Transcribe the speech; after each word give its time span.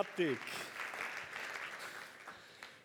Grossartig. 0.00 0.38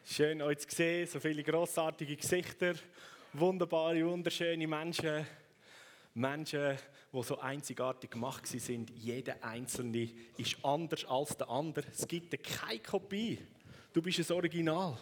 Schön 0.03 0.41
euch 0.41 0.57
zu 0.67 0.75
sehen, 0.75 1.07
so 1.07 1.17
viele 1.21 1.43
grossartige 1.43 2.17
Gesichter, 2.17 2.73
wunderbare, 3.31 4.05
wunderschöne 4.05 4.67
Menschen. 4.67 5.25
Menschen, 6.13 6.77
die 7.13 7.23
so 7.23 7.39
einzigartig 7.39 8.11
gemacht 8.11 8.45
sind. 8.47 8.89
Jeder 8.97 9.41
Einzelne 9.41 10.09
ist 10.35 10.57
anders 10.61 11.05
als 11.05 11.37
der 11.37 11.49
andere. 11.49 11.85
Es 11.89 12.05
gibt 12.05 12.35
keine 12.43 12.79
Kopie. 12.79 13.39
Du 13.93 14.01
bist 14.01 14.19
ein 14.19 14.35
Original. 14.35 14.97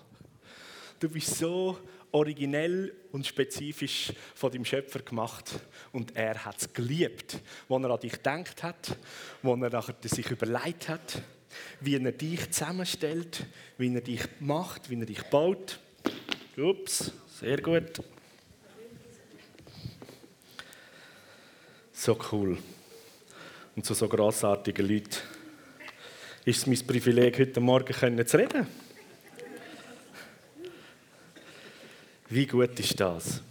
Du 1.00 1.10
bist 1.10 1.36
so 1.36 1.80
originell 2.12 2.94
und 3.12 3.26
spezifisch 3.26 4.14
von 4.36 4.52
dem 4.52 4.66
Schöpfer 4.66 5.00
gemacht. 5.00 5.60
Und 5.92 6.16
er 6.16 6.46
hat 6.46 6.62
es 6.62 6.72
geliebt, 6.72 7.40
als 7.68 7.84
er 7.84 7.90
an 7.90 8.00
dich 8.00 8.12
gedacht 8.12 8.62
hat, 8.62 8.98
als 9.42 9.90
er 9.90 10.10
sich 10.10 10.30
überlegt 10.30 10.90
hat, 10.90 11.24
wie 11.80 11.96
er 11.96 12.12
dich 12.12 12.52
zusammenstellt, 12.52 13.46
wie 13.78 13.94
er 13.94 14.02
dich 14.02 14.22
macht, 14.40 14.90
wie 14.90 15.00
er 15.00 15.06
dich 15.06 15.24
baut. 15.24 15.80
Ups, 16.58 17.12
sehr 17.40 17.62
gut. 17.62 18.02
So 21.92 22.18
cool. 22.32 22.58
Und 23.76 23.86
zu 23.86 23.94
so 23.94 24.08
grossartigen 24.08 24.88
Leuten 24.88 25.18
ist 26.46 26.58
es 26.58 26.68
mein 26.68 26.86
Privileg, 26.86 27.40
heute 27.40 27.60
Morgen 27.60 28.28
zu 28.28 28.38
reden. 28.38 28.68
Wie 32.30 32.46
gut 32.46 32.80
ist 32.80 33.00
das? 33.00 33.42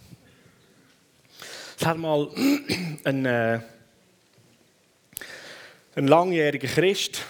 Es 1.79 1.85
hat 1.85 1.97
mal 1.97 2.29
ein, 3.03 3.25
äh, 3.25 3.59
ein 5.95 6.07
langjähriger 6.07 6.67
Christ, 6.67 7.21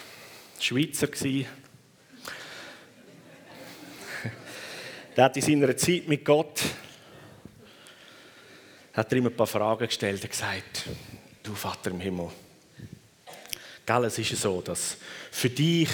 Schweizer 0.64 1.08
der 5.14 5.24
hat 5.24 5.36
in 5.36 5.42
seiner 5.42 5.76
Zeit 5.76 6.08
mit 6.08 6.24
Gott 6.24 6.62
hat 8.94 9.12
er 9.12 9.18
ihm 9.18 9.26
ein 9.26 9.36
paar 9.36 9.46
Fragen 9.46 9.86
gestellt 9.86 10.22
und 10.22 10.30
gesagt, 10.30 10.84
du 11.42 11.54
Vater 11.54 11.90
im 11.90 12.00
Himmel, 12.00 12.30
gell, 13.84 14.04
es 14.04 14.18
ist 14.18 14.40
so, 14.40 14.62
dass 14.62 14.96
für 15.30 15.50
dich 15.50 15.90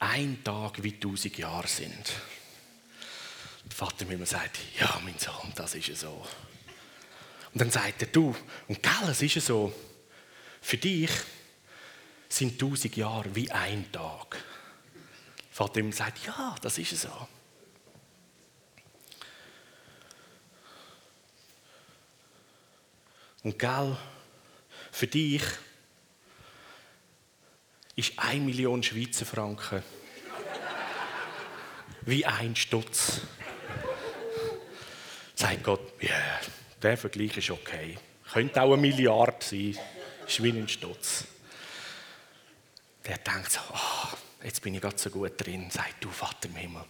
ein 0.00 0.42
Tag 0.42 0.82
wie 0.82 0.98
tausend 0.98 1.38
Jahre 1.38 1.68
sind. 1.68 2.12
Der 3.64 3.76
Vater 3.76 4.02
im 4.02 4.10
Himmel 4.10 4.26
sagt, 4.26 4.58
ja, 4.80 5.00
mein 5.04 5.18
Sohn, 5.18 5.52
das 5.54 5.76
ist 5.76 5.96
so. 5.96 6.26
Und 7.52 7.60
dann 7.60 7.70
sagt 7.70 8.02
er, 8.02 8.08
du, 8.08 8.34
und 8.66 8.82
gell, 8.82 9.08
es 9.08 9.22
ist 9.22 9.46
so, 9.46 9.72
für 10.60 10.78
dich 10.78 11.10
sind 12.30 12.58
tausend 12.58 12.96
Jahre 12.96 13.34
wie 13.34 13.50
ein 13.50 13.90
Tag. 13.92 14.42
Vater 15.50 15.74
Himmel 15.74 15.92
sagt, 15.92 16.24
ja, 16.24 16.54
das 16.62 16.78
ist 16.78 16.98
so. 16.98 17.28
Und 23.42 23.58
gell, 23.58 23.96
für 24.92 25.06
dich 25.06 25.42
ist 27.96 28.12
eine 28.18 28.40
Million 28.40 28.82
Schweizer 28.82 29.26
Franken 29.26 29.82
wie 32.02 32.24
ein 32.24 32.56
Stutz. 32.56 33.20
Sagt 35.34 35.62
Gott, 35.62 35.80
ja, 36.00 36.08
yeah, 36.08 36.40
der 36.82 36.96
Vergleich 36.96 37.36
ist 37.36 37.50
okay. 37.50 37.98
Könnte 38.32 38.62
auch 38.62 38.72
eine 38.72 38.82
Milliarde 38.82 39.36
sein, 39.40 39.76
ist 40.26 40.42
wie 40.42 40.50
ein 40.50 40.68
Stutz. 40.68 41.24
Der 43.06 43.18
denkt 43.18 43.52
so, 43.52 43.60
oh, 43.72 44.16
jetzt 44.44 44.62
bin 44.62 44.74
ich 44.74 44.80
gerade 44.80 44.98
so 44.98 45.10
gut 45.10 45.32
drin. 45.36 45.70
Sagt 45.70 46.04
du, 46.04 46.10
Vater 46.10 46.48
im 46.48 46.56
Himmel, 46.56 46.84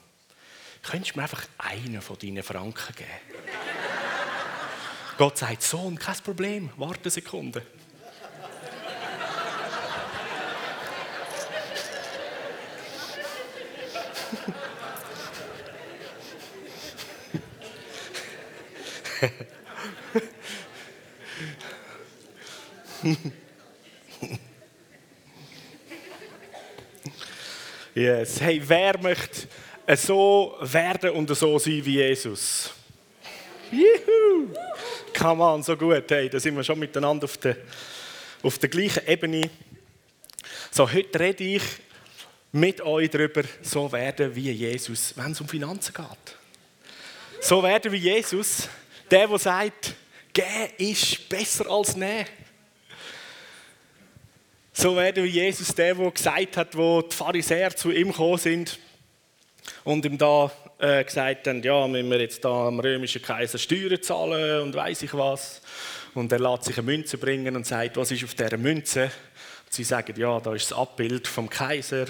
könntest 0.83 1.15
du 1.15 1.19
mir 1.19 1.25
einfach 1.25 1.45
einen 1.59 2.03
von 2.03 2.19
deinen 2.19 2.43
Franken 2.43 2.95
geben? 2.95 3.11
Gott 5.19 5.39
sagt, 5.39 5.63
Sohn, 5.63 5.99
kein 5.99 6.17
Problem, 6.17 6.71
warte 6.77 7.03
eine 7.03 7.11
Sekunde. 7.11 7.63
Yes. 28.21 28.41
Hey, 28.41 28.61
wer 28.65 28.99
möchte 28.99 29.49
so 29.97 30.57
werden 30.61 31.11
und 31.11 31.35
so 31.35 31.59
sein 31.59 31.85
wie 31.85 31.97
Jesus? 31.97 32.71
Juhu! 33.71 34.49
Come 35.17 35.43
on, 35.43 35.63
so 35.63 35.77
gut. 35.77 36.05
Hey, 36.11 36.29
da 36.29 36.39
sind 36.39 36.55
wir 36.55 36.63
schon 36.63 36.79
miteinander 36.79 37.25
auf 37.25 37.37
der, 37.39 37.57
auf 38.43 38.59
der 38.59 38.69
gleichen 38.69 39.07
Ebene. 39.07 39.51
So, 40.71 40.91
heute 40.91 41.19
rede 41.19 41.45
ich 41.45 41.63
mit 42.53 42.81
euch 42.83 43.09
darüber, 43.09 43.43
so 43.63 43.91
werden 43.91 44.35
wie 44.35 44.51
Jesus, 44.51 45.15
wenn 45.17 45.33
es 45.33 45.41
um 45.41 45.49
Finanzen 45.49 45.95
geht. 45.95 46.37
So 47.41 47.63
werden 47.63 47.91
wie 47.91 47.97
Jesus, 47.97 48.69
der, 49.11 49.29
der 49.29 49.39
sagt, 49.39 49.95
geben 50.33 50.73
ist 50.77 51.29
besser 51.29 51.71
als 51.71 51.97
nehmen. 51.97 52.27
So 54.81 54.97
werden 54.97 55.25
wie 55.25 55.29
Jesus, 55.29 55.75
der, 55.75 55.95
der 55.95 56.11
gesagt 56.11 56.57
hat, 56.57 56.75
wo 56.75 57.03
die 57.03 57.15
Pharisäer 57.15 57.77
zu 57.77 57.91
ihm 57.91 58.13
gekommen 58.13 58.39
sind 58.39 58.79
und 59.85 60.07
ihm 60.07 60.17
da 60.17 60.51
äh, 60.79 61.05
gesagt 61.05 61.47
haben, 61.49 61.63
ja, 61.63 61.87
müssen 61.87 62.11
wir 62.11 62.19
jetzt 62.19 62.43
da 62.43 62.69
am 62.69 62.81
römischen 62.81 63.21
Kaiser 63.21 63.59
Steuern 63.59 64.01
zahlen 64.01 64.63
und 64.63 64.75
weiß 64.75 65.03
ich 65.03 65.13
was. 65.13 65.61
Und 66.15 66.33
er 66.33 66.39
lässt 66.39 66.65
sich 66.65 66.79
eine 66.79 66.87
Münze 66.87 67.19
bringen 67.19 67.57
und 67.57 67.67
sagt, 67.67 67.99
was 67.99 68.11
ist 68.11 68.25
auf 68.25 68.33
dieser 68.33 68.57
Münze? 68.57 69.03
Und 69.03 69.11
sie 69.69 69.85
sagen, 69.85 70.19
ja, 70.19 70.41
da 70.41 70.55
ist 70.55 70.71
das 70.71 70.79
Abbild 70.79 71.29
vom 71.29 71.51
Kaiser. 71.51 72.07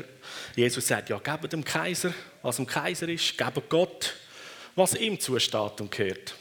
Jesus 0.54 0.86
sagt, 0.86 1.08
ja, 1.08 1.18
gebt 1.18 1.52
dem 1.52 1.64
Kaiser, 1.64 2.14
was 2.40 2.54
dem 2.54 2.68
Kaiser 2.68 3.08
ist, 3.08 3.36
gebt 3.36 3.68
Gott, 3.68 4.14
was 4.76 4.94
ihm 4.94 5.18
zusteht 5.18 5.80
und 5.80 5.90
gehört. 5.90 6.36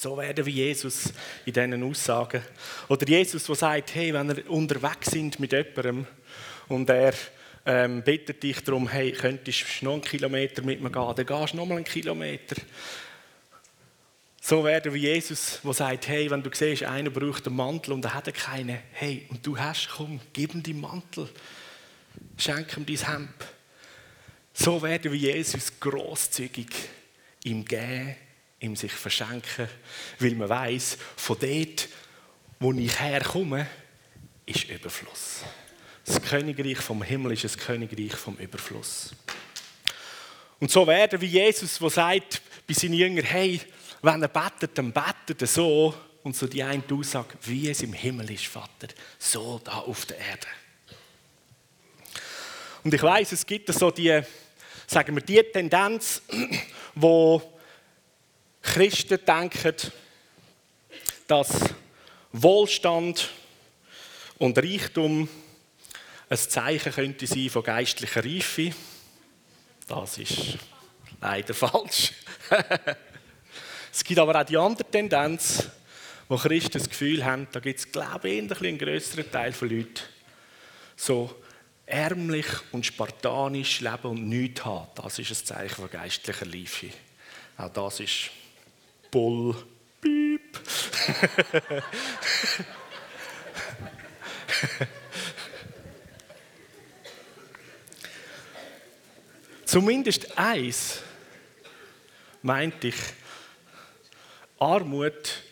So 0.00 0.16
werden 0.16 0.46
wie 0.46 0.52
Jesus 0.52 1.12
in 1.44 1.52
diesen 1.52 1.82
Aussagen. 1.82 2.40
Oder 2.88 3.08
Jesus, 3.08 3.42
der 3.46 3.56
sagt, 3.56 3.96
hey, 3.96 4.14
wenn 4.14 4.28
wir 4.28 4.48
unterwegs 4.48 5.10
sind 5.10 5.40
mit 5.40 5.50
jemandem 5.50 6.06
und 6.68 6.88
er 6.88 7.14
ähm, 7.66 8.02
bittet 8.02 8.40
dich 8.40 8.62
darum, 8.62 8.88
hey, 8.88 9.10
könntest 9.10 9.64
du 9.80 9.86
noch 9.86 9.94
einen 9.94 10.02
Kilometer 10.02 10.62
mit 10.62 10.80
mir 10.80 10.90
gehen, 10.90 11.14
dann 11.16 11.26
gehst 11.26 11.52
du 11.52 11.56
noch 11.56 11.66
mal 11.66 11.74
einen 11.74 11.84
Kilometer. 11.84 12.54
So 14.40 14.62
werden 14.62 14.94
wie 14.94 15.00
Jesus, 15.00 15.58
der 15.64 15.72
sagt, 15.72 16.06
hey, 16.06 16.30
wenn 16.30 16.44
du 16.44 16.50
siehst, 16.52 16.84
einer 16.84 17.10
braucht 17.10 17.48
einen 17.48 17.56
Mantel 17.56 17.92
und 17.92 18.04
er 18.04 18.14
hat 18.14 18.32
keinen, 18.32 18.78
hey, 18.92 19.26
und 19.30 19.44
du 19.44 19.58
hast, 19.58 19.88
komm, 19.88 20.20
gib 20.32 20.54
ihm 20.54 20.62
deinen 20.62 20.80
Mantel, 20.80 21.28
schenk 22.36 22.76
ihm 22.76 22.86
dein 22.86 23.12
Hemd. 23.12 23.46
So 24.52 24.80
werden 24.80 25.10
wie 25.10 25.16
Jesus 25.32 25.72
großzügig 25.80 26.68
ihm 27.42 27.64
geben, 27.64 28.14
ihm 28.60 28.76
sich 28.76 28.92
verschenken, 28.92 29.68
weil 30.18 30.34
man 30.34 30.48
weiß, 30.48 30.98
von 31.16 31.38
dort, 31.38 31.88
wo 32.58 32.72
ich 32.72 32.98
herkomme, 32.98 33.66
ist 34.46 34.68
Überfluss. 34.68 35.42
Das 36.04 36.20
Königreich 36.22 36.78
vom 36.78 37.02
Himmel 37.02 37.32
ist 37.32 37.44
das 37.44 37.58
Königreich 37.58 38.14
vom 38.14 38.36
Überfluss. 38.36 39.14
Und 40.58 40.70
so 40.70 40.86
werden 40.86 41.20
wie 41.20 41.26
Jesus, 41.26 41.78
der 41.78 41.90
sagt 41.90 42.42
bei 42.66 42.74
seinen 42.74 42.94
Jüngern, 42.94 43.24
hey, 43.24 43.60
wenn 44.02 44.22
er 44.22 44.28
betet, 44.28 44.76
dann 44.76 44.92
betet 44.92 45.40
er 45.40 45.46
so. 45.46 45.94
Und 46.22 46.36
so 46.36 46.46
die 46.46 46.62
eine 46.62 46.82
Aussage, 46.90 47.34
wie 47.42 47.70
es 47.70 47.82
im 47.82 47.92
Himmel 47.92 48.30
ist, 48.30 48.46
Vater, 48.46 48.88
so 49.18 49.60
da 49.62 49.78
auf 49.78 50.04
der 50.06 50.18
Erde. 50.18 50.46
Und 52.82 52.92
ich 52.92 53.02
weiß, 53.02 53.32
es 53.32 53.46
gibt 53.46 53.72
so 53.72 53.90
die, 53.90 54.20
sagen 54.86 55.14
wir, 55.14 55.22
die 55.22 55.42
Tendenz, 55.52 56.22
wo 56.94 57.57
Christen 58.72 59.18
denken, 59.24 59.74
dass 61.26 61.48
Wohlstand 62.32 63.30
und 64.38 64.58
Reichtum 64.58 65.28
ein 66.28 66.38
Zeichen 66.38 66.92
könnte 66.92 67.26
sein 67.26 67.48
von 67.48 67.62
geistlicher 67.62 68.22
Reife. 68.22 68.72
Das 69.86 70.18
ist 70.18 70.58
leider 71.20 71.54
falsch. 71.54 72.12
es 73.92 74.04
gibt 74.04 74.20
aber 74.20 74.38
auch 74.38 74.44
die 74.44 74.58
andere 74.58 74.88
Tendenz, 74.88 75.68
wo 76.28 76.36
Christen 76.36 76.78
das 76.78 76.90
Gefühl 76.90 77.24
haben, 77.24 77.48
da 77.50 77.60
gibt 77.60 77.80
es, 77.80 77.90
glaube 77.90 78.28
ich, 78.28 78.38
ein 78.38 78.52
einen 78.52 78.78
größeren 78.78 79.30
Teil 79.30 79.52
von 79.52 79.70
Leuten, 79.70 80.02
so 80.94 81.34
ärmlich 81.86 82.46
und 82.72 82.84
spartanisch 82.84 83.80
leben 83.80 84.10
und 84.10 84.28
nichts 84.28 84.62
haben. 84.62 84.88
Das 84.94 85.18
ist 85.18 85.30
ein 85.30 85.46
Zeichen 85.46 85.74
von 85.74 85.90
geistlicher 85.90 86.46
Reife. 86.46 86.90
Auch 87.56 87.70
das 87.70 88.00
ist 88.00 88.30
Bull. 89.10 89.56
Piep. 90.00 90.60
Zumindest 99.64 100.38
eins 100.38 101.02
meinte 102.42 102.88
ich, 102.88 102.96
Armut 104.58 105.42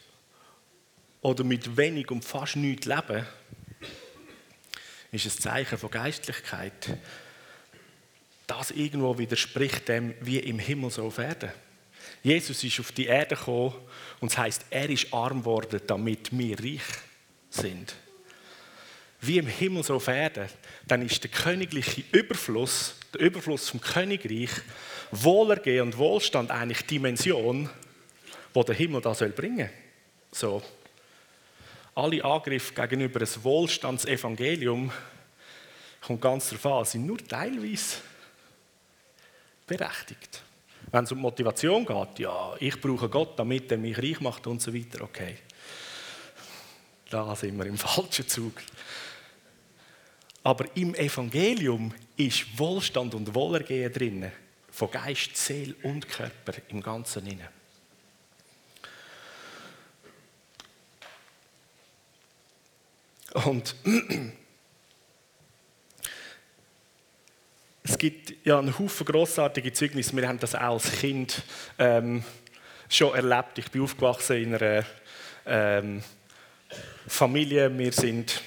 oder 1.21 1.45
mit 1.45 1.77
wenig 1.77 2.11
und 2.11 2.25
fast 2.25 2.57
nichts 2.57 2.87
leben, 2.87 3.27
ist 5.13 5.27
ein 5.27 5.31
Zeichen 5.31 5.79
von 5.79 5.91
Geistlichkeit. 5.91 6.97
Das 8.47 8.71
irgendwo 8.71 9.19
widerspricht 9.19 9.89
dem, 9.89 10.15
wie 10.21 10.39
im 10.39 10.59
Himmel 10.59 10.91
so 10.91 11.07
auf 11.07 11.19
Erden. 11.19 11.51
Jesus 12.23 12.63
ist 12.65 12.81
auf 12.81 12.93
die 12.93 13.07
Erde 13.07 13.37
gekommen 13.37 13.75
und 14.21 14.31
es 14.33 14.39
heißt, 14.39 14.67
er 14.71 14.91
ist 14.91 15.13
arm 15.13 15.41
geworden, 15.41 15.81
damit 15.87 16.37
wir 16.37 16.59
reich 16.59 16.83
sind. 17.51 17.95
Wie 19.21 19.39
im 19.39 19.47
Himmel 19.47 19.83
so 19.83 19.97
auf 19.97 20.09
Erden, 20.09 20.49
dann 20.87 21.03
ist 21.03 21.23
der 21.23 21.31
königliche 21.31 22.05
Überfluss, 22.13 22.97
der 23.15 23.21
Überfluss 23.23 23.71
vom 23.71 23.81
Königreich, 23.81 24.51
Wohlergehen 25.11 25.83
und 25.83 25.99
Wohlstand 25.99 26.51
eigentlich 26.51 26.83
die 26.83 26.97
Dimension, 26.97 27.71
wo 28.53 28.63
der 28.63 28.75
Himmel 28.75 29.01
da 29.01 29.15
soll 29.15 29.31
bringen. 29.31 29.71
So. 30.33 30.63
Alle 31.95 32.23
Angriffe 32.25 32.75
gegenüber 32.75 33.21
einem 33.21 33.45
Wohlstandsevangelium 33.45 34.93
kommt 36.03 36.21
ganz 36.21 36.51
darauf 36.51 36.67
an, 36.67 36.85
sind 36.85 37.07
nur 37.07 37.19
teilweise 37.19 37.97
berechtigt. 39.67 40.43
Wenn 40.93 41.05
es 41.05 41.13
um 41.13 41.19
Motivation 41.19 41.85
geht, 41.85 42.19
ja, 42.21 42.55
ich 42.61 42.81
brauche 42.81 43.09
Gott, 43.09 43.39
damit 43.39 43.71
er 43.73 43.79
mich 43.79 43.99
reich 43.99 44.21
macht 44.21 44.47
und 44.47 44.63
so 44.63 44.73
weiter, 44.73 45.03
okay. 45.03 45.37
Da 47.11 47.35
sind 47.35 47.59
wir 47.59 47.67
im 47.67 47.79
falschen 47.79 48.27
Zug. 48.29 48.55
Aber 50.43 50.65
im 50.77 50.95
Evangelium 50.95 51.93
ist 52.17 52.59
Wohlstand 52.59 53.15
und 53.15 53.35
Wohlergehen 53.35 53.93
drin, 53.93 54.31
von 54.71 54.91
Geist, 54.91 55.37
Seele 55.37 55.75
und 55.83 56.09
Körper 56.09 56.53
im 56.69 56.81
Ganzen 56.81 57.27
inne. 57.27 57.49
Und 63.45 63.75
es 67.89 67.99
gibt 67.99 68.35
ja 68.45 68.59
einen 68.59 68.77
Haufen 68.77 69.07
grossartige 69.07 69.73
Zeugnisse. 69.73 70.17
Wir 70.17 70.27
haben 70.27 70.41
das 70.41 70.57
auch 70.57 70.73
als 70.73 70.91
Kind 70.91 71.43
ähm, 71.79 72.25
schon 72.89 73.15
erlebt. 73.15 73.59
Ich 73.59 73.71
bin 73.71 73.83
aufgewachsen 73.83 74.43
in 74.43 74.55
einer 74.57 74.85
ähm, 75.47 76.03
Familie. 77.07 77.77
Wir 77.79 77.93
sind 77.93 78.43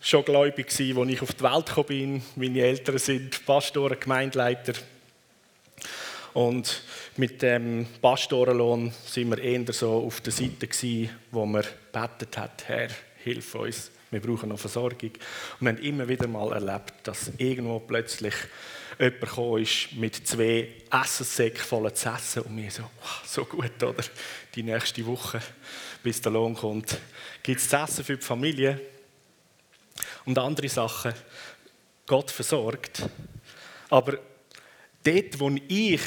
schon 0.00 0.24
gläubig 0.24 0.68
gewesen, 0.68 0.98
als 0.98 1.10
ich 1.10 1.22
auf 1.22 1.34
die 1.34 1.44
Welt 1.44 1.66
gekommen 1.66 1.86
bin. 1.88 2.22
Meine 2.36 2.60
Eltern 2.60 2.96
sind 2.96 3.44
Pastoren, 3.44 4.00
Gemeindeleiter. 4.00 4.72
Und 6.32 6.82
mit 7.16 7.42
dem 7.42 7.86
Pastorenlohn 8.00 8.94
sind 9.04 9.28
wir 9.28 9.38
eher 9.38 9.70
so 9.74 10.06
auf 10.06 10.22
der 10.22 10.32
Seite 10.32 10.68
gewesen, 10.68 11.10
wo 11.30 11.44
man 11.44 11.64
betet 11.92 12.38
hat, 12.38 12.64
Herr, 12.66 12.88
hilf 13.22 13.54
uns 13.56 13.90
wir 14.10 14.20
brauchen 14.20 14.48
noch 14.48 14.58
Versorgung. 14.58 15.10
Und 15.60 15.60
wir 15.60 15.68
haben 15.68 15.78
immer 15.78 16.08
wieder 16.08 16.26
mal 16.26 16.52
erlebt, 16.52 16.94
dass 17.04 17.30
irgendwo 17.38 17.78
plötzlich 17.80 18.34
jemand 18.98 19.20
gekommen 19.20 19.62
ist 19.62 19.92
mit 19.92 20.26
zwei 20.26 20.68
Essenssäcken 20.90 21.60
voller 21.60 21.94
zu 21.94 22.08
essen 22.08 22.42
und 22.42 22.54
mir 22.54 22.70
so, 22.70 22.82
wow, 22.82 23.22
so 23.24 23.44
gut, 23.44 23.82
oder? 23.82 24.04
Die 24.54 24.62
nächste 24.62 25.06
Woche, 25.06 25.40
bis 26.02 26.20
der 26.20 26.32
Lohn 26.32 26.54
kommt, 26.54 26.98
gibt 27.42 27.60
es 27.60 27.68
zu 27.68 27.76
essen 27.76 28.04
für 28.04 28.16
die 28.16 28.24
Familie 28.24 28.80
und 30.24 30.38
andere 30.38 30.68
Sachen. 30.68 31.14
Gott 32.06 32.30
versorgt. 32.30 33.02
Aber 33.88 34.18
dort, 35.04 35.38
wo 35.38 35.50
ich 35.68 36.00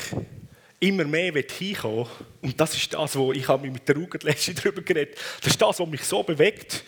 immer 0.80 1.06
mehr 1.06 1.34
hinkommen 1.34 2.08
und 2.42 2.60
das 2.60 2.76
ist 2.76 2.94
das, 2.94 3.16
wo 3.16 3.32
ich 3.32 3.48
mit 3.48 3.88
der 3.88 3.96
Ruge 3.96 4.20
darüber 4.64 4.82
geredet 4.82 5.18
das 5.40 5.54
ist 5.54 5.62
das, 5.62 5.80
was 5.80 5.88
mich 5.88 6.04
so 6.04 6.24
bewegt, 6.24 6.84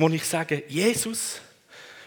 wo 0.00 0.08
ich 0.08 0.24
sage, 0.24 0.64
Jesus, 0.66 1.42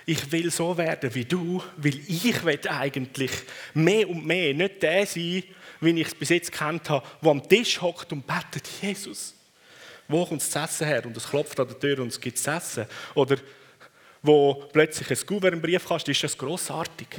ich 0.03 0.31
will 0.31 0.49
so 0.49 0.75
werden 0.75 1.13
wie 1.13 1.25
du, 1.25 1.61
weil 1.77 1.99
ich 2.07 2.43
will 2.43 2.59
eigentlich 2.67 3.31
mehr 3.75 4.09
und 4.09 4.25
mehr 4.25 4.51
nicht 4.51 4.81
der 4.81 5.05
sein, 5.05 5.43
wie 5.79 6.01
ich 6.01 6.07
es 6.07 6.15
bis 6.15 6.29
jetzt 6.29 6.51
kennt 6.51 6.89
habe, 6.89 7.05
der 7.21 7.29
am 7.29 7.47
Tisch 7.47 7.79
hockt 7.79 8.11
und 8.11 8.25
betet, 8.25 8.67
Jesus, 8.81 9.35
wo 10.07 10.25
kommt 10.25 10.41
das 10.41 10.71
Essen 10.71 10.87
her? 10.87 11.05
Und 11.05 11.15
es 11.15 11.29
klopft 11.29 11.59
an 11.59 11.67
der 11.67 11.79
Tür 11.79 11.99
und 11.99 12.07
es 12.07 12.19
gibt 12.19 12.39
das 12.43 12.63
Essen. 12.63 12.87
Oder 13.13 13.37
wo 14.23 14.55
plötzlich 14.73 15.11
ein 15.11 15.27
Gouverneur 15.27 15.53
im 15.53 15.61
Briefkasten 15.61 16.11
ist, 16.11 16.23
das 16.23 16.35
grossartig. 16.35 17.09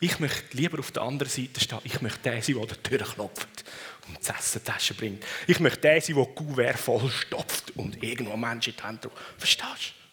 Ich 0.00 0.18
möchte 0.18 0.56
lieber 0.56 0.80
auf 0.80 0.90
der 0.90 1.02
anderen 1.02 1.30
Seite 1.30 1.60
stehen. 1.60 1.78
Ich 1.84 2.02
möchte 2.02 2.18
der 2.24 2.42
sein, 2.42 2.56
der 2.56 2.62
an 2.62 2.68
der 2.68 2.82
Tür 2.82 2.98
klopft 2.98 3.64
und 4.08 4.18
das 4.18 4.36
Essen 4.36 4.64
Tasche 4.64 4.94
bringt. 4.94 5.24
Ich 5.46 5.60
möchte 5.60 5.82
der 5.82 6.00
sein, 6.00 6.16
der 6.16 6.24
die 6.24 6.34
Gouverne 6.34 6.76
voll 6.76 7.08
stopft 7.10 7.76
und 7.76 8.02
irgendwo 8.02 8.36
Menschen 8.36 8.72
in 8.72 8.76
die 8.76 8.82
Hand 8.82 9.04
drückt. 9.04 9.16
Verstehst 9.38 9.94
du? 10.00 10.05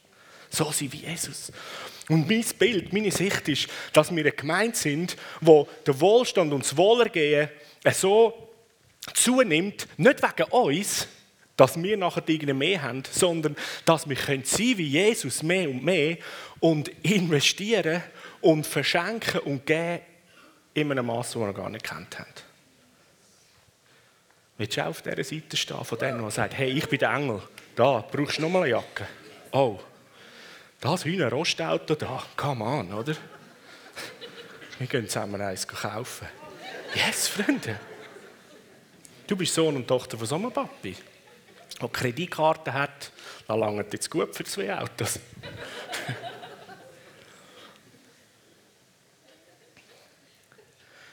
So 0.53 0.71
sein 0.71 0.91
wie 0.91 0.97
Jesus. 0.97 1.51
Und 2.09 2.29
mein 2.29 2.43
Bild, 2.59 2.93
meine 2.93 3.11
Sicht 3.11 3.47
ist, 3.47 3.67
dass 3.93 4.11
wir 4.11 4.21
eine 4.21 4.31
Gemeinde 4.31 4.75
sind, 4.75 5.15
wo 5.41 5.67
der 5.85 5.99
Wohlstand 5.99 6.51
und 6.53 6.63
das 6.63 6.75
Wohlergehen 6.75 7.49
so 7.91 8.49
zunimmt, 9.13 9.87
nicht 9.97 10.21
wegen 10.21 10.51
uns, 10.51 11.07
dass 11.55 11.81
wir 11.81 11.97
nachher 11.97 12.23
irgendwie 12.27 12.53
mehr 12.53 12.81
haben, 12.81 13.03
sondern 13.09 13.55
dass 13.85 14.07
wir 14.07 14.15
sein 14.15 14.43
können 14.43 14.77
wie 14.77 14.87
Jesus 14.87 15.43
mehr 15.43 15.69
und 15.69 15.83
mehr 15.83 16.17
und 16.59 16.89
investieren 17.03 18.03
und 18.41 18.65
verschenken 18.65 19.41
und 19.41 19.65
geben 19.65 20.01
in 20.73 20.91
einem 20.91 21.05
Maß, 21.05 21.27
das 21.27 21.35
wir 21.39 21.47
noch 21.47 21.55
gar 21.55 21.69
nicht 21.69 21.85
kennt 21.85 22.17
haben. 22.19 22.31
Willst 24.57 24.77
du 24.77 24.81
auch 24.81 24.87
auf 24.87 25.01
dieser 25.01 25.23
Seite 25.23 25.57
stehen, 25.57 25.83
von 25.83 25.97
denen, 25.97 26.21
der 26.21 26.31
sagt, 26.31 26.57
hey, 26.57 26.71
ich 26.71 26.87
bin 26.87 26.99
der 26.99 27.13
Engel, 27.13 27.41
da 27.75 28.03
brauchst 28.11 28.37
du 28.37 28.41
nochmal 28.41 28.63
eine 28.63 28.71
Jacke. 28.71 29.07
Oh, 29.51 29.79
das 30.83 31.05
Hühner-Rostauto 31.05 31.95
da, 31.95 32.21
come 32.35 32.65
on, 32.65 32.93
oder? 32.93 33.15
Wir 34.77 34.87
gehen 34.87 35.07
zusammen 35.07 35.41
eins 35.41 35.65
kaufen. 35.65 36.27
Yes, 36.93 37.29
Freunde. 37.29 37.79
Du 39.25 39.37
bist 39.37 39.53
Sohn 39.53 39.77
und 39.77 39.87
Tochter 39.87 40.17
von 40.17 40.27
so 40.27 40.35
einem 40.35 40.51
Papi, 40.51 40.97
der 41.81 41.87
Kreditkarte 41.87 42.73
hat. 42.73 43.11
Da 43.47 43.55
langt 43.55 43.93
jetzt 43.93 44.11
gut 44.11 44.35
für 44.35 44.43
zwei 44.43 44.77
Autos. 44.77 45.19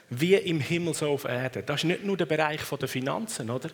Wie 0.09 0.35
im 0.35 0.59
Himmel 0.59 0.93
so 0.93 1.11
auf 1.11 1.23
Erden. 1.23 1.65
Das 1.65 1.77
ist 1.77 1.85
nicht 1.85 2.03
nur 2.03 2.17
der 2.17 2.25
Bereich 2.25 2.59
der 2.61 2.89
Finanzen, 2.89 3.49
oder? 3.49 3.69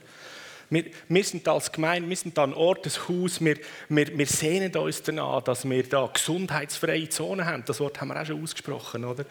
Wir, 0.69 0.85
wir 1.07 1.23
sind 1.23 1.47
als 1.47 1.71
Gemeinde, 1.71 2.09
wir 2.09 2.17
sind 2.17 2.37
an 2.37 2.53
Ort, 2.53 2.85
ein 2.85 2.91
Haus, 3.07 3.39
wir, 3.39 3.57
wir, 3.87 4.17
wir 4.17 4.25
sehnen 4.25 4.75
uns 4.75 5.01
danach, 5.01 5.41
dass 5.41 5.67
wir 5.67 5.83
da 5.83 6.09
gesundheitsfreie 6.11 7.07
Zonen 7.07 7.45
haben. 7.45 7.63
Das 7.65 7.79
Wort 7.79 8.01
haben 8.01 8.09
wir 8.09 8.21
auch 8.21 8.25
schon 8.25 8.43
ausgesprochen, 8.43 9.05
oder? 9.05 9.23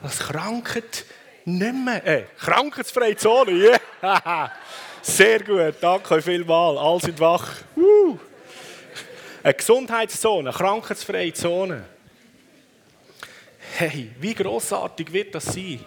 Das 0.00 0.18
Krankheit 0.20 1.04
nicht 1.44 1.74
mehr, 1.74 2.06
äh, 2.06 2.24
krankheitsfreie 2.38 3.16
Zone, 3.16 3.50
yeah. 3.52 4.52
Sehr 5.02 5.42
gut, 5.42 5.74
danke 5.80 6.14
euch 6.14 6.24
vielmals, 6.24 6.78
alle 6.78 7.00
sind 7.00 7.18
wach. 7.18 7.48
Uh. 7.76 8.18
Eine 9.42 9.54
Gesundheitszone, 9.54 10.50
eine 10.50 10.58
krankheitsfreie 10.58 11.32
Zone. 11.32 11.84
Hey, 13.76 14.10
wie 14.20 14.34
großartig 14.34 15.12
wird 15.12 15.34
das 15.34 15.46
sein, 15.46 15.80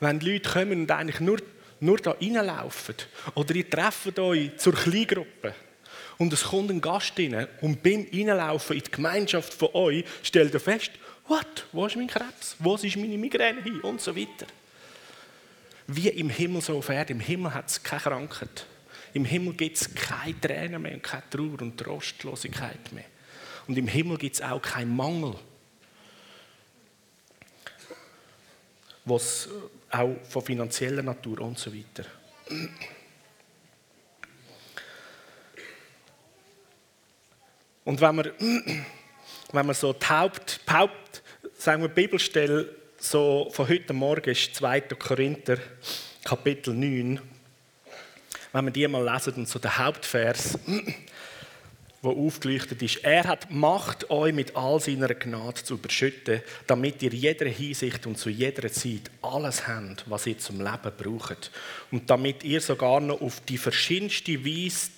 wenn 0.00 0.18
die 0.18 0.32
Leute 0.32 0.50
kommen 0.50 0.82
und 0.82 0.90
eigentlich 0.90 1.20
nur 1.20 1.38
nur 1.86 1.98
da 1.98 2.12
reinlaufen 2.12 2.96
oder 3.34 3.54
ihr 3.54 3.68
trefft 3.68 4.18
euch 4.18 4.56
zur 4.58 4.74
Kleingruppe 4.74 5.54
und 6.18 6.32
es 6.32 6.44
kommt 6.44 6.70
ein 6.70 6.80
Gast 6.80 7.18
rein 7.18 7.46
und 7.60 7.82
beim 7.82 8.06
Reinlaufen 8.12 8.76
in 8.76 8.82
die 8.82 8.90
Gemeinschaft 8.90 9.54
von 9.54 9.68
euch 9.74 10.04
stellt 10.22 10.54
ihr 10.54 10.60
fest, 10.60 10.92
what, 11.28 11.66
wo 11.72 11.86
ist 11.86 11.96
mein 11.96 12.08
Krebs, 12.08 12.56
wo 12.58 12.74
ist 12.74 12.96
meine 12.96 13.18
Migräne 13.18 13.62
hin 13.62 13.80
und 13.80 14.00
so 14.00 14.14
weiter. 14.14 14.46
Wie 15.86 16.08
im 16.08 16.30
Himmel 16.30 16.62
so 16.62 16.78
auf 16.78 16.88
Erde. 16.88 17.12
Im 17.12 17.20
Himmel 17.20 17.54
hat 17.54 17.68
es 17.68 17.82
keine 17.82 18.02
Krankheit. 18.02 18.66
Im 19.12 19.24
Himmel 19.24 19.54
gibt 19.54 19.76
es 19.76 19.94
keine 19.94 20.38
Tränen 20.40 20.82
mehr 20.82 20.94
und 20.94 21.02
keine 21.02 21.22
Trauer 21.30 21.62
und 21.62 21.78
Trostlosigkeit 21.78 22.92
mehr. 22.92 23.04
Und 23.68 23.78
im 23.78 23.86
Himmel 23.86 24.18
gibt 24.18 24.36
es 24.36 24.42
auch 24.42 24.60
keinen 24.60 24.94
Mangel. 24.94 25.36
Was 29.04 29.48
auch 29.90 30.16
von 30.28 30.42
finanzieller 30.42 31.02
Natur 31.02 31.40
und 31.40 31.58
so 31.58 31.72
weiter. 31.72 32.04
Und 37.84 38.00
wenn 38.00 38.16
wir, 38.16 38.32
wenn 39.52 39.66
wir 39.66 39.74
so 39.74 39.92
die 39.92 40.06
Haupt, 40.06 40.60
die 40.68 40.72
Haupt 40.72 41.22
sagen 41.56 41.82
wir, 41.82 41.88
Bibelstelle 41.88 42.68
so 42.98 43.48
von 43.52 43.68
heute 43.68 43.92
Morgen 43.92 44.30
ist 44.30 44.54
2. 44.56 44.80
Korinther, 44.80 45.58
Kapitel 46.24 46.74
9, 46.74 47.20
wenn 48.52 48.64
wir 48.64 48.72
die 48.72 48.88
mal 48.88 49.04
lesen 49.04 49.34
und 49.34 49.48
so 49.48 49.58
der 49.58 49.78
Hauptvers, 49.78 50.58
wo 52.06 52.26
aufgeleuchtet 52.26 52.80
ist. 52.82 53.04
Er 53.04 53.24
hat 53.24 53.50
Macht, 53.50 54.10
euch 54.10 54.32
mit 54.32 54.56
all 54.56 54.80
seiner 54.80 55.12
Gnade 55.12 55.62
zu 55.62 55.74
überschütten, 55.74 56.40
damit 56.66 57.02
ihr 57.02 57.12
jeder 57.12 57.46
Hinsicht 57.46 58.06
und 58.06 58.16
zu 58.16 58.30
jeder 58.30 58.70
Zeit 58.72 59.10
alles 59.20 59.66
habt, 59.66 60.08
was 60.08 60.26
ihr 60.26 60.38
zum 60.38 60.60
Leben 60.60 60.92
braucht. 60.96 61.50
Und 61.90 62.08
damit 62.08 62.44
ihr 62.44 62.60
sogar 62.60 63.00
noch 63.00 63.20
auf 63.20 63.40
die 63.40 63.58
verschiedenste 63.58 64.44
Weise 64.44 64.90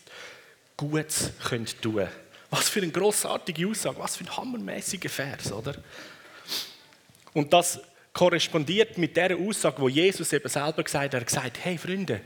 Gutes 0.77 1.33
könnt 1.49 1.83
tun. 1.83 2.07
Was 2.51 2.69
für 2.69 2.81
eine 2.81 2.93
grossartige 2.93 3.67
Aussage, 3.67 3.99
was 3.99 4.17
für 4.17 4.25
ein 4.25 4.37
hammermäßiger 4.37 5.09
Vers, 5.09 5.51
oder? 5.51 5.75
Und 7.33 7.53
das 7.53 7.81
korrespondiert 8.13 8.97
mit 8.97 9.17
der 9.17 9.37
Aussage, 9.37 9.81
wo 9.81 9.89
Jesus 9.89 10.33
eben 10.33 10.49
selber 10.49 10.83
gesagt 10.83 11.05
hat. 11.07 11.15
Er 11.15 11.21
hat 11.21 11.27
gesagt, 11.27 11.59
hey 11.65 11.79
Freunde, 11.79 12.21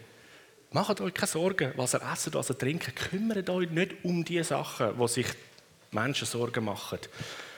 macht 0.73 1.00
euch 1.00 1.14
keine 1.14 1.26
Sorgen, 1.26 1.73
was 1.76 1.95
ihr 1.95 2.02
essen, 2.12 2.35
was 2.35 2.50
ihr 2.50 2.59
trinken. 2.59 2.95
Kümmert 2.95 3.49
euch 3.50 3.71
nicht 3.71 4.05
um 4.05 4.25
die 4.25 4.43
Sachen, 4.43 4.99
wo 4.99 5.07
sich 5.07 5.26
Menschen 5.91 6.26
Sorgen 6.26 6.64
machen. 6.64 6.99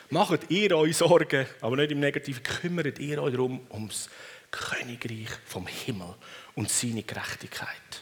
Macht 0.09 0.49
ihr 0.49 0.77
euch 0.77 0.97
Sorgen, 0.97 1.47
aber 1.61 1.77
nicht 1.77 1.91
im 1.91 1.99
Negativen, 1.99 2.43
kümmert 2.43 2.99
ihr 2.99 3.21
euch 3.21 3.33
darum, 3.33 3.65
ums 3.71 4.09
Königreich 4.51 5.29
vom 5.45 5.67
Himmel 5.67 6.13
und 6.55 6.69
seine 6.69 7.03
Gerechtigkeit. 7.03 8.01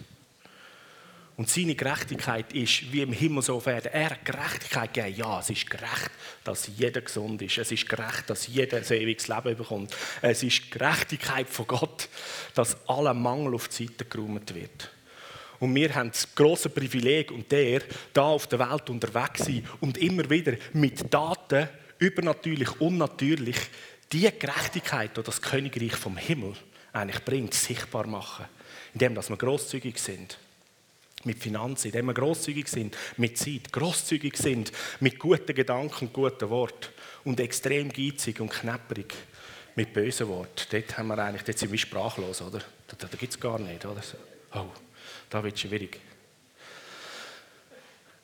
Und 1.36 1.50
seine 1.50 1.74
Gerechtigkeit 1.74 2.54
ist, 2.54 2.92
wie 2.92 3.02
im 3.02 3.12
Himmel 3.12 3.42
so 3.42 3.56
auf 3.56 3.66
Erden. 3.66 3.92
Er 3.92 4.12
hat 4.12 4.26
Gerechtigkeit 4.26 4.94
gegeben. 4.94 5.18
Ja, 5.18 5.40
es 5.40 5.50
ist 5.50 5.68
gerecht, 5.68 6.12
dass 6.44 6.68
jeder 6.68 7.02
gesund 7.02 7.42
ist. 7.42 7.58
Es 7.58 7.72
ist 7.72 7.90
gerecht, 7.90 8.30
dass 8.30 8.46
jeder 8.46 8.78
ein 8.78 8.84
ewiges 8.84 9.28
Leben 9.28 9.58
bekommt. 9.58 9.96
Es 10.22 10.44
ist 10.44 10.70
Gerechtigkeit 10.70 11.50
von 11.50 11.66
Gott, 11.66 12.08
dass 12.54 12.78
aller 12.88 13.16
Mangel 13.16 13.56
auf 13.56 13.68
die 13.68 13.88
Seite 13.88 14.06
geräumt 14.06 14.54
wird. 14.54 14.92
Und 15.64 15.74
wir 15.76 15.96
haben 15.96 16.12
das 16.12 16.28
große 16.36 16.68
Privileg 16.68 17.32
und 17.32 17.50
der, 17.50 17.84
da 18.12 18.24
auf 18.24 18.48
der 18.48 18.60
Welt 18.60 18.90
unterwegs 18.90 19.46
sein 19.46 19.66
und 19.80 19.98
immer 19.98 20.30
wieder 20.30 20.58
mit 20.74 21.14
Daten, 21.14 21.70
übernatürlich, 22.00 22.82
unnatürlich, 22.82 23.56
die 24.12 24.30
Gerechtigkeit, 24.38 25.16
die 25.16 25.24
das 25.24 25.42
Königreich 25.42 25.96
vom 25.96 26.18
Himmel 26.18 26.54
eigentlich 26.92 27.24
bringt, 27.24 27.54
sichtbar 27.54 28.06
machen. 28.08 28.44
Indem 28.94 29.16
wir 29.16 29.38
großzügig 29.38 29.98
sind 30.00 30.38
mit 31.24 31.40
Finanzen, 31.40 31.88
indem 31.88 32.08
wir 32.08 32.14
großzügig 32.14 32.68
sind 32.68 32.98
mit 33.16 33.38
Zeit, 33.38 33.72
großzügig 33.72 34.36
sind 34.36 34.74
mit 35.00 35.18
guten 35.18 35.56
Gedanken 35.56 36.08
und 36.08 36.14
guten 36.14 36.50
Worten 36.50 36.90
und 37.24 37.40
extrem 37.40 37.88
geizig 37.88 38.42
und 38.42 38.50
knapperig 38.50 39.14
mit 39.76 39.94
bösen 39.94 40.28
Worten. 40.28 40.68
Dort 40.70 40.98
haben 40.98 41.08
wir 41.08 41.20
eigentlich, 41.20 41.44
dort 41.44 41.58
sind 41.58 41.72
wir 41.72 41.80
sprachlos, 41.80 42.42
oder? 42.42 42.60
Da, 42.90 43.08
da 43.08 43.08
gibt 43.18 43.32
es 43.32 43.40
gar 43.40 43.60
nicht, 43.60 43.86
oder? 43.86 44.02
Oh, 44.56 44.66
da 45.34 45.44
wird 45.44 45.56
es 45.56 45.62
schwierig. 45.62 46.00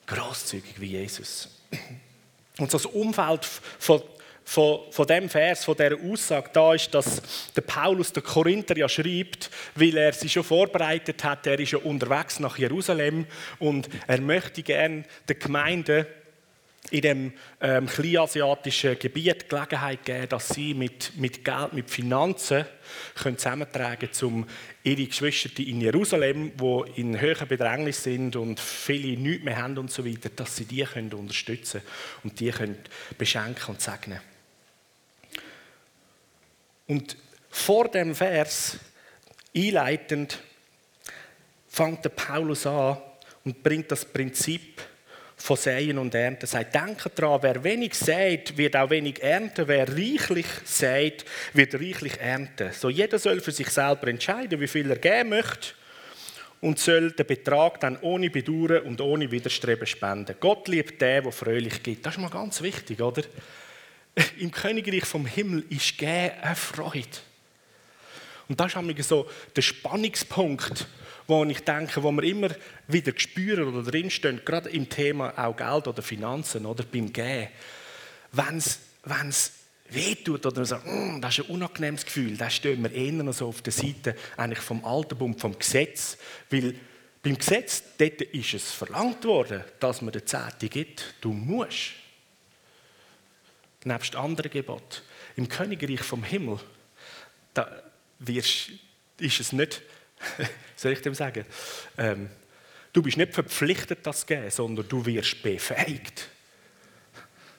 Großzügig 0.05 0.79
wie 0.79 0.91
Jesus. 0.91 1.49
Und 2.59 2.73
das 2.73 2.85
Umfeld 2.85 3.45
von 3.45 4.01
von, 4.49 4.79
von 4.89 5.05
dem 5.05 5.29
Vers, 5.29 5.63
von 5.63 5.75
dieser 5.75 5.95
Aussage 6.11 6.49
da 6.51 6.73
ist, 6.73 6.91
dass 6.91 7.21
der 7.55 7.61
Paulus 7.61 8.11
der 8.11 8.23
Korinther 8.23 8.75
ja 8.75 8.89
schreibt, 8.89 9.51
weil 9.75 9.95
er 9.95 10.11
sich 10.11 10.33
schon 10.33 10.43
vorbereitet 10.43 11.23
hat, 11.23 11.45
er 11.45 11.59
ist 11.59 11.73
ja 11.73 11.77
unterwegs 11.77 12.39
nach 12.39 12.57
Jerusalem 12.57 13.27
und 13.59 13.87
er 14.07 14.19
möchte 14.19 14.63
gerne 14.63 15.03
der 15.27 15.35
Gemeinde 15.35 16.07
in 16.91 17.01
dem 17.01 17.33
ähm, 17.61 17.87
kleinasiatischen 17.87 18.97
Gebiet 18.97 19.47
Gelegenheit 19.49 20.03
geben, 20.05 20.29
dass 20.29 20.49
sie 20.49 20.73
mit, 20.73 21.15
mit 21.17 21.45
Geld, 21.45 21.73
mit 21.73 21.89
Finanzen 21.89 22.65
können 23.15 23.37
zusammentragen 23.37 24.09
können, 24.11 24.33
um 24.33 24.47
ihre 24.83 25.05
Geschwister 25.05 25.59
in 25.59 25.81
Jerusalem, 25.81 26.51
die 26.57 27.01
in 27.01 27.19
höherer 27.19 27.45
Bedrängnis 27.45 28.03
sind 28.03 28.35
und 28.35 28.59
viele 28.59 29.19
nichts 29.19 29.45
mehr 29.45 29.57
haben 29.57 29.77
und 29.77 29.91
so 29.91 30.05
weiter, 30.05 30.29
dass 30.29 30.55
sie 30.55 30.65
die 30.65 30.83
können 30.83 31.13
unterstützen 31.13 31.81
und 32.23 32.39
die 32.39 32.49
können 32.51 32.77
beschenken 33.17 33.67
und 33.67 33.81
segnen. 33.81 34.19
Und 36.87 37.17
vor 37.49 37.87
dem 37.89 38.15
Vers, 38.15 38.77
einleitend, 39.55 40.39
fängt 41.67 42.03
der 42.03 42.09
Paulus 42.09 42.65
an 42.65 42.97
und 43.45 43.61
bringt 43.61 43.91
das 43.91 44.05
Prinzip 44.05 44.81
von 45.39 45.57
Säen 45.57 45.97
und 45.97 46.13
Ernten. 46.13 46.43
Er 46.43 46.47
sagt, 46.47 46.75
denke 46.75 47.09
daran, 47.09 47.41
wer 47.41 47.63
wenig 47.63 47.93
sät, 47.95 48.57
wird 48.57 48.75
auch 48.75 48.89
wenig 48.89 49.23
ernten. 49.23 49.67
Wer 49.67 49.87
reichlich 49.87 50.45
sät, 50.65 51.25
wird 51.53 51.73
reichlich 51.75 52.19
ernten. 52.19 52.71
So 52.73 52.89
jeder 52.89 53.17
soll 53.17 53.39
für 53.39 53.51
sich 53.51 53.69
selber 53.69 54.07
entscheiden, 54.07 54.59
wie 54.59 54.67
viel 54.67 54.89
er 54.89 54.97
geben 54.97 55.29
möchte 55.29 55.69
und 56.61 56.77
soll 56.77 57.11
den 57.11 57.25
Betrag 57.25 57.79
dann 57.79 57.97
ohne 58.01 58.29
Bedauern 58.29 58.83
und 58.83 58.99
ohne 59.01 59.31
Widerstreben 59.31 59.87
spenden. 59.87 60.35
Gott 60.39 60.67
liebt 60.67 61.01
den, 61.01 61.23
der 61.23 61.31
fröhlich 61.31 61.81
gibt. 61.81 62.05
Das 62.05 62.15
ist 62.15 62.21
mal 62.21 62.29
ganz 62.29 62.61
wichtig, 62.61 63.01
oder? 63.01 63.23
im 64.39 64.51
Königreich 64.51 65.05
vom 65.05 65.25
Himmel 65.25 65.63
ist 65.69 65.97
Gehen 65.97 66.31
eine 66.41 66.55
Freude. 66.55 67.07
Und 68.47 68.59
das 68.59 68.73
ist 68.75 69.07
so 69.07 69.29
der 69.55 69.61
Spannungspunkt, 69.61 70.87
wo 71.29 71.45
ich 71.45 71.63
denke, 71.63 72.01
wo 72.03 72.11
wir 72.11 72.23
immer 72.23 72.49
wieder 72.87 73.13
spüren 73.15 73.73
oder 73.73 73.89
drinstehen, 73.89 74.41
gerade 74.43 74.69
im 74.69 74.89
Thema 74.89 75.31
auch 75.37 75.55
Geld 75.55 75.87
oder 75.87 76.01
Finanzen 76.01 76.65
oder 76.65 76.83
beim 76.83 77.13
Gehen. 77.13 77.49
Wenn 78.31 78.57
es 78.57 79.51
wehtut 79.89 80.45
oder 80.45 80.57
man 80.57 80.65
sagt, 80.65 80.85
mm, 80.85 81.21
das 81.21 81.37
ist 81.37 81.45
ein 81.45 81.51
unangenehmes 81.51 82.05
Gefühl, 82.05 82.35
dann 82.35 82.51
stehen 82.51 82.83
wir 82.83 82.91
eher 82.91 83.11
noch 83.11 83.33
so 83.33 83.47
auf 83.47 83.61
der 83.61 83.73
Seite 83.73 84.15
eigentlich 84.37 84.59
vom 84.59 84.83
Alterbund, 84.83 85.39
vom 85.39 85.57
Gesetz. 85.57 86.17
Weil 86.49 86.75
beim 87.21 87.37
Gesetz, 87.37 87.83
dort 87.97 88.21
ist 88.21 88.53
es 88.53 88.71
verlangt 88.71 89.23
worden, 89.25 89.63
dass 89.79 90.01
man 90.01 90.11
der 90.11 90.25
Zehnte 90.25 90.67
gibt. 90.67 91.13
Du 91.21 91.31
musst 91.31 91.91
nebst 93.83 94.15
anderen 94.15 94.51
Geboten. 94.51 95.01
Im 95.35 95.47
Königreich 95.47 96.01
vom 96.01 96.23
Himmel, 96.23 96.59
da 97.53 97.83
wirst, 98.19 98.71
ist 99.19 99.39
es 99.39 99.53
nicht, 99.53 99.81
soll 100.75 100.93
ich 100.93 101.01
dem 101.01 101.13
sagen, 101.13 101.45
ähm, 101.97 102.29
du 102.93 103.01
bist 103.01 103.17
nicht 103.17 103.33
verpflichtet, 103.33 103.99
das 104.03 104.21
zu 104.21 104.25
geben, 104.25 104.49
sondern 104.49 104.87
du 104.87 105.05
wirst 105.05 105.41
befähigt, 105.41 106.29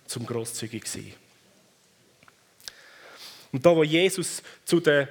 zum 0.07 0.27
großzügig 0.27 0.85
zu 0.85 0.99
sein. 0.99 1.13
Und 3.53 3.65
da, 3.65 3.75
wo 3.75 3.83
Jesus 3.83 4.43
zu 4.65 4.81
den 4.81 5.09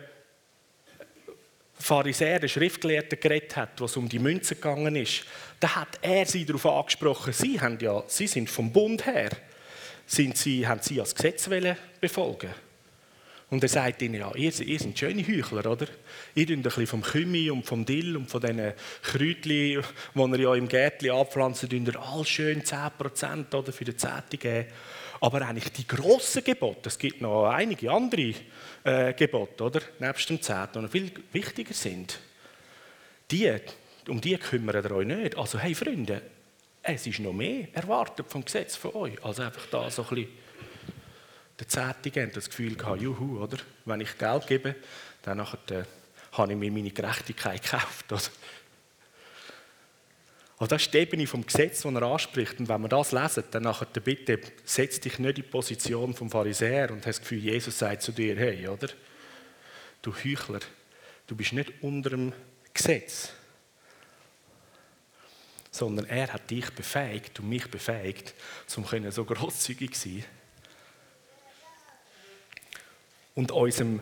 Pharisäern, 1.78 2.42
den 2.42 2.50
Schriftgelehrten 2.50 3.20
geredet 3.20 3.56
hat, 3.56 3.80
was 3.82 3.96
um 3.98 4.08
die 4.08 4.20
Münzen 4.20 4.56
gegangen 4.56 4.96
ist, 4.96 5.24
da 5.60 5.76
hat 5.76 6.00
er 6.02 6.26
sie 6.26 6.46
darauf 6.46 6.66
angesprochen, 6.66 7.34
sie, 7.34 7.60
haben 7.60 7.80
ja, 7.80 8.04
sie 8.08 8.28
sind 8.28 8.50
vom 8.50 8.72
Bund 8.72 9.06
her 9.06 9.32
sind 10.06 10.38
sie, 10.38 10.68
haben 10.68 10.82
sie 10.82 11.00
als 11.00 11.14
Gesetz 11.14 11.48
befolgen 12.02 12.54
Und 13.50 13.64
er 13.64 13.70
sagt 13.70 14.02
ihnen, 14.04 14.16
ja, 14.16 14.32
ihr, 14.36 14.60
ihr 14.60 14.80
seid 14.80 15.00
schöne 15.00 15.28
Heuchler, 15.28 15.66
oder? 15.72 15.88
Ihr 16.36 16.46
tut 16.46 16.58
ein 16.58 16.62
bisschen 16.62 16.86
vom 16.86 17.02
Kümi 17.02 17.50
und 17.50 17.66
vom 17.66 17.84
Dill 17.84 18.16
und 18.16 18.30
von 18.30 18.42
diesen 18.42 18.74
Kräutchen, 19.02 19.44
die 19.44 19.84
ihr 20.16 20.40
ja 20.40 20.56
im 20.56 20.68
Gärtchen 20.68 21.12
anpflanzt, 21.12 21.72
ihr 21.72 22.00
all 22.00 22.26
schön 22.26 22.62
10% 22.62 23.56
oder, 23.56 23.74
für 23.74 23.86
die 23.86 23.98
Zehnte 23.98 24.38
geben. 24.38 24.68
Aber 25.22 25.42
eigentlich 25.42 25.72
die 25.72 25.88
grossen 25.88 26.44
Gebote, 26.44 26.90
es 26.90 26.98
gibt 26.98 27.22
noch 27.22 27.50
einige 27.50 27.92
andere 27.92 28.34
äh, 28.84 29.14
Gebote, 29.14 29.64
oder? 29.64 29.82
Nebst 30.00 30.30
dem 30.30 30.42
Zehnten, 30.42 30.84
die 30.84 30.88
viel 30.88 31.12
wichtiger 31.34 31.74
sind. 31.74 32.20
Die, 33.32 33.52
um 34.08 34.22
die 34.22 34.38
kümmert 34.38 34.86
ihr 34.86 34.92
euch 34.92 35.08
nicht. 35.08 35.38
Also, 35.38 35.60
hey 35.60 35.74
Freunde, 35.74 36.22
es 36.84 37.06
ist 37.06 37.20
noch 37.20 37.34
mehr 37.34 37.68
erwartet 37.74 38.28
vom 38.30 38.46
Gesetz 38.46 38.76
von 38.76 38.94
euch, 38.94 39.24
als 39.24 39.40
einfach 39.40 39.66
da 39.72 39.90
so 39.90 40.04
ein 40.04 40.10
bisschen 40.10 40.28
der 41.60 41.68
Zehnte 41.68 42.28
das 42.28 42.50
Gefühl 42.50 42.76
gehabt, 42.76 43.02
juhu, 43.02 43.42
oder? 43.42 43.58
Wenn 43.86 44.02
ich 44.02 44.18
Geld 44.18 44.48
gebe, 44.48 44.76
dann 45.24 45.38
nachher, 45.38 45.60
äh, 45.72 45.84
habe 46.32 46.54
ich 46.54 46.58
mir 46.58 46.72
meine 46.72 46.92
Gerechtigkeit 46.92 47.62
gekauft. 47.62 48.12
Oder? 48.12 48.22
Also 50.58 50.70
das 50.70 50.82
ist 50.84 50.94
die 50.94 50.98
Ebene 50.98 51.28
vom 51.28 51.46
Gesetz, 51.46 51.82
das 51.82 51.94
er 51.94 52.04
anspricht. 52.04 52.60
Und 52.60 52.70
wenn 52.70 52.82
wir 52.82 52.90
das 52.90 53.12
lesen, 53.12 53.44
dann 53.52 53.64
nachher 53.64 53.88
bitte 53.88 54.40
setz 54.64 55.00
dich 55.00 55.20
nicht 55.20 55.38
in 55.38 55.44
die 55.44 55.50
Position 55.50 56.14
vom 56.14 56.30
Pharisäer 56.30 56.92
und 56.92 57.06
hast 57.06 57.20
das 57.20 57.22
Gefühl, 57.22 57.40
Jesus 57.40 57.78
sagt 57.78 58.02
zu 58.02 58.12
dir, 58.12 58.38
hey, 58.38 58.68
oder? 58.68 58.88
Du 60.02 60.14
Heuchler, 60.14 60.60
du 61.28 61.36
bist 61.36 61.54
nicht 61.54 61.74
unter 61.82 62.12
dem 62.12 62.34
Gesetz 62.74 63.34
sondern 65.72 66.08
er 66.08 66.34
hat 66.34 66.50
dich 66.50 66.70
befähigt 66.72 67.40
und 67.40 67.48
mich 67.48 67.70
befähigt, 67.70 68.34
um 68.76 69.12
so 69.12 69.24
großzügig 69.24 69.94
zu 69.94 70.10
sein. 70.10 70.26
Und 73.40 73.54
unserem 73.54 74.02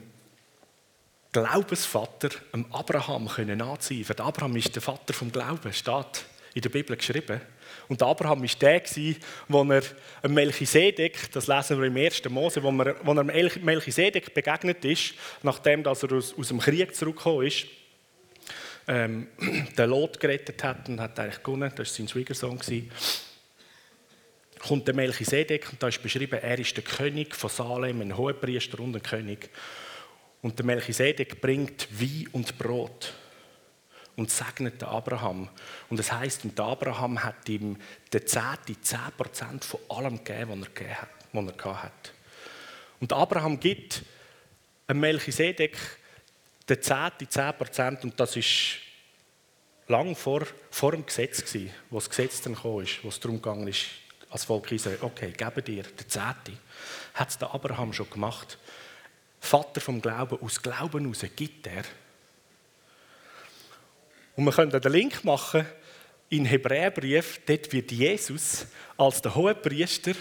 Glaubensvater, 1.32 2.30
Abraham, 2.72 3.28
können 3.28 3.62
anziehen. 3.62 4.04
Abraham 4.18 4.56
ist 4.56 4.74
der 4.74 4.82
Vater 4.82 5.14
vom 5.14 5.32
Glauben, 5.32 5.72
steht 5.74 6.26
in 6.56 6.62
der 6.64 6.70
Bibel 6.70 6.98
geschrieben. 6.98 7.40
Und 7.88 8.02
Abraham 8.02 8.42
war 8.42 8.50
der, 8.60 8.82
wo 9.48 9.64
er 9.64 9.84
Melchisedek, 10.28 11.32
das 11.34 11.46
lesen 11.46 11.80
wir 11.80 11.86
im 11.86 11.98
1. 11.98 12.28
Mose, 12.30 12.64
wo, 12.64 12.72
er, 12.82 12.96
wo 13.06 13.14
er 13.14 13.24
Melchisedek 13.24 14.34
begegnet 14.34 14.84
ist, 14.84 15.14
nachdem 15.44 15.86
er 15.86 15.92
aus, 15.92 16.04
aus 16.04 16.48
dem 16.48 16.58
Krieg 16.58 16.96
zurückgekommen 16.96 17.46
ist 17.46 17.68
ähm, 18.88 19.28
den 19.78 19.90
Lot 19.92 20.20
gerettet 20.20 20.64
hat 20.64 20.90
und 20.90 21.00
hat 21.00 21.20
eigentlich 21.20 21.44
gewonnen. 21.44 21.72
Das 21.76 21.90
war 21.92 21.96
sein 21.96 22.08
Schwiegersohn. 22.08 22.60
Kommt 24.60 24.88
der 24.88 24.96
Melchisedek 24.96 25.72
und 25.72 25.82
da 25.82 25.88
ist 25.88 26.02
beschrieben, 26.02 26.40
er 26.42 26.60
ist 26.60 26.76
der 26.76 26.84
König 26.84 27.36
von 27.36 27.50
Salem, 27.50 28.02
ein 28.02 28.18
Hohepriester 28.18 28.80
und 28.80 28.96
ein 28.96 29.04
König. 29.04 29.50
Und 30.42 30.58
der 30.58 30.66
Melchisedek 30.66 31.42
bringt 31.42 31.88
Wein 32.00 32.28
und 32.32 32.58
Brot 32.58 33.14
und 34.16 34.32
segnet 34.32 34.82
den 34.82 34.88
Abraham. 34.88 35.50
Und 35.90 35.98
das 35.98 36.12
heißt, 36.12 36.44
und 36.46 36.60
Abraham 36.60 37.24
hat 37.24 37.48
ihm 37.50 37.78
den 38.12 38.28
Zehnte, 38.28 38.74
10% 38.74 39.64
von 39.64 39.80
allem 39.90 40.24
gegeben, 40.24 40.62
was 40.62 40.68
er, 40.68 40.74
gegeben 40.74 40.96
hat, 41.84 41.90
was. 41.94 42.14
Und 43.00 43.14
Abraham 43.14 43.60
gibt 43.60 44.04
einem 44.88 45.02
Melchisedek 45.02 45.78
den 46.68 46.82
Zehnte, 46.82 47.26
10% 47.26 48.04
und 48.04 48.20
das 48.20 48.36
ist 48.36 48.78
lang 49.88 50.16
vor, 50.16 50.46
vor 50.72 50.92
dem 50.92 51.06
Gesetz 51.06 51.44
gewesen, 51.44 51.74
wo 51.90 51.98
das 51.98 52.10
Gesetz 52.10 52.42
dann 52.42 52.56
kam, 52.56 52.64
wo 52.64 53.10
es 53.10 53.20
darum 53.20 53.68
ist, 53.68 53.86
als 54.30 54.46
Volk 54.46 54.72
Israel, 54.72 55.00
okay, 55.02 55.32
gebe 55.32 55.62
dir 55.62 55.84
den 55.84 56.10
Zehnte. 56.10 56.54
Hat 57.14 57.30
es 57.30 57.38
der 57.38 57.54
Abraham 57.54 57.94
schon 57.94 58.10
gemacht. 58.10 58.58
Vater 59.40 59.82
vom 59.82 60.02
Glauben, 60.02 60.40
aus 60.42 60.62
Glauben 60.62 61.04
heraus 61.04 61.26
gibt 61.36 61.68
er. 61.68 61.84
Und 64.36 64.46
wir 64.46 64.52
können 64.52 64.72
den 64.72 64.92
Link 64.92 65.24
machen 65.24 65.66
in 66.30 66.46
Hebräerbrief, 66.46 67.40
dort 67.46 67.72
wird 67.72 67.92
Jesus 67.92 68.68
als 68.98 69.22
der 69.22 69.34
hohe 69.34 69.56
Priester 69.56 70.14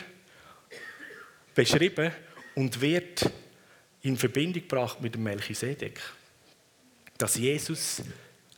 beschrieben 1.55 2.13
und 2.55 2.81
wird 2.81 3.31
in 4.03 4.17
Verbindung 4.17 4.63
gebracht 4.63 5.01
mit 5.01 5.15
dem 5.15 5.25
Melchisedek. 5.25 6.01
Dass 7.19 7.37
Jesus 7.37 8.03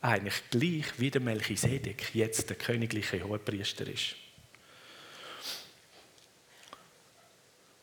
eigentlich 0.00 0.42
gleich 0.50 0.86
wie 0.98 1.10
der 1.10 1.20
Melchisedek 1.20 2.14
jetzt 2.14 2.50
der 2.50 2.56
königliche 2.56 3.22
Hohepriester 3.22 3.86
ist. 3.86 4.14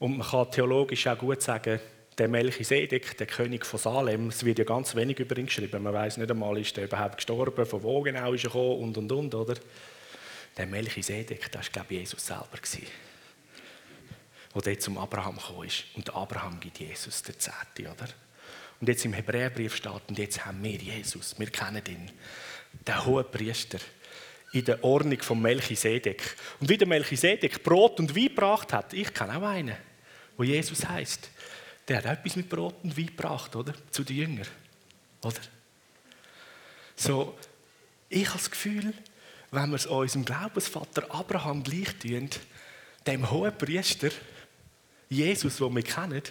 Und 0.06 0.20
man 0.20 0.28
kann 0.28 0.52
theologisch 0.52 1.08
auch 1.08 1.18
gut 1.18 1.42
sagen, 1.42 1.80
der 2.16 2.28
Melchisedek, 2.28 3.18
der 3.18 3.26
König 3.26 3.66
von 3.66 3.80
Salem, 3.80 4.28
es 4.28 4.46
wird 4.46 4.60
ja 4.60 4.64
ganz 4.64 4.94
wenig 4.94 5.18
über 5.18 5.36
ihn 5.36 5.48
geschrieben. 5.48 5.82
Man 5.82 5.96
weiß 5.96 6.18
nicht 6.18 6.30
einmal, 6.30 6.60
ist 6.60 6.78
er 6.78 6.84
überhaupt 6.84 7.16
gestorben, 7.16 7.66
von 7.66 7.82
wo 7.82 8.02
genau 8.02 8.32
ist 8.34 8.44
er 8.44 8.52
gekommen 8.52 8.82
und 8.82 8.98
und 9.00 9.12
und, 9.12 9.34
oder? 9.34 9.56
Der 10.56 10.68
Melchisedek, 10.68 11.52
das 11.52 11.66
war, 11.66 11.72
glaube 11.72 11.88
ich, 11.96 12.00
Jesus 12.02 12.24
selber. 12.24 12.46
Gewesen, 12.54 12.86
der 14.54 14.62
dort 14.62 14.82
zum 14.84 15.00
Abraham 15.00 15.38
gekommen 15.38 15.66
ist. 15.66 15.86
Und 15.96 16.16
Abraham 16.16 16.60
gibt 16.60 16.78
Jesus 16.78 17.24
der 17.24 17.40
Zehnte, 17.40 17.92
oder? 17.92 18.08
Und 18.80 18.88
jetzt 18.88 19.06
im 19.06 19.14
Hebräerbrief 19.14 19.76
steht, 19.76 20.04
und 20.08 20.20
jetzt 20.20 20.46
haben 20.46 20.64
wir 20.64 20.78
Jesus, 20.78 21.34
wir 21.40 21.50
kennen 21.50 21.82
ihn, 21.88 22.12
der 22.86 23.04
hohe 23.08 23.24
Priester, 23.24 23.80
in 24.54 24.66
der 24.66 24.84
Ordnung 24.84 25.20
von 25.24 25.42
Melchisedek. 25.42 26.36
Und 26.60 26.70
wie 26.70 26.78
der 26.78 26.88
Melchisedek 26.88 27.64
Brot 27.64 28.00
und 28.00 28.16
Wein 28.16 28.26
gebracht 28.26 28.72
hat, 28.72 28.94
ich 28.94 29.12
kenne 29.12 29.38
auch 29.38 29.42
einen, 29.42 29.76
wo 30.38 30.44
Jesus 30.44 30.88
heißt, 30.88 31.30
der 31.88 31.98
hat 31.98 32.06
etwas 32.06 32.36
mit 32.36 32.50
Brot 32.50 32.76
und 32.84 32.98
Wein 32.98 33.08
gebracht, 33.08 33.56
oder? 33.56 33.74
Zu 33.92 34.04
den 34.04 34.18
Jüngern, 34.18 34.48
oder? 35.22 35.40
So, 36.96 37.38
ich 38.10 38.28
habe 38.28 38.38
das 38.38 38.50
Gefühl, 38.50 38.94
wenn 39.52 39.70
wir 39.70 39.76
es 39.76 39.86
unserem 39.86 40.26
Glaubensvater 40.26 41.14
Abraham 41.14 41.64
gleich 41.64 41.96
tun, 42.00 42.30
dem 43.06 43.30
hohen 43.30 43.58
Priester, 43.58 44.10
Jesus, 45.10 45.58
den 45.58 45.76
wir 45.76 45.84
kennen, 45.84 46.22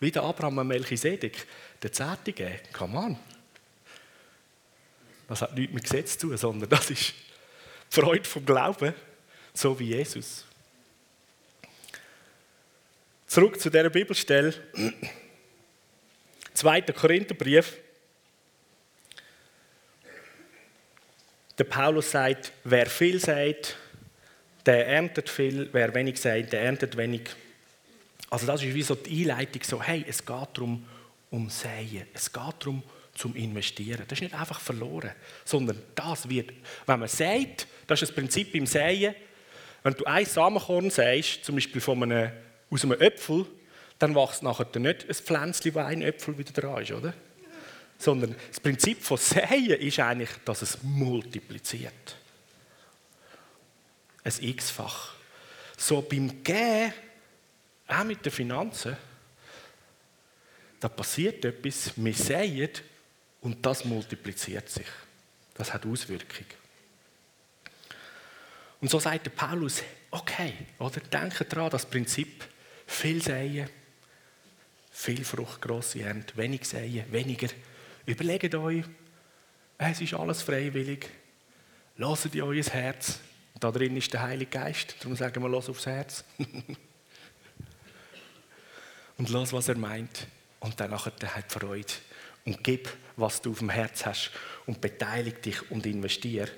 wie 0.00 0.10
der 0.10 0.22
Abraham 0.22 0.58
und 0.58 0.68
Melchisedek, 0.68 1.46
der 1.82 1.92
Zehnte 1.92 2.32
geben. 2.32 2.58
Come 2.72 2.98
on. 2.98 3.18
Das 5.28 5.42
hat 5.42 5.54
nichts 5.54 5.72
mit 5.72 5.84
Gesetz 5.84 6.18
zu 6.18 6.28
tun, 6.28 6.36
sondern 6.36 6.68
das 6.68 6.90
ist 6.90 7.14
die 7.90 8.00
Freude 8.00 8.24
vom 8.24 8.44
Glauben, 8.44 8.94
so 9.54 9.78
wie 9.78 9.88
Jesus. 9.88 10.44
Zurück 13.32 13.58
zu 13.58 13.70
dieser 13.70 13.88
Bibelstelle. 13.88 14.52
2. 16.52 16.82
Korintherbrief. 16.82 17.78
Der 21.56 21.64
Paulus 21.64 22.10
sagt, 22.10 22.52
wer 22.64 22.84
viel 22.84 23.18
sagt, 23.18 23.78
der 24.66 24.86
erntet 24.86 25.30
viel, 25.30 25.70
wer 25.72 25.94
wenig 25.94 26.20
sagt, 26.20 26.52
der 26.52 26.60
erntet 26.60 26.94
wenig. 26.94 27.22
Also 28.28 28.46
das 28.46 28.62
ist 28.62 28.74
wie 28.74 28.82
so 28.82 28.96
die 28.96 29.22
Einleitung, 29.22 29.62
so 29.62 29.82
hey, 29.82 30.04
es 30.06 30.18
geht 30.18 30.48
darum, 30.52 30.86
um 31.30 31.48
Säen. 31.48 32.06
Es 32.12 32.30
geht 32.30 32.54
darum, 32.60 32.82
zum 33.14 33.34
Investieren. 33.34 34.04
Das 34.08 34.18
ist 34.18 34.24
nicht 34.24 34.34
einfach 34.34 34.60
verloren, 34.60 35.12
sondern 35.46 35.80
das 35.94 36.28
wird, 36.28 36.52
wenn 36.84 37.00
man 37.00 37.08
sät, 37.08 37.66
das 37.86 38.02
ist 38.02 38.10
das 38.10 38.14
Prinzip 38.14 38.52
beim 38.52 38.66
Säen, 38.66 39.14
wenn 39.82 39.94
du 39.94 40.04
ein 40.04 40.26
Samenkorn 40.26 40.90
säst, 40.90 41.46
zum 41.46 41.54
Beispiel 41.54 41.80
von 41.80 42.02
einem, 42.02 42.30
aus 42.72 42.84
einem 42.84 43.00
Äpfel, 43.00 43.46
dann 43.98 44.14
wächst 44.14 44.42
nachher 44.42 44.66
nicht 44.78 45.08
ein 45.08 45.14
Pflänzchen, 45.14 45.74
wo 45.74 45.80
ein 45.80 46.02
Äpfel 46.02 46.36
wieder 46.38 46.52
dran 46.52 46.82
ist, 46.82 46.92
oder? 46.92 47.12
Sondern 47.98 48.34
das 48.48 48.58
Prinzip 48.58 49.02
von 49.02 49.18
Säen 49.18 49.80
ist 49.80 50.00
eigentlich, 50.00 50.30
dass 50.44 50.62
es 50.62 50.82
multipliziert. 50.82 52.16
Ein 54.24 54.32
x-fach. 54.40 55.14
So 55.76 56.00
beim 56.00 56.42
Gehen 56.42 56.92
auch 57.86 58.04
mit 58.04 58.24
den 58.24 58.32
Finanzen, 58.32 58.96
da 60.80 60.88
passiert 60.88 61.44
etwas, 61.44 61.92
wir 61.94 62.14
sehen 62.14 62.70
und 63.42 63.64
das 63.64 63.84
multipliziert 63.84 64.68
sich. 64.68 64.86
Das 65.54 65.72
hat 65.72 65.86
Auswirkungen. 65.86 66.62
Und 68.80 68.90
so 68.90 68.98
sagt 68.98 69.26
der 69.26 69.30
Paulus, 69.30 69.82
okay, 70.10 70.54
oder 70.78 70.98
denke 71.00 71.44
daran, 71.44 71.70
das 71.70 71.86
Prinzip, 71.86 72.44
viel 72.86 73.22
säen, 73.22 73.68
viel 74.90 75.24
Frucht, 75.24 75.60
grosse 75.60 76.02
Ernte, 76.02 76.36
wenig 76.36 76.64
säen, 76.64 77.10
weniger. 77.10 77.48
Überlegt 78.06 78.54
euch, 78.54 78.84
es 79.78 80.00
ist 80.00 80.14
alles 80.14 80.42
freiwillig. 80.42 81.08
Lasst 81.96 82.34
ihr 82.34 82.46
euer 82.46 82.62
Herz. 82.62 83.20
Da 83.58 83.70
drin 83.70 83.96
ist 83.96 84.12
der 84.12 84.22
Heilige 84.22 84.50
Geist, 84.50 84.96
darum 85.00 85.14
sagen 85.14 85.42
wir, 85.42 85.48
los 85.48 85.68
aufs 85.68 85.86
Herz. 85.86 86.24
und 89.18 89.28
los, 89.28 89.52
was 89.52 89.68
er 89.68 89.76
meint. 89.76 90.26
Und 90.58 90.80
dann 90.80 90.92
hat 90.92 91.52
Freude. 91.52 91.92
Und 92.44 92.64
gib, 92.64 92.88
was 93.16 93.40
du 93.40 93.52
auf 93.52 93.58
dem 93.58 93.70
Herz 93.70 94.04
hast. 94.06 94.30
Und 94.66 94.80
beteilige 94.80 95.38
dich 95.40 95.70
und 95.70 95.86
investiere. 95.86 96.50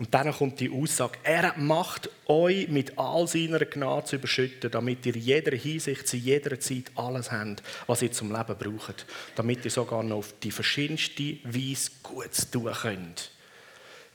Und 0.00 0.14
dann 0.14 0.32
kommt 0.32 0.58
die 0.60 0.70
Aussage, 0.70 1.18
er 1.24 1.52
Macht, 1.58 2.08
euch 2.24 2.68
mit 2.68 2.98
all 2.98 3.28
seiner 3.28 3.58
Gnade 3.66 4.06
zu 4.06 4.16
überschütten, 4.16 4.70
damit 4.70 5.04
ihr 5.04 5.14
jeder 5.14 5.54
Hinsicht, 5.54 6.08
zu 6.08 6.16
jeder 6.16 6.58
Zeit 6.58 6.90
alles 6.94 7.30
habt, 7.30 7.62
was 7.86 8.00
ihr 8.00 8.10
zum 8.10 8.32
Leben 8.32 8.56
braucht. 8.56 9.04
Damit 9.36 9.62
ihr 9.62 9.70
sogar 9.70 10.02
noch 10.02 10.16
auf 10.16 10.34
die 10.42 10.52
verschiedenste 10.52 11.36
Weise 11.44 11.90
gut 12.02 12.50
tun 12.50 12.72
könnt. 12.72 13.30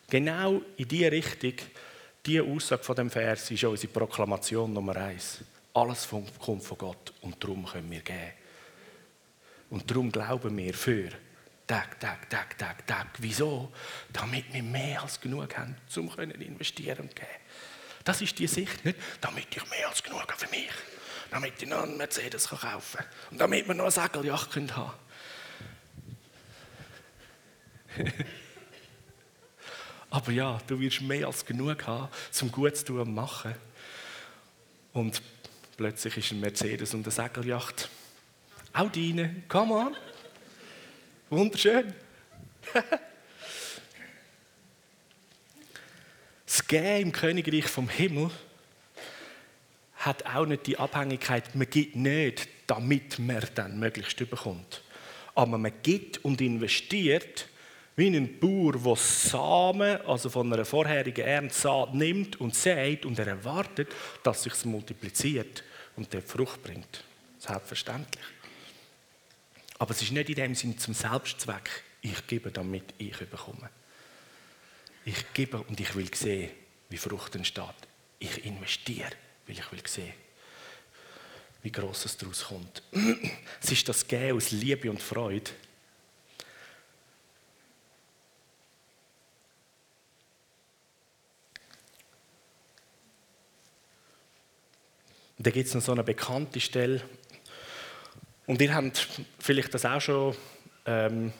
Genau 0.10 0.60
in 0.76 0.88
diese 0.88 1.12
Richtung, 1.12 1.54
diese 2.26 2.42
Aussage 2.42 2.84
von 2.84 2.96
dem 2.96 3.12
Vers 3.12 3.52
ist 3.52 3.64
unsere 3.64 3.94
Proklamation 3.94 4.74
Nummer 4.74 4.96
eins. 4.96 5.42
Alles 5.72 6.10
kommt 6.10 6.64
von 6.64 6.78
Gott 6.80 7.14
und 7.22 7.44
darum 7.44 7.64
können 7.64 7.92
wir 7.92 8.02
geben. 8.02 8.32
Und 9.70 9.92
darum 9.92 10.12
glauben 10.12 10.58
wir 10.58 10.74
für 10.74 11.10
Tag, 11.68 12.00
Tag, 12.00 12.30
Tag, 12.30 12.58
Tag, 12.58 12.88
Tag. 12.88 13.08
Wieso? 13.18 13.72
Damit 14.14 14.54
wir 14.54 14.64
mehr 14.64 15.02
als 15.02 15.20
genug 15.20 15.58
haben, 15.58 15.76
um 15.96 16.10
zu 16.12 16.22
investieren 16.22 17.00
und 17.00 17.16
geben. 17.16 17.28
Das 18.04 18.22
ist 18.22 18.38
die 18.38 18.48
Sicht, 18.48 18.86
nicht? 18.86 19.00
Damit 19.20 19.48
ich 19.50 19.70
mehr 19.70 19.90
als 19.90 20.04
genug 20.04 20.22
habe 20.22 20.38
für 20.38 20.50
mich. 20.50 20.70
Damit 21.32 21.62
ich 21.62 21.68
noch 21.68 21.84
einen 21.84 21.98
Mercedes 21.98 22.50
kaufen 22.50 22.98
kann. 22.98 23.06
Und 23.32 23.40
damit 23.40 23.68
wir 23.68 23.74
noch 23.74 23.86
eine 23.86 23.92
Segeljacht 23.92 24.56
haben 24.56 24.68
können. 24.68 24.92
Aber 30.12 30.32
ja, 30.32 30.60
du 30.68 30.80
wirst 30.80 31.02
mehr 31.02 31.28
als 31.28 31.46
genug 31.46 31.88
haben, 31.88 32.10
zum 32.32 32.52
gut 32.52 32.78
zu 32.78 32.94
machen. 32.94 33.56
Und 34.94 35.22
Plötzlich 35.78 36.16
ist 36.16 36.32
ein 36.32 36.40
Mercedes 36.40 36.94
und 36.94 37.04
eine 37.04 37.12
Segelyacht. 37.12 37.90
Auch 38.72 38.90
deine. 38.90 39.44
Come 39.50 39.74
on. 39.74 39.96
Wunderschön. 41.30 41.92
das 46.46 46.68
Gehen 46.68 47.02
im 47.02 47.12
Königreich 47.12 47.66
vom 47.66 47.90
Himmel 47.90 48.30
hat 49.96 50.24
auch 50.28 50.46
nicht 50.46 50.68
die 50.68 50.78
Abhängigkeit, 50.78 51.56
man 51.56 51.68
gibt 51.68 51.96
nicht, 51.96 52.48
damit 52.68 53.18
man 53.18 53.44
dann 53.56 53.80
möglichst 53.80 54.22
überkommt. 54.22 54.84
Aber 55.34 55.58
man 55.58 55.74
gibt 55.82 56.24
und 56.24 56.42
investiert 56.42 57.50
wie 57.96 58.16
ein 58.16 58.40
Bauer, 58.40 58.74
der 58.74 58.96
Samen, 58.96 60.02
also 60.06 60.30
von 60.30 60.54
einer 60.54 60.66
vorherigen 60.66 61.26
Ernte 61.26 61.88
nimmt 61.94 62.40
und 62.40 62.54
sät 62.54 63.06
und 63.06 63.18
er 63.18 63.28
erwartet, 63.28 63.88
dass 64.22 64.44
sich 64.44 64.66
multipliziert 64.66 65.64
und 65.96 66.14
der 66.14 66.22
Frucht 66.22 66.62
bringt. 66.62 67.04
Selbstverständlich. 67.40 68.24
Aber 69.78 69.92
es 69.92 70.02
ist 70.02 70.12
nicht 70.12 70.30
in 70.30 70.36
dem 70.36 70.56
Sinne 70.56 70.78
zum 70.78 70.94
Selbstzweck, 70.94 71.84
ich 72.02 72.28
gebe, 72.28 72.52
damit 72.52 72.94
ich 72.98 73.18
bekomme. 73.18 73.70
Ich 75.04 75.34
gebe 75.34 75.58
und 75.62 75.80
ich 75.80 75.96
will 75.96 76.14
sehen, 76.14 76.52
wie 76.90 76.98
Frucht 76.98 77.36
entsteht. 77.36 77.76
Ich 78.20 78.46
investiere 78.46 79.12
weil 79.46 79.58
ich 79.58 79.72
will 79.72 79.82
sehen, 79.86 80.14
wie 81.62 81.72
gross 81.72 82.06
es 82.06 82.18
daraus 82.18 82.46
kommt. 82.46 82.82
Es 83.62 83.72
ist 83.72 83.88
das 83.90 84.08
Gehen 84.08 84.36
aus 84.36 84.52
Liebe 84.52 84.90
und 84.90 85.02
Freude. 85.02 85.52
Und 95.38 95.46
da 95.48 95.52
gibt 95.52 95.68
es 95.68 95.74
noch 95.74 95.82
so 95.82 95.92
eine 95.92 96.04
bekannte 96.04 96.60
Stelle. 96.60 97.02
Und 98.48 98.62
ihr 98.62 98.74
habt 98.74 99.08
vielleicht 99.40 99.74
das 99.74 99.86
auch 99.86 100.02
schon 100.02 100.36
ähm, 100.86 101.34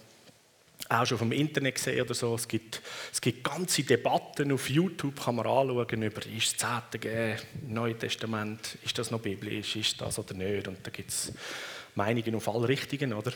auch 0.90 1.06
schon 1.06 1.18
vom 1.18 1.32
Internet 1.32 1.76
gesehen 1.76 2.02
oder 2.02 2.14
so. 2.14 2.36
Es 2.36 2.48
gibt, 2.48 2.82
es 3.12 3.20
gibt 3.20 3.44
ganze 3.44 3.84
Debatten 3.84 4.52
auf 4.52 4.70
YouTube, 4.70 5.24
kann 5.24 5.36
man 5.36 5.48
anschauen, 5.48 6.04
über 6.04 6.26
ist 6.26 6.62
das 6.62 6.84
Zehnte 6.92 7.38
Neue 7.68 7.98
Testament, 7.98 8.78
ist 8.84 8.98
das 8.98 9.12
noch 9.12 9.20
biblisch, 9.20 9.76
ist 9.76 10.00
das 10.02 10.20
oder 10.20 10.34
nicht. 10.34 10.68
Und 10.68 10.78
da 10.84 10.92
gibt 10.92 11.10
es 11.10 11.34
Meinungen 11.96 12.36
auf 12.36 12.48
alle 12.48 12.68
Richtungen, 12.68 13.14
oder? 13.14 13.32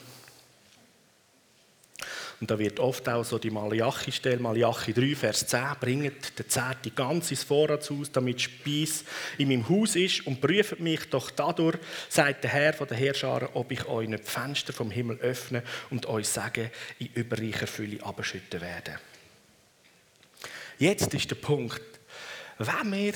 Und 2.40 2.50
da 2.50 2.58
wird 2.58 2.80
oft 2.80 3.08
auch 3.10 3.26
so 3.26 3.38
die 3.38 3.50
Malachi-Stelle, 3.50 4.40
Malachi 4.40 4.94
3, 4.94 5.16
Vers 5.16 5.46
10, 5.46 5.62
bringt 5.80 6.40
der 6.40 6.48
Zehnte 6.48 6.92
ganz 6.92 7.32
ins 7.32 7.44
Vorratshaus, 7.44 8.12
damit 8.12 8.42
Speis 8.42 9.04
in 9.38 9.50
meinem 9.50 9.68
Haus 9.68 9.98
ist 9.98 10.26
und 10.26 10.40
prüft 10.40 10.80
mich 10.80 11.10
doch 11.10 11.32
dadurch, 11.32 11.78
sagt 12.08 12.46
der 12.46 12.52
Herr 12.52 12.74
von 12.74 12.88
der 12.88 12.98
Herrscharen, 12.98 13.50
ob 13.54 13.72
ich 13.72 13.86
euch 13.88 14.08
nicht 14.08 14.26
die 14.26 14.32
Fenster 14.32 14.72
vom 14.72 14.90
Himmel 14.90 15.18
öffne 15.18 15.64
und 15.90 16.06
euch 16.06 16.30
sage, 16.30 16.72
in 17.00 17.08
überreicher 17.14 17.68
Fülle 17.68 18.02
abschütten 18.04 18.62
werde. 18.62 19.00
Jetzt 20.78 21.14
ist 21.14 21.30
der 21.30 21.36
Punkt, 21.36 21.82
wenn 22.58 22.92
wir 22.94 23.14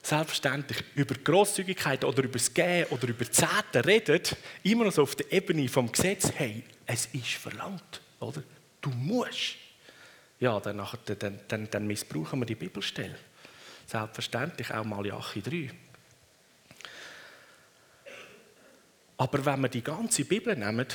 selbstverständlich 0.00 0.84
über 0.94 1.16
Grosszügigkeit 1.16 2.04
oder 2.04 2.22
über 2.22 2.34
das 2.34 2.54
Gehen 2.54 2.86
oder 2.90 3.08
über 3.08 3.28
Zehnte 3.28 3.84
reden, 3.84 4.20
immer 4.62 4.84
noch 4.84 4.92
so 4.92 5.02
auf 5.02 5.16
der 5.16 5.32
Ebene 5.32 5.68
vom 5.68 5.90
Gesetz, 5.90 6.30
hey, 6.36 6.62
es 6.86 7.06
ist 7.06 7.32
verlangt. 7.32 8.03
Oder? 8.24 8.42
Du 8.80 8.90
musst. 8.90 9.56
Ja, 10.40 10.58
dann, 10.60 10.86
dann, 11.18 11.40
dann, 11.48 11.70
dann 11.70 11.86
missbrauchen 11.86 12.40
wir 12.40 12.46
die 12.46 12.54
Bibelstelle. 12.54 13.16
Selbstverständlich 13.86 14.72
auch 14.72 14.84
Malachi 14.84 15.42
3. 15.42 15.70
Aber 19.16 19.44
wenn 19.44 19.60
wir 19.60 19.68
die 19.68 19.82
ganze 19.82 20.24
Bibel 20.24 20.56
nehmen, 20.56 20.86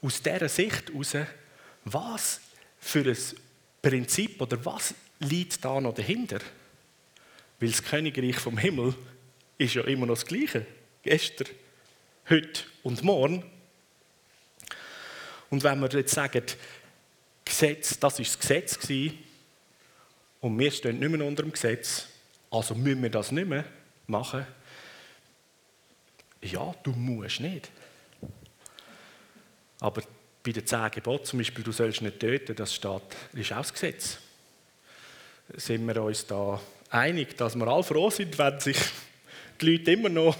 aus 0.00 0.22
dieser 0.22 0.48
Sicht 0.48 0.90
heraus, 0.90 1.28
was 1.84 2.40
für 2.78 3.04
ein 3.04 3.16
Prinzip 3.80 4.40
oder 4.40 4.64
was 4.64 4.94
liegt 5.20 5.64
da 5.64 5.80
noch 5.80 5.94
dahinter? 5.94 6.40
Weil 7.60 7.70
das 7.70 7.82
Königreich 7.82 8.38
vom 8.38 8.58
Himmel 8.58 8.94
ist 9.58 9.74
ja 9.74 9.84
immer 9.84 10.06
noch 10.06 10.14
das 10.14 10.26
Gleiche. 10.26 10.66
Gestern, 11.02 11.48
heute 12.28 12.64
und 12.82 13.02
morgen. 13.02 13.44
Und 15.52 15.62
wenn 15.64 15.80
wir 15.80 15.88
jetzt 15.90 16.14
sagen, 16.14 16.42
Gesetz, 17.44 17.98
das 17.98 18.18
war 18.18 18.24
das 18.24 18.38
Gesetz 18.38 18.78
und 20.40 20.58
wir 20.58 20.70
stehen 20.70 20.98
nicht 20.98 21.10
mehr 21.10 21.26
unter 21.26 21.42
dem 21.42 21.52
Gesetz, 21.52 22.06
also 22.50 22.74
müssen 22.74 23.02
wir 23.02 23.10
das 23.10 23.32
nicht 23.32 23.46
mehr 23.46 23.66
machen, 24.06 24.46
ja, 26.40 26.74
du 26.82 26.92
musst 26.92 27.40
nicht. 27.40 27.70
Aber 29.80 30.02
bei 30.42 30.52
den 30.52 30.66
zehn 30.66 30.90
Geboten, 30.90 31.26
zum 31.26 31.40
Beispiel, 31.40 31.62
du 31.62 31.72
sollst 31.72 32.00
nicht 32.00 32.18
töten, 32.18 32.56
das 32.56 32.74
steht, 32.74 33.02
ist 33.34 33.52
auch 33.52 33.58
das 33.58 33.74
Gesetz. 33.74 34.18
Sind 35.56 35.86
wir 35.86 36.02
uns 36.02 36.26
da 36.26 36.58
einig, 36.88 37.36
dass 37.36 37.56
wir 37.56 37.68
alle 37.68 37.82
froh 37.82 38.08
sind, 38.08 38.38
wenn 38.38 38.58
sich 38.58 38.78
die 39.60 39.66
Leute 39.66 39.92
immer 39.92 40.08
noch 40.08 40.34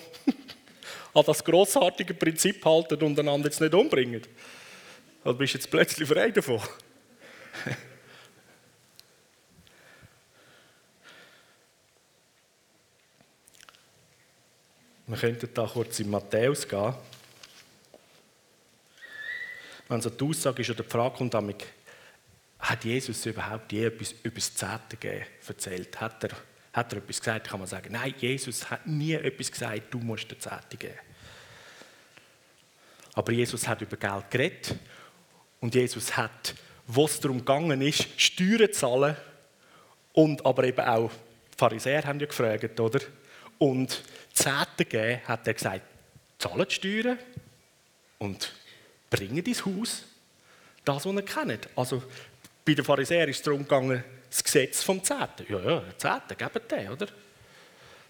an 1.12 1.24
das 1.26 1.44
grossartige 1.44 2.14
Prinzip 2.14 2.64
halten 2.64 3.02
und 3.02 3.18
einander 3.18 3.48
jetzt 3.48 3.60
nicht 3.60 3.74
umbringen? 3.74 4.22
Oder 5.24 5.34
bist 5.34 5.54
du 5.54 5.58
jetzt 5.58 5.70
plötzlich 5.70 6.08
frei 6.08 6.30
davon? 6.30 6.60
Wir 15.06 15.16
könnten 15.16 15.52
da 15.54 15.66
kurz 15.66 16.00
in 16.00 16.10
Matthäus 16.10 16.66
gehen. 16.66 16.94
Wenn 19.88 20.00
so 20.00 20.10
die 20.10 20.24
Aussage 20.24 20.62
ist 20.62 20.70
oder 20.70 20.82
die 20.82 20.88
Frage 20.88 21.16
kommt, 21.16 21.34
hat 21.34 22.84
Jesus 22.84 23.26
überhaupt 23.26 23.70
je 23.72 23.84
etwas 23.84 24.14
über 24.22 24.36
das 24.36 24.54
Zehnte 24.54 24.96
erzählt? 25.46 26.00
Hat 26.00 26.24
er, 26.24 26.30
hat 26.72 26.92
er 26.92 26.98
etwas 26.98 27.18
gesagt? 27.18 27.48
Kann 27.48 27.60
man 27.60 27.68
sagen, 27.68 27.92
nein, 27.92 28.14
Jesus 28.18 28.70
hat 28.70 28.86
nie 28.86 29.12
etwas 29.12 29.52
gesagt, 29.52 29.82
du 29.90 29.98
musst 29.98 30.30
den 30.30 30.40
Zehnte 30.40 30.76
geben. 30.76 30.98
Aber 33.14 33.32
Jesus 33.32 33.68
hat 33.68 33.82
über 33.82 33.96
Geld 33.96 34.30
geredet 34.30 34.76
und 35.62 35.74
Jesus 35.74 36.14
hat, 36.16 36.54
wo 36.86 37.06
es 37.06 37.18
darum 37.20 37.38
gegangen 37.38 37.80
ist, 37.80 38.08
Steuern 38.20 38.70
zu 38.72 38.80
zahlen 38.80 39.16
und 40.12 40.44
aber 40.44 40.64
eben 40.64 40.84
auch 40.84 41.10
die 41.10 41.56
Pharisäer 41.56 42.04
haben 42.04 42.20
ja 42.20 42.26
gefragt, 42.26 42.78
oder? 42.78 43.00
Und 43.58 44.02
Zehnte 44.34 44.84
geben, 44.84 45.20
hat 45.26 45.46
er 45.46 45.54
gesagt, 45.54 45.82
zahlt 46.38 46.72
Steuern 46.72 47.18
und 48.18 48.52
bringen 49.08 49.44
ins 49.44 49.64
Haus 49.64 50.04
das, 50.84 51.06
was 51.06 51.14
ihr 51.14 51.22
kennt. 51.22 51.68
Also 51.76 52.02
bei 52.64 52.74
den 52.74 52.84
Pharisäern 52.84 53.28
ist 53.28 53.36
es 53.36 53.42
darum 53.42 53.62
gegangen, 53.62 54.02
das 54.28 54.42
Gesetz 54.42 54.82
vom 54.82 55.02
Zehnten. 55.02 55.46
Ja, 55.48 55.60
ja, 55.60 55.84
Zehnten, 55.96 56.36
gebt 56.36 56.70
den, 56.72 56.88
oder? 56.88 57.06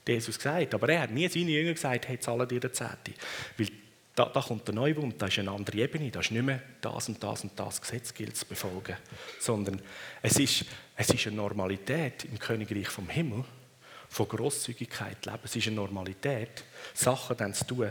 Jesus 0.08 0.36
gesagt, 0.36 0.74
aber 0.74 0.88
er 0.88 1.02
hat 1.02 1.10
nie 1.10 1.28
seinen 1.28 1.48
Jüngern 1.48 1.74
gesagt, 1.74 2.08
hey, 2.08 2.18
zahlen 2.18 2.48
dir 2.48 2.60
den 2.60 2.72
Zehnten. 2.72 3.14
Weil 3.58 3.68
da, 4.14 4.26
da 4.26 4.42
kommt 4.42 4.68
der 4.68 4.74
Neubund, 4.74 5.20
da 5.20 5.26
ist 5.26 5.38
eine 5.38 5.50
andere 5.50 5.78
Ebene, 5.78 6.10
da 6.10 6.20
ist 6.20 6.30
nicht 6.30 6.44
mehr 6.44 6.60
das 6.80 7.08
und 7.08 7.22
das 7.22 7.44
und 7.44 7.58
das 7.58 7.80
Gesetz 7.80 8.12
gilt 8.12 8.36
zu 8.36 8.44
befolgen, 8.44 8.96
sondern 9.38 9.80
es 10.20 10.38
ist, 10.38 10.66
es 10.96 11.08
ist 11.10 11.26
eine 11.26 11.36
Normalität 11.36 12.24
im 12.26 12.38
Königreich 12.38 12.88
vom 12.88 13.08
Himmel, 13.08 13.44
von 14.08 14.28
Grosszügigkeit 14.28 15.24
leben. 15.24 15.38
Es 15.44 15.56
ist 15.56 15.66
eine 15.66 15.76
Normalität, 15.76 16.64
Sachen 16.92 17.36
dann 17.38 17.54
zu 17.54 17.64
tun. 17.64 17.90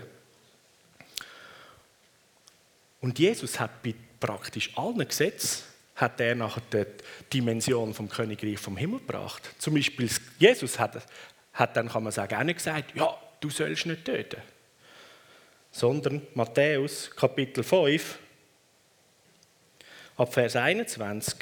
Und 2.99 3.17
Jesus 3.17 3.59
hat 3.59 3.81
bei 3.81 3.95
praktisch 4.19 4.77
allen 4.77 5.07
Gesetzen 5.07 5.63
hat 5.95 6.19
er 6.19 6.35
nachher 6.35 6.61
die 6.71 6.85
Dimension 7.33 7.95
vom 7.95 8.07
Königreich 8.07 8.59
vom 8.59 8.77
Himmel 8.77 8.99
gebracht. 8.99 9.55
Zum 9.57 9.73
Beispiel 9.73 10.09
Jesus 10.37 10.77
hat, 10.77 11.01
hat 11.53 11.75
dann, 11.75 11.89
kann 11.89 12.03
man 12.03 12.11
sagen, 12.11 12.35
auch 12.35 12.43
nicht 12.43 12.57
gesagt, 12.57 12.95
ja, 12.95 13.17
du 13.39 13.49
sollst 13.49 13.87
nicht 13.87 14.05
töten 14.05 14.41
sondern 15.71 16.21
Matthäus 16.33 17.09
Kapitel 17.15 17.63
5, 17.63 18.19
ab 20.17 20.33
Vers 20.33 20.55
21. 20.55 21.35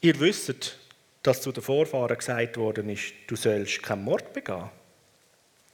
Ihr 0.00 0.18
wisst, 0.20 0.76
dass 1.22 1.40
zu 1.40 1.52
den 1.52 1.62
Vorfahren 1.62 2.16
gesagt 2.16 2.56
worden 2.56 2.88
ist, 2.88 3.12
du 3.26 3.36
sollst 3.36 3.82
keinen 3.82 4.04
Mord 4.04 4.32
begehen. 4.32 4.70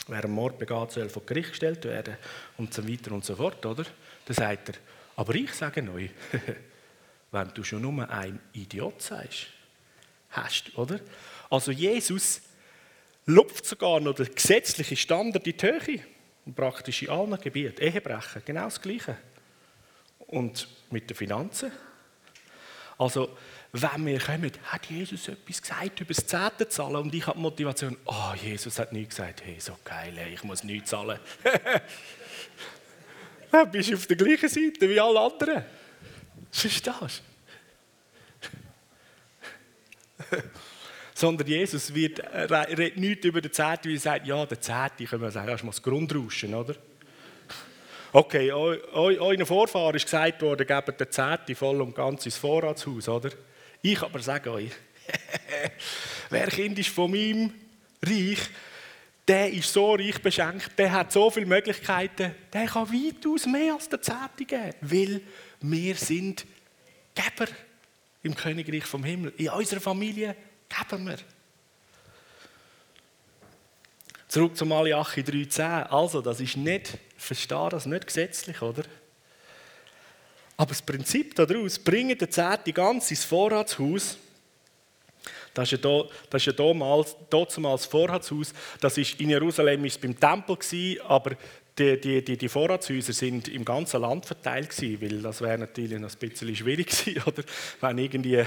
Wer 0.07 0.25
einen 0.25 0.33
Mord 0.33 0.59
begeht, 0.59 0.91
soll 0.93 1.09
vor 1.09 1.25
Gericht 1.25 1.51
gestellt 1.51 1.85
werden 1.85 2.17
und 2.57 2.75
so 2.75 2.89
weiter 2.89 3.13
und 3.13 3.25
so 3.25 3.37
fort, 3.37 3.65
oder? 3.65 3.85
Dann 4.25 4.35
sagt 4.35 4.71
er, 4.71 4.75
aber 5.17 5.35
ich 5.35 5.53
sage 5.53 5.89
euch, 5.93 6.11
wenn 7.31 7.55
du 7.55 7.63
schon 7.63 7.83
nur 7.83 8.09
ein 8.09 8.41
Idiot 8.53 9.03
sagst, 9.03 9.47
hast, 10.31 10.77
oder? 10.77 11.01
Also 11.49 11.73
Jesus 11.73 12.41
lupft 13.27 13.67
sogar 13.67 14.01
noch 14.01 14.15
der 14.15 14.27
gesetzliche 14.27 14.97
Standard 14.97 15.47
in 15.47 15.57
die 15.57 15.67
Höhe. 15.67 16.01
Und 16.47 16.55
praktisch 16.55 17.03
in 17.03 17.11
allen 17.11 17.39
Gebieten. 17.39 17.81
Ehebrechen, 17.81 18.43
genau 18.45 18.65
das 18.65 18.81
Gleiche. 18.81 19.17
Und 20.19 20.69
mit 20.91 21.09
den 21.11 21.17
Finanzen. 21.17 21.71
Also, 22.99 23.37
wenn 23.73 24.07
wir 24.07 24.19
kommen, 24.19 24.51
hat 24.65 24.87
Jesus 24.87 25.29
etwas 25.29 25.63
gesagt 25.63 26.01
über 26.01 26.13
das 26.13 26.27
Zehnte 26.27 26.69
zahlen 26.69 26.97
und 26.97 27.15
ich 27.15 27.27
habe 27.27 27.39
die 27.39 27.43
Motivation, 27.43 27.97
oh, 28.05 28.33
Jesus 28.43 28.79
hat 28.79 28.93
nichts 28.93 29.17
gesagt, 29.17 29.45
hey, 29.45 29.61
so 29.61 29.79
geil, 29.85 30.13
ich 30.33 30.43
muss 30.43 30.65
nichts 30.65 30.91
zahlen. 30.91 31.21
Dann 33.51 33.71
bist 33.71 33.91
du 33.91 33.95
auf 33.95 34.07
der 34.07 34.17
gleichen 34.17 34.49
Seite 34.49 34.89
wie 34.89 34.99
alle 34.99 35.21
anderen. 35.21 35.65
Verstehst 36.51 37.23
du? 40.31 40.37
Sondern 41.21 41.47
Jesus 41.47 41.95
wird, 41.95 42.21
äh, 42.21 42.45
redet 42.45 42.97
nichts 42.97 43.27
über 43.27 43.43
den 43.43 43.53
Zehnten, 43.53 43.89
weil 43.89 43.97
er 43.97 44.01
sagt, 44.01 44.27
ja, 44.27 44.47
der 44.47 44.59
Zehnte, 44.59 45.05
können 45.05 45.21
wir 45.21 45.31
sagen, 45.31 45.49
das 45.49 45.61
ist 45.61 45.65
mal 45.65 45.71
das 45.71 45.83
Grundrauschen, 45.83 46.55
oder? 46.55 46.75
Okay, 48.11 48.51
euren 48.51 49.45
Vorfahren 49.45 49.97
ist 49.97 50.07
gesagt 50.07 50.41
worden, 50.41 50.67
gebt 50.67 50.99
den 50.99 51.11
Zehnte 51.11 51.55
voll 51.55 51.83
und 51.83 51.95
ganz 51.95 52.25
ins 52.25 52.39
Vorratshaus, 52.39 53.07
oder? 53.11 53.29
Ich 53.83 54.01
aber 54.01 54.21
sage 54.21 54.51
euch, 54.51 54.71
wer 56.31 56.47
Kind 56.47 56.79
ist 56.79 56.89
von 56.89 57.11
meinem 57.11 57.53
Reich, 58.03 58.39
der 59.29 59.53
ist 59.53 59.71
so 59.71 59.93
reich 59.97 60.23
beschenkt, 60.23 60.71
der 60.79 60.91
hat 60.91 61.13
so 61.13 61.29
viele 61.29 61.45
Möglichkeiten, 61.45 62.35
der 62.51 62.67
kann 62.67 62.89
weitaus 62.89 63.45
mehr 63.45 63.75
als 63.75 63.91
der 63.91 64.01
Zehnte 64.01 64.47
geben, 64.47 64.73
weil 64.81 65.21
wir 65.61 65.95
sind 65.97 66.47
Geber 67.15 67.53
im 68.23 68.35
Königreich 68.35 68.87
vom 68.87 69.05
Himmel, 69.05 69.35
in 69.37 69.51
unserer 69.51 69.81
Familie 69.81 70.35
geben 70.71 71.07
wir. 71.07 71.19
Zurück 74.29 74.57
zu 74.57 74.65
Malachi 74.65 75.23
3,10. 75.23 75.87
Also, 75.89 76.21
das 76.21 76.41
ist 76.41 76.57
nicht, 76.57 76.99
verstehe 77.17 77.69
das 77.69 77.87
nicht 77.87 78.07
gesetzlich, 78.07 78.63
oder? 78.63 78.85
Aber 80.57 80.69
das 80.69 80.83
Prinzip 80.83 81.35
daraus, 81.35 81.79
bringen 81.79 82.17
der 82.17 82.31
Zehnte 82.31 82.73
ganz 82.73 83.11
ins 83.11 83.25
Vorratshaus, 83.25 84.19
das 85.53 85.73
ist 85.73 85.73
ja, 85.73 85.79
da, 85.79 86.09
das 86.31 86.45
damals, 86.55 87.17
damals 87.29 87.87
Vorratshaus, 87.87 88.53
das 88.81 88.97
ist 88.99 89.21
in 89.21 89.31
Jerusalem 89.31 89.85
ist 89.85 90.01
beim 90.01 90.19
Tempel 90.19 90.57
gewesen, 90.57 91.01
aber 91.03 91.33
die, 91.79 92.01
die, 92.01 92.25
die, 92.25 92.37
die 92.37 92.49
Vorratshäuser 92.49 93.13
sind 93.13 93.49
im 93.49 93.65
ganzen 93.65 94.01
Land 94.01 94.27
verteilt 94.27 94.71
gewesen, 94.71 95.01
weil 95.01 95.23
das 95.23 95.41
wäre 95.41 95.59
natürlich 95.59 95.97
ein 95.97 96.09
bisschen 96.19 96.55
schwierig 96.55 96.87
gewesen, 97.05 97.23
oder? 97.27 97.43
Wenn 97.81 97.99
irgendwie 97.99 98.45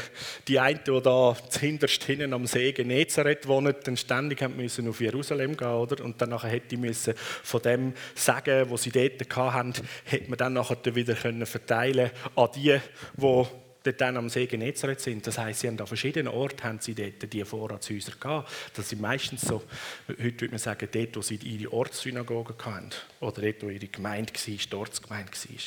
die 0.47 0.59
einen, 0.59 0.79
die 0.85 1.01
da 1.01 1.35
hinterst 1.59 2.03
hinten 2.03 2.33
am 2.33 2.45
See 2.45 2.71
Genezareth 2.71 3.47
wohnen, 3.47 3.75
dann 3.83 3.97
ständig 3.97 4.41
müssen 4.55 4.87
auf 4.87 5.01
Jerusalem 5.01 5.57
gehen, 5.57 5.67
oder? 5.67 6.03
Und 6.03 6.21
dann 6.21 6.29
nachher 6.29 6.49
hätte 6.49 6.77
müssen 6.77 7.13
von 7.15 7.61
dem 7.61 7.93
sagen, 8.15 8.69
was 8.69 8.83
sie 8.83 8.91
dort 8.91 9.35
hatten, 9.35 9.73
hätte 10.05 10.29
man 10.29 10.37
dann 10.37 10.53
nachher 10.53 10.77
wieder 10.95 11.15
können 11.15 11.45
verteilen 11.45 12.11
an 12.35 12.49
die, 12.55 12.79
die 13.17 13.45
dort 13.83 14.01
dann 14.01 14.17
am 14.17 14.29
See 14.29 14.45
Genezareth 14.45 15.01
sind. 15.01 15.27
Das 15.27 15.37
heisst, 15.37 15.59
sie 15.59 15.67
haben 15.67 15.79
an 15.79 15.87
verschiedenen 15.87 16.29
Orten 16.29 16.63
haben 16.63 16.79
sie 16.79 16.95
dort 16.95 17.31
die 17.31 17.43
Vorratshäuser 17.43 18.13
gehabt. 18.19 18.51
Das 18.75 18.89
sind 18.89 19.01
meistens 19.01 19.41
so, 19.41 19.63
heute 20.07 20.23
würde 20.23 20.49
man 20.49 20.59
sagen, 20.59 20.87
dort, 20.91 21.15
wo 21.15 21.21
sie 21.21 21.35
ihre 21.35 21.71
Ortssynagogen 21.71 22.55
hatten. 22.63 22.89
Oder 23.19 23.41
dort, 23.41 23.63
wo 23.63 23.69
ihre 23.69 23.87
Gemeinde 23.87 24.33
war, 24.33 24.55
die 24.55 24.75
Ortsgemeinde 24.75 25.31
war. 25.31 25.63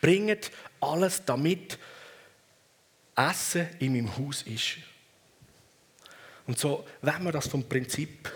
Bringt 0.00 0.50
alles, 0.80 1.24
damit 1.24 1.78
Essen 3.16 3.68
in 3.80 3.92
meinem 3.92 4.16
Haus 4.16 4.42
ist. 4.42 4.78
Und 6.46 6.58
so, 6.58 6.86
wenn 7.02 7.22
wir 7.22 7.32
das 7.32 7.48
vom 7.48 7.68
Prinzip 7.68 8.32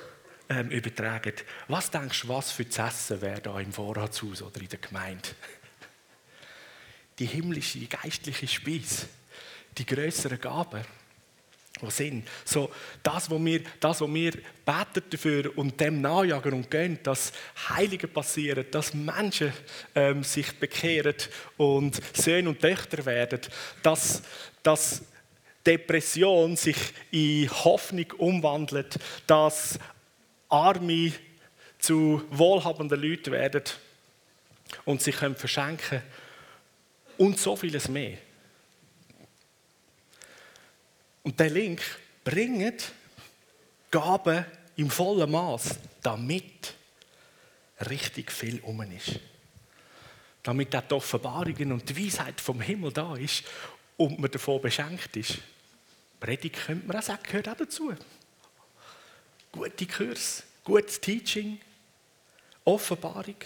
ähm, 0.48 0.68
übertragen, 0.70 1.32
was 1.68 1.90
denkst 1.90 2.22
du, 2.22 2.28
was 2.28 2.52
für 2.52 2.64
das 2.64 2.78
Essen 2.78 3.20
wäre 3.22 3.40
da 3.40 3.58
im 3.58 3.72
Vorratshaus 3.72 4.42
oder 4.42 4.60
in 4.60 4.68
der 4.68 4.78
Gemeinde? 4.78 5.28
Die 7.18 7.26
himmlische, 7.26 7.78
die 7.78 7.88
geistliche 7.88 8.46
Speise, 8.46 9.06
die 9.76 9.86
größeren 9.86 10.40
Gaben, 10.40 10.84
die 11.82 11.90
sind. 11.90 12.28
So, 12.44 12.70
das, 13.02 13.30
was 13.30 13.44
wir, 13.44 13.62
das, 13.80 14.00
was 14.00 14.14
wir 14.14 14.32
beten 14.32 15.02
dafür 15.10 15.58
und 15.58 15.78
dem 15.80 16.00
nachjagen 16.00 16.52
und 16.52 16.70
gehen, 16.70 16.98
dass 17.02 17.32
Heilige 17.68 18.08
passieren, 18.08 18.66
dass 18.70 18.94
Menschen 18.94 19.52
ähm, 19.94 20.22
sich 20.22 20.52
bekehren 20.58 21.16
und 21.56 22.00
Söhne 22.16 22.50
und 22.50 22.60
Töchter 22.60 23.04
werden, 23.04 23.40
dass, 23.82 24.22
dass 24.62 25.02
Depression 25.66 26.56
sich 26.56 26.76
in 27.10 27.50
Hoffnung 27.50 28.10
umwandelt, 28.18 28.98
dass 29.26 29.78
Arme 30.48 31.12
zu 31.78 32.22
wohlhabenden 32.30 33.02
Leuten 33.02 33.32
werden 33.32 33.64
und 34.84 35.02
sich 35.02 35.16
können 35.16 35.36
verschenken 35.36 36.02
und 37.18 37.38
so 37.38 37.56
vieles 37.56 37.88
mehr. 37.88 38.18
Und 41.22 41.38
der 41.40 41.50
Link 41.50 41.80
bringt 42.22 42.92
Gaben 43.90 44.44
im 44.76 44.90
vollen 44.90 45.30
Maß, 45.30 45.78
damit 46.02 46.74
richtig 47.88 48.30
viel 48.30 48.60
um 48.60 48.82
ist. 48.82 49.20
Damit 50.42 50.74
auch 50.76 50.82
die 50.82 50.94
Offenbarungen 50.94 51.72
und 51.72 51.88
die 51.88 52.04
Weisheit 52.04 52.40
vom 52.40 52.60
Himmel 52.60 52.92
da 52.92 53.16
ist 53.16 53.44
und 53.96 54.18
man 54.18 54.30
davon 54.30 54.60
beschenkt 54.60 55.16
ist. 55.16 55.38
Predigt 56.20 56.66
könnte 56.66 56.86
man 56.86 56.98
auch 56.98 57.02
sagen, 57.02 57.22
gehört 57.22 57.48
auch 57.48 57.56
dazu. 57.56 57.94
Gute 59.52 59.86
Kurs, 59.86 60.42
gutes 60.62 61.00
Teaching, 61.00 61.60
Offenbarung. 62.64 63.36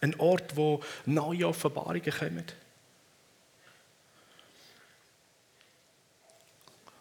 Ein 0.00 0.18
Ort, 0.18 0.56
wo 0.56 0.82
neue 1.06 1.48
Offenbarungen 1.48 2.10
kommen. 2.10 2.44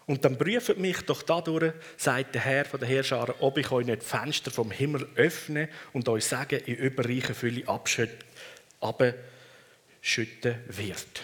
Und 0.07 0.23
dann 0.23 0.37
prüft 0.37 0.77
mich 0.77 1.01
doch 1.01 1.21
dadurch, 1.21 1.73
sagt 1.97 2.33
der 2.33 2.41
Herr 2.41 2.63
von 2.63 2.79
der 2.79 2.87
Herrscher, 2.87 3.35
ob 3.41 3.57
ich 3.57 3.69
euch 3.71 3.85
nicht 3.85 4.03
Fenster 4.03 4.51
vom 4.51 4.71
Himmel 4.71 5.05
öffne 5.15 5.67
und 5.91 6.07
euch 6.07 6.25
sage, 6.25 6.55
in 6.55 6.75
überreichen 6.75 7.35
Fülle 7.35 7.67
abschütten 7.67 9.13
wird. 10.67 11.23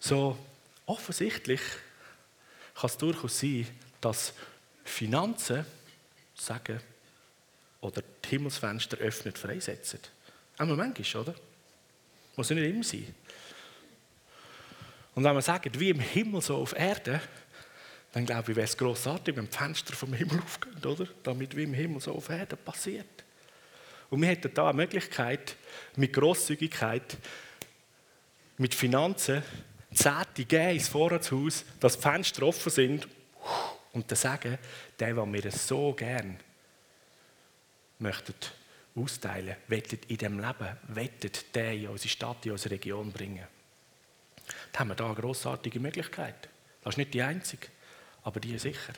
So 0.00 0.36
offensichtlich 0.86 1.60
kann 2.74 2.90
es 2.90 2.98
durchaus 2.98 3.38
sein, 3.38 3.68
dass 4.00 4.32
Finanzen 4.84 5.64
sagen 6.34 6.80
oder 7.80 8.02
die 8.24 8.28
Himmelsfenster 8.30 8.96
öffnet, 8.96 9.38
freisetzen. 9.38 10.00
Einmal 10.58 10.76
manchmal, 10.76 11.22
oder? 11.22 11.34
Muss 12.36 12.50
nicht 12.50 12.64
immer 12.64 12.84
sein. 12.84 13.14
Und 15.14 15.24
wenn 15.24 15.32
man 15.32 15.42
sagt, 15.42 15.78
wie 15.78 15.90
im 15.90 16.00
Himmel 16.00 16.42
so 16.42 16.56
auf 16.56 16.76
Erde, 16.76 17.20
dann 18.12 18.26
glaube 18.26 18.50
ich, 18.50 18.56
wäre 18.56 18.64
es 18.66 18.76
grossartig, 18.76 19.36
wenn 19.36 19.48
die 19.48 19.56
Fenster 19.56 19.94
vom 19.94 20.12
Himmel 20.12 20.40
aufgehen, 20.40 20.84
oder? 20.84 21.06
Damit 21.22 21.56
wie 21.56 21.62
im 21.64 21.74
Himmel 21.74 22.00
so 22.00 22.12
auf 22.14 22.28
Erde 22.28 22.56
passiert. 22.56 23.06
Und 24.10 24.20
wir 24.20 24.28
hätten 24.28 24.52
da 24.54 24.68
eine 24.68 24.76
Möglichkeit, 24.76 25.56
mit 25.96 26.12
Grosszügigkeit, 26.12 27.16
mit 28.56 28.74
Finanzen, 28.74 29.42
Zehnte 29.92 30.44
geben 30.44 30.70
ins 30.70 30.88
Vorratshaus, 30.88 31.64
dass 31.80 31.96
die 31.96 32.02
Fenster 32.02 32.42
offen 32.42 32.70
sind 32.70 33.08
und 33.92 34.10
dann 34.10 34.16
sagen, 34.16 34.58
der, 34.98 35.14
der 35.14 35.32
wir 35.32 35.50
so 35.50 35.92
gern 35.92 36.38
möchten 37.98 38.34
austeilen, 38.98 39.56
wettet 39.68 40.04
in 40.06 40.16
diesem 40.16 40.38
Leben, 40.38 40.76
wettet 40.88 41.54
der 41.54 41.72
in 41.72 41.88
unsere 41.88 42.08
Stadt, 42.08 42.44
in 42.46 42.52
unsere 42.52 42.74
Region 42.74 43.12
bringen. 43.12 43.46
Da 44.72 44.80
haben 44.80 44.88
wir 44.88 44.94
da 44.94 45.06
eine 45.06 45.14
grossartige 45.14 45.80
Möglichkeit. 45.80 46.48
Das 46.82 46.94
ist 46.94 46.98
nicht 46.98 47.14
die 47.14 47.22
einzige, 47.22 47.68
aber 48.22 48.40
die 48.40 48.58
sicher. 48.58 48.92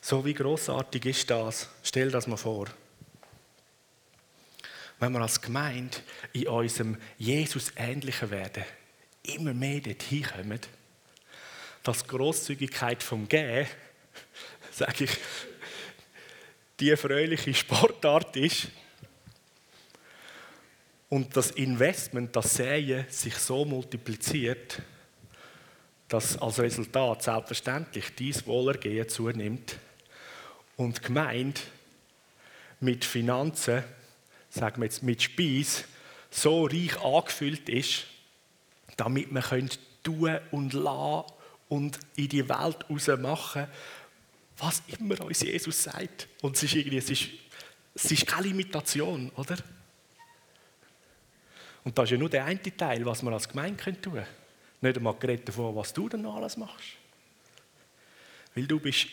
So 0.00 0.24
wie 0.24 0.34
grossartig 0.34 1.06
ist 1.06 1.30
das? 1.30 1.68
Stell 1.82 2.10
das 2.10 2.26
mal 2.26 2.36
vor. 2.36 2.66
Wenn 4.98 5.12
wir 5.12 5.20
als 5.20 5.40
Gemeinde 5.40 5.96
in 6.32 6.48
unserem 6.48 6.98
Jesus 7.16 7.72
ähnlichen 7.76 8.30
werden, 8.30 8.64
immer 9.22 9.54
mehr 9.54 9.80
dorthin 9.80 10.24
kommen, 10.24 10.60
dass 11.82 12.06
Grosszügigkeit 12.06 13.02
vom 13.02 13.28
Gehen 13.28 13.66
sage 14.76 15.04
ich, 15.04 15.16
die 16.80 16.90
erfreuliche 16.90 17.54
Sportart 17.54 18.36
ist 18.36 18.66
und 21.08 21.36
das 21.36 21.52
Investment, 21.52 22.34
das 22.34 22.54
Säen 22.54 23.06
sich 23.08 23.36
so 23.36 23.64
multipliziert, 23.64 24.82
dass 26.08 26.36
als 26.38 26.58
Resultat 26.58 27.22
selbstverständlich 27.22 28.16
dies 28.16 28.44
Wohlergehen 28.48 29.08
zunimmt 29.08 29.78
und 30.76 30.98
die 30.98 31.02
Gemeinde 31.02 31.60
mit 32.80 33.04
Finanzen, 33.04 33.84
sagen 34.50 34.80
wir 34.80 34.86
jetzt 34.86 35.04
mit 35.04 35.22
Speis, 35.22 35.84
so 36.30 36.64
reich 36.64 37.00
angefüllt 37.00 37.68
ist, 37.68 38.06
damit 38.96 39.30
man 39.30 39.70
tun 40.02 40.38
und 40.50 40.72
lassen 40.72 41.32
und 41.68 42.00
in 42.16 42.28
die 42.28 42.48
Welt 42.48 42.90
raus 42.90 43.06
machen 43.20 43.68
was 44.58 44.82
immer 44.98 45.20
uns 45.20 45.40
Jesus 45.40 45.82
sagt. 45.82 46.28
Und 46.42 46.56
es 46.56 46.62
ist 46.62 46.74
irgendwie, 46.74 46.98
es 46.98 47.10
ist, 47.10 47.28
es 47.94 48.10
ist 48.10 48.26
keine 48.26 48.48
Limitation, 48.48 49.30
oder? 49.36 49.56
Und 51.84 51.96
das 51.96 52.04
ist 52.04 52.10
ja 52.12 52.18
nur 52.18 52.30
der 52.30 52.44
eine 52.44 52.60
Teil, 52.62 53.04
was 53.04 53.22
wir 53.22 53.32
als 53.32 53.48
Gemeinde 53.48 53.82
tun 54.00 54.14
können. 54.14 54.26
Nicht 54.80 54.96
einmal 54.96 55.14
geredet 55.14 55.48
davon, 55.48 55.74
was 55.76 55.92
du 55.92 56.08
dann 56.08 56.22
noch 56.22 56.36
alles 56.36 56.56
machst. 56.56 56.96
Weil 58.54 58.66
du 58.66 58.78
bist 58.80 59.06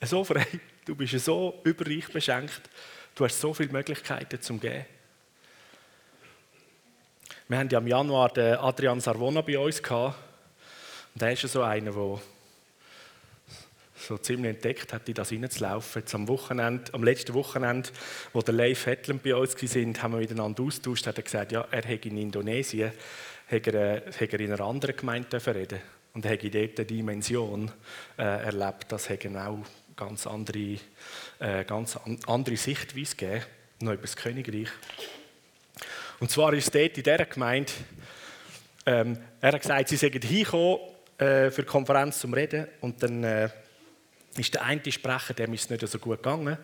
so 0.00 0.24
frei, 0.24 0.46
du 0.84 0.94
bist 0.94 1.18
so 1.24 1.60
überreich 1.64 2.08
beschenkt, 2.08 2.62
du 3.14 3.24
hast 3.24 3.40
so 3.40 3.52
viele 3.52 3.72
Möglichkeiten 3.72 4.40
zum 4.40 4.60
Gehen. 4.60 4.86
Wir 7.48 7.58
haben 7.58 7.68
ja 7.68 7.78
im 7.78 7.86
Januar 7.86 8.30
den 8.30 8.54
Adrian 8.56 9.00
Sarvona 9.00 9.42
bei 9.42 9.58
uns 9.58 9.82
gehabt. 9.82 10.16
Und 11.14 11.22
er 11.22 11.32
ist 11.32 11.42
ja 11.42 11.48
so 11.48 11.62
einer, 11.62 11.92
der 11.92 12.20
so 14.06 14.18
ziemlich 14.18 14.54
entdeckt 14.54 14.92
hat, 14.92 15.08
in 15.08 15.14
das 15.14 15.30
hineinzulaufen. 15.30 16.02
Jetzt 16.02 16.14
am 16.14 16.28
Wochenende, 16.28 16.92
am 16.92 17.04
letzten 17.04 17.34
Wochenende, 17.34 17.90
wo 18.32 18.42
der 18.42 18.54
Leif 18.54 18.86
Hetland 18.86 19.22
bei 19.22 19.34
uns 19.34 19.54
waren, 19.54 20.02
haben 20.02 20.12
wir 20.12 20.20
miteinander 20.20 20.62
austauscht, 20.62 21.06
hat 21.06 21.18
er 21.18 21.22
gesagt, 21.22 21.52
ja, 21.52 21.66
er 21.70 21.82
hätte 21.82 22.08
in 22.08 22.18
Indonesien 22.18 22.92
hat 23.50 23.66
er, 23.66 24.40
in 24.40 24.52
einer 24.52 24.64
anderen 24.64 24.96
Gemeinde 24.96 25.46
reden 25.46 25.80
und 26.14 26.24
er 26.24 26.32
hätte 26.32 26.50
dort 26.50 26.78
eine 26.78 26.86
Dimension 26.86 27.70
äh, 28.18 28.22
erlebt, 28.22 28.86
das 28.88 29.08
hätte 29.08 29.28
auch 29.30 29.58
ganz 29.96 30.26
andere, 30.26 30.78
äh, 31.38 31.64
ganz 31.66 31.98
andere 32.26 32.56
Sichtweise 32.56 33.16
gegeben, 33.16 33.44
noch 33.80 33.92
über 33.92 34.02
das 34.02 34.16
Königreich. 34.16 34.68
Und 36.20 36.30
zwar 36.30 36.52
ist 36.54 36.66
es 36.66 36.70
dort 36.70 36.96
in 36.96 37.02
dieser 37.02 37.24
Gemeinde, 37.26 37.72
ähm, 38.86 39.18
er 39.40 39.52
hat 39.52 39.60
gesagt, 39.60 39.88
sie 39.88 39.96
seien 39.96 40.12
hingekommen, 40.12 40.78
äh, 41.18 41.50
für 41.50 41.62
die 41.62 41.68
Konferenz 41.68 42.20
zum 42.20 42.34
Reden 42.34 42.66
und 42.80 43.02
dann 43.02 43.22
äh, 43.22 43.48
ist 44.36 44.54
der 44.54 44.64
eine 44.64 44.90
Sprecher, 44.90 45.34
dem 45.34 45.54
ist 45.54 45.70
nicht 45.70 45.86
so 45.86 45.98
gut 45.98 46.22
gegangen 46.22 46.56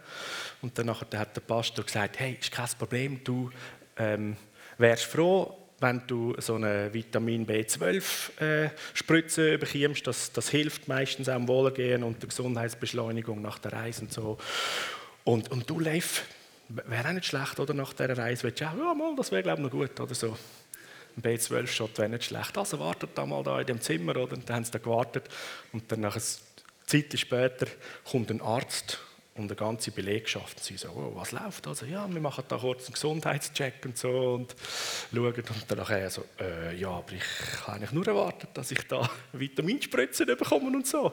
und 0.62 0.78
dann 0.78 0.90
hat 0.90 1.12
der 1.12 1.40
Pastor 1.40 1.84
gesagt, 1.84 2.18
hey, 2.18 2.38
ist 2.40 2.50
kein 2.50 2.68
Problem, 2.78 3.22
du 3.24 3.50
ähm, 3.96 4.36
wärst 4.78 5.04
froh, 5.04 5.54
wenn 5.80 6.02
du 6.06 6.34
so 6.38 6.56
eine 6.56 6.92
Vitamin 6.92 7.46
B12-Spritze 7.46 9.54
äh, 9.54 9.56
bekommst, 9.58 10.06
das, 10.06 10.32
das 10.32 10.48
hilft 10.48 10.88
meistens 10.88 11.28
auch 11.28 11.34
am 11.34 11.46
Wohlergehen 11.46 12.02
und 12.02 12.22
der 12.22 12.28
Gesundheitsbeschleunigung 12.28 13.40
nach 13.40 13.58
der 13.58 13.72
Reise 13.72 14.02
und 14.02 14.12
so. 14.12 14.38
Und, 15.24 15.50
und 15.50 15.70
du, 15.70 15.78
Leif, 15.78 16.24
wäre 16.68 17.08
auch 17.08 17.12
nicht 17.12 17.26
schlecht, 17.26 17.60
oder? 17.60 17.74
Nach 17.74 17.92
dieser 17.92 18.18
Reise 18.18 18.44
willst 18.44 18.60
du 18.60 18.66
auch, 18.66 18.76
ja, 18.76 18.94
mal, 18.94 19.14
das 19.16 19.30
wäre, 19.30 19.42
glaube 19.42 19.58
ich, 19.58 19.64
noch 19.64 19.70
gut, 19.70 20.00
oder 20.00 20.14
so. 20.14 20.36
Ein 21.16 21.22
B12-Shot 21.22 21.98
wäre 21.98 22.08
nicht 22.08 22.24
schlecht. 22.24 22.56
Also 22.58 22.78
wartet 22.80 23.10
da 23.14 23.26
mal 23.26 23.42
da 23.42 23.60
in 23.60 23.66
dem 23.66 23.80
Zimmer, 23.80 24.16
oder? 24.16 24.34
Und 24.34 24.48
dann 24.48 24.56
haben 24.56 24.64
sie 24.64 24.72
da 24.72 24.78
gewartet. 24.78 25.28
Und 25.72 25.90
dann, 25.90 26.00
nach 26.00 26.14
einer 26.14 26.24
Zeit 26.88 27.18
später, 27.18 27.66
kommt 28.04 28.30
ein 28.30 28.40
Arzt 28.40 28.98
und 29.34 29.44
eine 29.44 29.54
ganze 29.54 29.90
Belegschaft. 29.90 30.62
Sie 30.62 30.76
so, 30.76 30.88
oh, 30.88 31.12
was 31.14 31.32
läuft? 31.32 31.66
Also, 31.66 31.86
ja, 31.86 32.12
wir 32.12 32.20
machen 32.20 32.44
da 32.48 32.56
kurz 32.56 32.86
einen 32.86 32.94
Gesundheitscheck 32.94 33.84
und 33.84 33.96
so 33.96 34.34
und 34.34 34.54
schauen. 35.12 35.34
Und 35.34 35.70
dann 35.70 36.10
so, 36.10 36.24
äh, 36.40 36.76
ja, 36.76 36.88
aber 36.88 37.12
ich 37.12 37.22
kann 37.64 37.76
eigentlich 37.76 37.92
nur 37.92 38.06
erwarten, 38.06 38.48
dass 38.54 38.70
ich 38.72 38.82
da 38.88 39.08
Vitaminspritzen 39.32 40.26
bekomme 40.26 40.76
und 40.76 40.86
so. 40.86 41.12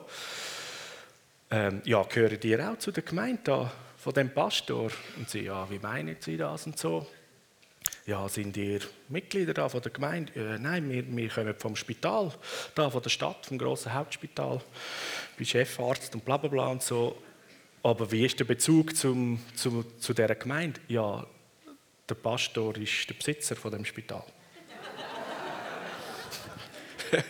Ähm, 1.52 1.82
ja, 1.86 2.02
gehören 2.04 2.40
die 2.40 2.60
auch 2.60 2.78
zu 2.80 2.92
der 2.92 3.04
Gemeinde 3.04 3.42
da, 3.44 3.72
von 3.98 4.14
dem 4.14 4.34
Pastor? 4.34 4.90
Und 5.18 5.30
sie, 5.30 5.42
ja, 5.42 5.70
wie 5.70 5.80
meinen 5.80 6.16
Sie 6.20 6.38
das 6.38 6.66
und 6.66 6.80
so? 6.80 7.06
Ja, 8.08 8.30
sind 8.30 8.56
ihr 8.56 8.82
Mitglieder 9.10 9.56
da 9.56 9.68
von 9.68 9.82
der 9.82 9.92
Gemeinde? 9.92 10.32
Äh, 10.36 10.60
nein, 10.60 10.88
wir, 10.92 11.04
wir 11.18 11.28
kommen 11.28 11.56
vom 11.58 11.76
Spital, 11.76 12.32
da 12.76 12.92
von 12.92 13.02
der 13.02 13.10
Stadt, 13.10 13.48
vom 13.48 13.58
grossen 13.58 13.96
Hauptspital. 13.96 14.62
Ich 15.32 15.38
bin 15.38 15.48
Chefarzt 15.48 16.14
und 16.14 16.24
bla 16.24 16.38
bla 16.38 16.48
bla 16.48 16.68
und 16.68 16.84
so. 16.84 17.20
Aber 17.82 18.12
wie 18.12 18.24
ist 18.24 18.40
der 18.40 18.46
Bezug 18.46 18.96
zum, 18.96 19.40
zum, 19.56 19.84
zu 20.00 20.14
dieser 20.14 20.36
Gemeinde? 20.36 20.80
Ja, 20.88 21.26
der 22.08 22.14
Pastor 22.14 22.78
ist 22.78 23.10
der 23.10 23.16
Besitzer 23.16 23.56
von 23.56 23.72
dem 23.72 23.86
Spital. 23.86 24.24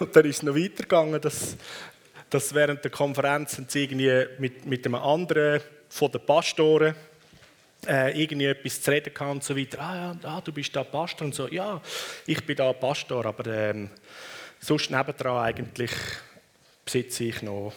Und 0.00 0.16
dann 0.16 0.24
ist 0.24 0.36
es 0.36 0.42
noch 0.42 0.56
weitergegangen, 0.56 1.20
dass, 1.20 1.58
dass 2.30 2.54
während 2.54 2.82
der 2.82 2.90
Konferenz 2.90 3.60
irgendwie 3.74 4.24
mit, 4.38 4.64
mit 4.64 4.86
einem 4.86 4.94
anderen 4.94 5.60
von 5.90 6.10
den 6.10 6.24
Pastoren 6.24 6.94
äh, 7.86 8.20
irgendwie 8.20 8.46
etwas 8.46 8.80
zu 8.80 8.90
reden 8.90 9.12
kann 9.12 9.30
und 9.30 9.44
so 9.44 9.56
weiter. 9.56 9.80
Ah 9.80 9.96
ja, 9.96 10.16
ah, 10.22 10.40
du 10.40 10.52
bist 10.52 10.74
da 10.74 10.84
Pastor 10.84 11.26
und 11.26 11.34
so. 11.34 11.48
Ja, 11.48 11.80
ich 12.26 12.44
bin 12.44 12.56
da 12.56 12.72
Pastor, 12.72 13.26
aber 13.26 13.46
ähm, 13.46 13.90
sonst 14.60 14.90
nebendran 14.90 15.44
eigentlich 15.44 15.90
besitze 16.84 17.24
ich 17.24 17.42
noch 17.42 17.72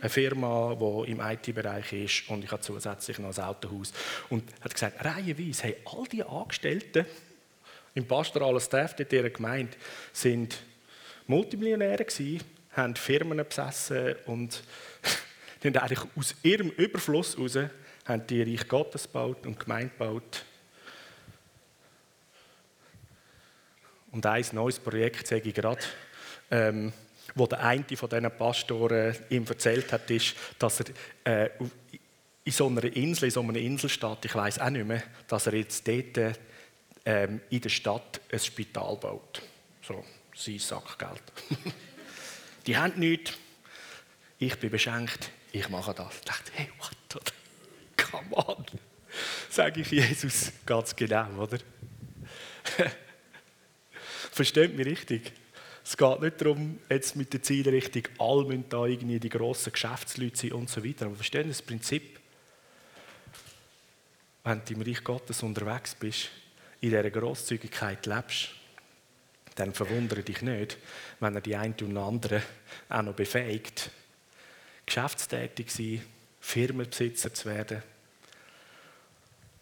eine 0.00 0.08
Firma, 0.08 0.74
die 0.80 1.10
im 1.10 1.20
IT-Bereich 1.20 1.92
ist 1.92 2.30
und 2.30 2.42
ich 2.44 2.50
habe 2.50 2.62
zusätzlich 2.62 3.18
noch 3.18 3.36
ein 3.36 3.44
Autohaus. 3.44 3.92
Und 4.30 4.44
er 4.60 4.64
hat 4.64 4.74
gesagt, 4.74 5.04
reihenweise, 5.04 5.64
hey, 5.64 5.76
all 5.84 6.04
die 6.06 6.22
Angestellten 6.22 7.04
im 7.94 8.06
pastoralen 8.06 8.60
Staff 8.60 8.98
in 8.98 9.08
dieser 9.08 9.30
Gemeinde 9.30 9.76
sind 10.12 10.62
Multimillionäre 11.26 12.04
gewesen, 12.04 12.42
haben 12.72 12.96
Firmen 12.96 13.44
besessen 13.46 14.14
und 14.26 14.62
die 15.62 15.68
eigentlich 15.68 16.08
aus 16.16 16.34
ihrem 16.42 16.70
Überfluss 16.70 17.36
heraus 17.36 17.58
haben 18.10 18.26
die 18.26 18.42
Reich 18.42 18.66
Gottes 18.68 19.04
gebaut 19.04 19.46
und 19.46 19.58
Gemeinde 19.58 19.90
gebaut. 19.90 20.44
Und 24.12 24.26
ein 24.26 24.44
neues 24.52 24.78
Projekt 24.78 25.26
sage 25.26 25.48
ich 25.48 25.54
gerade, 25.54 25.80
ähm, 26.50 26.92
wo 27.34 27.46
der 27.46 27.60
eine 27.60 27.84
von 27.96 28.08
diesen 28.08 28.30
Pastoren 28.36 29.16
ihm 29.30 29.46
erzählt 29.46 29.92
hat, 29.92 30.10
ist, 30.10 30.34
dass 30.58 30.80
er 31.24 31.44
äh, 31.44 31.50
in 32.42 32.52
so 32.52 32.66
einer 32.66 32.84
Insel, 32.84 33.26
in 33.26 33.30
so 33.30 33.40
einer 33.40 33.56
Inselstadt, 33.56 34.24
ich 34.24 34.34
weiß 34.34 34.58
auch 34.58 34.70
nicht 34.70 34.86
mehr, 34.86 35.02
dass 35.28 35.46
er 35.46 35.54
jetzt 35.54 35.86
dort 35.86 36.38
ähm, 37.04 37.40
in 37.50 37.60
der 37.60 37.68
Stadt 37.68 38.20
ein 38.32 38.38
Spital 38.40 38.96
baut. 38.96 39.42
So, 39.82 40.04
sein 40.34 40.58
Sackgeld. 40.58 41.22
Die 42.66 42.76
haben 42.76 42.98
nichts, 42.98 43.32
ich 44.38 44.58
bin 44.58 44.70
beschenkt, 44.70 45.30
ich 45.52 45.68
mache 45.68 45.94
das. 45.94 46.16
Ich 46.16 46.24
dachte, 46.24 46.52
hey, 46.54 46.68
what? 46.78 47.32
Come 48.10 48.36
on. 48.36 48.64
Sage 49.48 49.80
ich 49.80 49.90
Jesus 49.90 50.52
ganz 50.64 50.94
genau, 50.94 51.28
oder? 51.42 51.58
Versteht 54.32 54.76
mich 54.76 54.86
richtig? 54.86 55.32
Es 55.84 55.96
geht 55.96 56.20
nicht 56.20 56.40
darum, 56.40 56.78
jetzt 56.88 57.16
mit 57.16 57.32
der 57.32 57.42
Zielrichtung, 57.42 58.04
alle 58.18 58.44
müssen 58.44 58.68
da 58.68 58.86
irgendwie 58.86 59.18
die 59.18 59.28
grossen 59.28 59.72
Geschäftsleute 59.72 60.36
sein 60.36 60.52
und 60.52 60.70
so 60.70 60.84
weiter. 60.84 61.06
Aber 61.06 61.16
verstehen 61.16 61.48
das 61.48 61.62
Prinzip? 61.62 62.20
Wenn 64.44 64.62
du 64.64 64.74
im 64.74 64.82
Reich 64.82 65.02
Gottes 65.02 65.42
unterwegs 65.42 65.94
bist, 65.94 66.30
in 66.80 66.90
dieser 66.90 67.10
Grosszügigkeit 67.10 68.06
lebst, 68.06 68.50
dann 69.56 69.74
verwundere 69.74 70.22
dich 70.22 70.42
nicht, 70.42 70.78
wenn 71.18 71.34
er 71.34 71.40
die 71.40 71.56
einen 71.56 71.74
und 71.82 71.96
anderen 71.96 72.42
auch 72.88 73.02
noch 73.02 73.14
befähigt, 73.14 73.90
geschäftstätig 74.86 75.68
zu 75.68 75.82
sein, 75.82 76.02
Firmenbesitzer 76.40 77.34
zu 77.34 77.48
werden. 77.48 77.82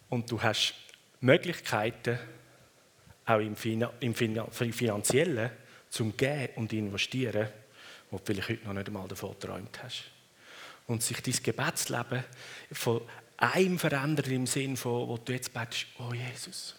Und 0.09 0.29
du 0.31 0.41
hast 0.41 0.73
Möglichkeiten, 1.21 2.17
auch 3.25 3.39
im, 3.39 3.55
Finanziellen, 3.55 5.51
zum 5.89 6.17
Geben 6.17 6.53
und 6.55 6.73
Investieren, 6.73 7.47
wo 8.09 8.17
du 8.17 8.23
vielleicht 8.25 8.49
heute 8.49 8.65
noch 8.65 8.73
nicht 8.73 8.87
einmal 8.87 9.07
davon 9.07 9.31
geträumt 9.31 9.83
hast. 9.83 10.05
Und 10.87 11.03
sich 11.03 11.21
dein 11.21 11.35
Gebetsleben 11.43 12.23
von 12.71 13.01
einem 13.37 13.77
verändern 13.77 14.31
im 14.31 14.47
Sinn 14.47 14.75
von, 14.75 15.07
wo 15.07 15.17
du 15.17 15.31
jetzt 15.31 15.53
betest, 15.53 15.85
oh 15.99 16.13
Jesus, 16.13 16.75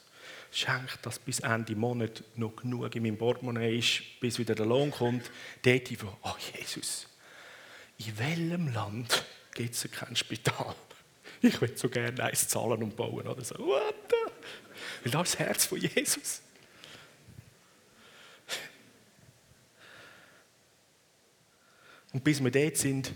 schenk, 0.50 1.00
dass 1.02 1.20
bis 1.20 1.40
Ende 1.40 1.76
Monat 1.76 2.24
noch 2.34 2.56
genug 2.56 2.94
in 2.96 3.04
meinem 3.04 3.16
Portemonnaie 3.16 3.78
ist, 3.78 4.02
bis 4.18 4.38
wieder 4.38 4.56
der 4.56 4.66
Lohn 4.66 4.90
kommt. 4.90 5.30
Dort 5.62 5.88
von, 5.88 6.10
oh 6.22 6.34
Jesus, 6.52 7.06
in 7.98 8.18
welchem 8.18 8.72
Land 8.72 9.24
gibt 9.54 9.74
es 9.74 9.88
kein 9.90 10.16
Spital? 10.16 10.74
Ich 11.42 11.60
würde 11.60 11.76
so 11.76 11.88
gerne 11.88 12.22
eins 12.22 12.48
zahlen 12.48 12.82
und 12.82 12.96
bauen. 12.96 13.26
Oder 13.26 13.42
so. 13.42 13.56
What 13.58 13.94
the? 14.10 14.16
Weil 15.04 15.12
das 15.12 15.30
ist 15.30 15.34
das 15.34 15.38
Herz 15.38 15.66
von 15.66 15.78
Jesus. 15.78 16.42
Und 22.12 22.24
bis 22.24 22.42
wir 22.42 22.50
dort 22.50 22.76
sind, 22.76 23.12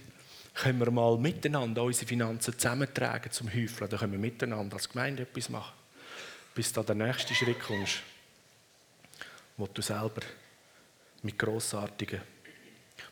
können 0.55 0.79
wir 0.79 0.91
mal 0.91 1.19
miteinander 1.19 1.83
unsere 1.83 2.07
Finanzen 2.07 2.57
zusammentragen 2.57 3.31
zum 3.33 3.53
Häufeln. 3.53 3.91
Dann 3.91 3.99
können 3.99 4.13
wir 4.13 4.21
miteinander 4.21 4.77
als 4.77 4.89
Gemeinde 4.89 5.25
etwas 5.25 5.49
machen. 5.49 5.75
Bis 6.55 6.73
da 6.73 6.83
der 6.83 6.95
nächste 6.95 7.35
Schritt 7.35 7.59
kommst, 7.59 8.03
wo 9.57 9.67
du 9.67 9.83
selber 9.83 10.23
mit 11.23 11.37
grossartigen 11.39 12.21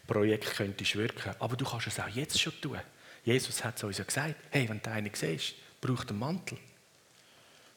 Projekten 0.07 0.55
könntest 0.55 0.95
wirken. 0.95 1.35
Aber 1.41 1.57
du 1.57 1.65
kannst 1.65 1.89
es 1.89 1.99
auch 1.99 2.09
jetzt 2.09 2.41
schon 2.41 2.53
tun. 2.61 2.79
Jesus 3.25 3.63
hat 3.63 3.77
es 3.77 3.85
uns 3.85 3.99
ja 3.99 4.05
gesagt, 4.05 4.35
hey, 4.51 4.69
wenn 4.69 4.81
du 4.83 4.91
einen 4.91 5.11
siehst, 5.15 5.55
braucht 5.81 6.11
einen 6.11 6.19
Mantel. 6.19 6.59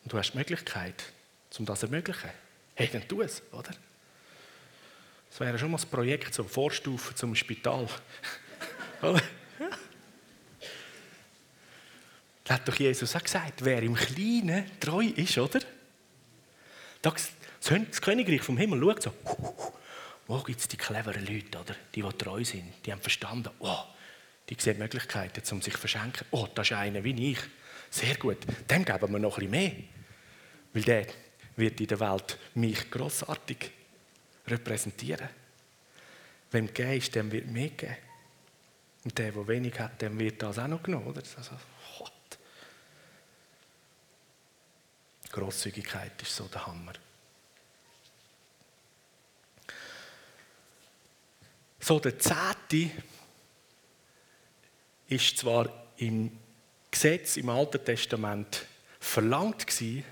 Und 0.04 0.14
du 0.14 0.18
hast 0.18 0.32
die 0.32 0.38
Möglichkeit, 0.38 1.04
um 1.58 1.66
das 1.66 1.80
zu 1.80 1.86
ermöglichen. 1.86 2.30
Hey, 2.76 2.90
dann 2.92 3.08
tu 3.08 3.22
es, 3.22 3.42
oder? 3.52 3.72
Das 5.30 5.40
wäre 5.40 5.58
schon 5.60 5.72
mal 5.72 5.78
das 5.78 5.86
Projekt, 5.86 6.34
so 6.34 6.44
Vorstufe 6.44 7.14
zum 7.16 7.36
Spital. 7.36 7.88
da 12.44 12.54
hat 12.54 12.68
doch 12.68 12.76
Jesus 12.76 13.16
auch 13.16 13.24
gesagt, 13.24 13.64
wer 13.64 13.82
im 13.84 13.96
Kleinen 13.96 14.80
treu 14.80 15.06
ist, 15.06 15.38
oder? 15.38 15.60
Das 17.02 17.32
Königreich 18.02 18.42
vom 18.42 18.58
Himmel 18.58 18.80
schaut 18.82 19.04
so, 19.04 19.14
wo 20.28 20.40
gibt 20.40 20.60
es 20.60 20.68
die 20.68 20.78
cleveren 20.78 21.26
Leute, 21.26 21.60
oder? 21.60 21.76
Die, 21.94 22.02
die 22.02 22.18
treu 22.18 22.44
sind, 22.44 22.74
die 22.86 22.92
haben 22.92 23.02
verstanden, 23.02 23.50
oh, 23.60 23.84
die 24.50 24.58
sehen 24.60 24.78
Möglichkeiten, 24.78 25.42
um 25.52 25.62
sich 25.62 25.74
zu 25.74 25.80
verschenken. 25.80 26.28
Oh, 26.32 26.48
das 26.54 26.70
ist 26.70 26.78
einer 26.78 27.04
wie 27.04 27.32
ich. 27.32 27.40
Sehr 27.90 28.16
gut, 28.16 28.38
dem 28.70 28.86
geben 28.86 29.12
wir 29.12 29.20
noch 29.20 29.36
bisschen 29.36 29.52
mehr. 29.52 29.72
Weil 30.74 30.84
der 30.84 31.08
wird 31.56 31.80
in 31.80 31.88
der 31.88 32.00
Welt 32.00 32.38
mich 32.54 32.92
grossartig 32.92 33.72
repräsentieren. 34.48 35.30
Wem 36.52 36.68
ist, 36.68 37.16
dem 37.16 37.32
wird 37.32 37.48
mehr 37.48 37.70
geben. 37.70 37.98
Und 39.04 39.18
der, 39.18 39.32
der 39.32 39.48
wenig 39.48 39.80
hat, 39.80 40.02
dem 40.02 40.18
wird 40.20 40.42
das 40.42 40.58
auch 40.58 40.68
noch 40.68 40.82
genommen. 40.82 41.08
Oder? 41.08 41.22
Also, 41.38 41.52
Gott. 41.98 42.12
Grosszügigkeit 45.32 46.22
ist 46.22 46.36
so 46.36 46.48
der 46.48 46.66
Hammer. 46.66 46.94
So, 51.80 52.00
der 52.00 52.18
Zehnte 52.18 52.92
ist 55.08 55.38
zwar 55.38 55.70
im 55.98 56.32
Gesetz, 56.92 57.38
im 57.38 57.50
Alten 57.50 57.84
Testament 57.84 58.66
verlangt 59.00 59.68
gewesen, 59.68 60.04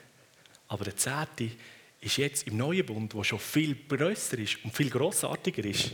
aber 0.68 0.86
der 0.86 0.98
Zehnte 0.98 1.52
ist 2.02 2.18
jetzt 2.18 2.48
im 2.48 2.58
neuen 2.58 2.86
Bund, 2.86 3.14
wo 3.14 3.24
schon 3.24 3.40
viel 3.40 3.76
größer 3.88 4.38
ist 4.38 4.64
und 4.64 4.76
viel 4.76 4.90
großartiger 4.90 5.64
ist, 5.66 5.92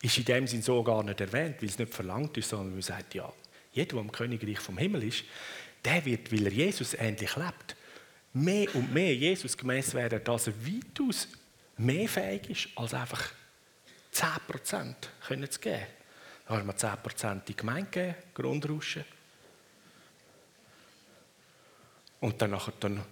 ist 0.00 0.18
in 0.18 0.24
dem 0.24 0.46
Sinn 0.46 0.62
so 0.62 0.82
gar 0.82 1.02
nicht 1.02 1.20
erwähnt, 1.20 1.56
weil 1.60 1.68
es 1.68 1.78
nicht 1.78 1.92
verlangt 1.92 2.36
ist, 2.36 2.48
sondern 2.48 2.72
man 2.72 2.82
sagt, 2.82 3.14
ja, 3.14 3.32
jeder, 3.72 3.94
der 3.94 4.00
im 4.00 4.12
Königreich 4.12 4.60
vom 4.60 4.78
Himmel 4.78 5.04
ist, 5.04 5.24
der 5.84 6.04
wird, 6.04 6.32
weil 6.32 6.46
er 6.46 6.52
Jesus 6.52 6.94
ähnlich 6.94 7.34
lebt, 7.36 7.76
mehr 8.32 8.74
und 8.74 8.92
mehr 8.92 9.14
Jesus 9.14 9.56
gemäß 9.56 9.94
werden, 9.94 10.22
dass 10.22 10.46
er 10.46 10.54
weitaus 10.64 11.28
mehr 11.76 12.08
fähig 12.08 12.50
ist, 12.50 12.68
als 12.76 12.94
einfach 12.94 13.32
10% 14.14 14.94
können 15.26 15.50
zu 15.50 15.60
geben. 15.60 15.86
Da 16.48 16.56
haben 16.56 16.66
wir 16.66 16.74
10% 16.74 17.32
in 17.32 17.42
die 17.46 17.54
Gemeinde 17.54 17.90
gegeben, 17.90 18.16
Grundrauschen. 18.32 19.04
Und 22.20 22.40
dann 22.40 22.52
nachher 22.52 22.72
dann 22.80 23.04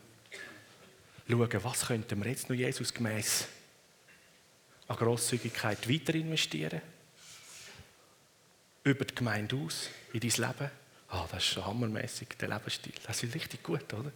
schauen, 1.28 1.64
was 1.64 1.86
könnten 1.86 2.24
wir 2.24 2.30
jetzt 2.30 2.48
noch 2.48 2.56
Jesus 2.56 2.94
gemäß 2.94 3.46
an 4.88 4.96
Grosszügigkeit 4.96 5.86
weiter 5.86 6.14
investieren? 6.14 6.80
Über 8.84 9.04
die 9.04 9.14
Gemeinde 9.14 9.54
aus, 9.56 9.90
in 10.14 10.20
dein 10.20 10.30
Leben. 10.30 10.70
Ah, 11.08 11.26
das 11.30 11.42
ist 11.42 11.52
schon 11.52 11.66
hammermäßig, 11.66 12.28
der 12.40 12.48
Lebensstil. 12.48 12.94
Das 13.06 13.22
ist 13.22 13.34
richtig 13.34 13.62
gut, 13.62 13.92
oder? 13.92 14.12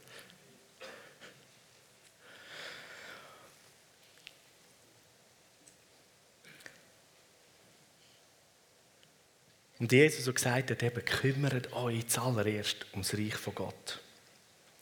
Und 9.81 9.91
Jesus 9.93 10.27
so 10.27 10.33
gesagt 10.33 10.71
hat, 10.71 10.83
eben, 10.83 11.05
kümmert 11.05 11.73
euch 11.73 12.07
zuallererst 12.07 12.87
ums 12.93 13.15
Reich 13.15 13.35
von 13.35 13.55
Gott 13.55 13.99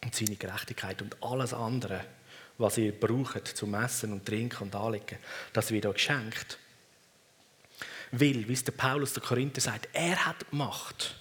und 0.02 0.14
seine 0.14 0.34
Gerechtigkeit 0.34 1.00
und 1.00 1.16
alles 1.22 1.54
andere, 1.54 2.04
was 2.58 2.78
ihr 2.78 2.92
braucht 2.92 3.46
zum 3.46 3.74
Essen 3.74 4.12
und 4.12 4.26
Trinken 4.26 4.64
und 4.64 4.74
Anlegen, 4.74 5.18
das 5.52 5.70
wird 5.70 5.86
euch 5.86 5.94
geschenkt. 5.94 6.58
Weil, 8.10 8.48
wie 8.48 8.52
es 8.52 8.64
der 8.64 8.72
Paulus 8.72 9.12
der 9.12 9.22
Korinther 9.22 9.60
sagt, 9.60 9.88
er 9.92 10.26
hat 10.26 10.52
Macht. 10.52 11.14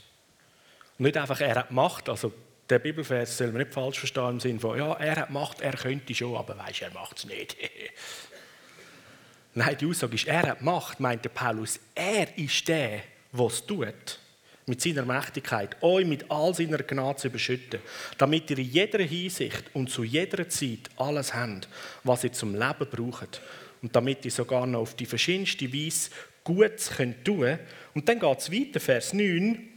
Nicht 0.98 1.16
einfach, 1.16 1.40
er 1.40 1.56
hat 1.56 1.70
Macht, 1.70 2.10
also 2.10 2.34
der 2.68 2.80
Bibelvers 2.80 3.38
soll 3.38 3.52
man 3.52 3.62
nicht 3.62 3.74
falsch 3.74 4.00
verstehen 4.00 4.32
im 4.32 4.40
Sinne 4.40 4.60
von, 4.60 4.76
ja, 4.78 4.94
er 4.94 5.18
hat 5.18 5.30
Macht, 5.30 5.62
er 5.62 5.74
könnte 5.74 6.16
schon, 6.16 6.36
aber 6.36 6.58
weisst, 6.58 6.82
er 6.82 6.92
macht 6.92 7.20
es 7.20 7.26
nicht. 7.26 7.56
Nein, 9.54 9.78
die 9.78 9.86
Aussage 9.86 10.16
ist, 10.16 10.28
er 10.28 10.42
hat 10.44 10.62
Macht, 10.64 11.00
meint 11.00 11.24
der 11.24 11.30
Paulus. 11.30 11.80
Er 11.94 12.36
ist 12.38 12.68
der, 12.68 13.04
was 13.32 13.66
tut, 13.66 14.20
mit 14.66 14.82
seiner 14.82 15.06
Mächtigkeit, 15.06 15.82
euch 15.82 16.06
mit 16.06 16.30
all 16.30 16.54
seiner 16.54 16.80
Gnade 16.80 17.18
zu 17.18 17.28
überschütten, 17.28 17.80
damit 18.18 18.50
ihr 18.52 18.60
in 18.60 18.70
jeder 18.70 19.00
Hinsicht 19.00 19.64
und 19.74 19.90
zu 19.90 20.04
jeder 20.04 20.48
Zeit 20.50 20.90
alles 20.98 21.34
habt, 21.34 21.70
was 22.04 22.24
ihr 22.24 22.34
zum 22.34 22.54
Leben 22.54 22.88
braucht. 22.90 23.42
Und 23.82 23.96
damit 23.96 24.26
ihr 24.26 24.32
sogar 24.32 24.66
noch 24.66 24.82
auf 24.82 24.96
die 24.96 25.06
verschiedenste 25.06 25.72
Weise 25.72 26.10
Gutes 26.44 26.90
könnt 26.90 27.26
tun. 27.26 27.60
Und 27.94 28.08
dann 28.08 28.20
geht 28.20 28.40
es 28.40 28.52
weiter, 28.52 28.80
Vers 28.80 29.14
9. 29.14 29.68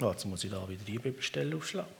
Oh, 0.00 0.10
jetzt 0.10 0.24
muss 0.24 0.44
ich 0.44 0.50
da 0.50 0.66
wieder 0.68 0.84
die 0.84 0.98
Bibelstelle 0.98 1.54
aufschlagen. 1.54 1.97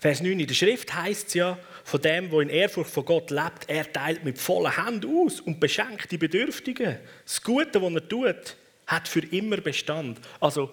Vers 0.00 0.22
9 0.22 0.40
in 0.40 0.46
der 0.46 0.54
Schrift 0.54 0.94
heißt 0.94 1.28
es 1.28 1.34
ja, 1.34 1.58
von 1.84 2.00
dem, 2.00 2.30
der 2.30 2.40
in 2.40 2.48
Ehrfurcht 2.48 2.90
von 2.90 3.04
Gott 3.04 3.30
lebt, 3.30 3.68
er 3.68 3.92
teilt 3.92 4.24
mit 4.24 4.38
vollen 4.38 4.74
Händen 4.74 5.14
aus 5.14 5.40
und 5.40 5.60
beschenkt 5.60 6.10
die 6.10 6.16
Bedürftigen. 6.16 6.98
Das 7.24 7.42
Gute, 7.42 7.82
was 7.82 7.92
er 7.92 8.08
tut, 8.08 8.56
hat 8.86 9.06
für 9.06 9.20
immer 9.20 9.58
Bestand. 9.58 10.18
Also 10.40 10.72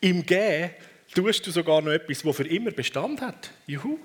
im 0.00 0.24
Gehen 0.24 0.70
tust 1.14 1.46
du 1.46 1.50
sogar 1.50 1.82
noch 1.82 1.92
etwas, 1.92 2.22
das 2.22 2.36
für 2.36 2.48
immer 2.48 2.70
Bestand 2.70 3.20
hat. 3.20 3.50
Juhu. 3.66 3.98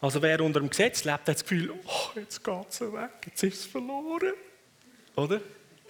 Also 0.00 0.22
wer 0.22 0.40
unter 0.40 0.60
dem 0.60 0.70
Gesetz 0.70 1.04
lebt, 1.04 1.18
hat 1.18 1.28
das 1.28 1.42
Gefühl, 1.42 1.74
oh, 1.84 2.18
jetzt 2.18 2.42
geht 2.42 2.68
es 2.70 2.80
weg, 2.80 3.10
jetzt 3.26 3.42
ist 3.42 3.58
es 3.58 3.66
verloren. 3.66 4.32
Oder? 5.14 5.42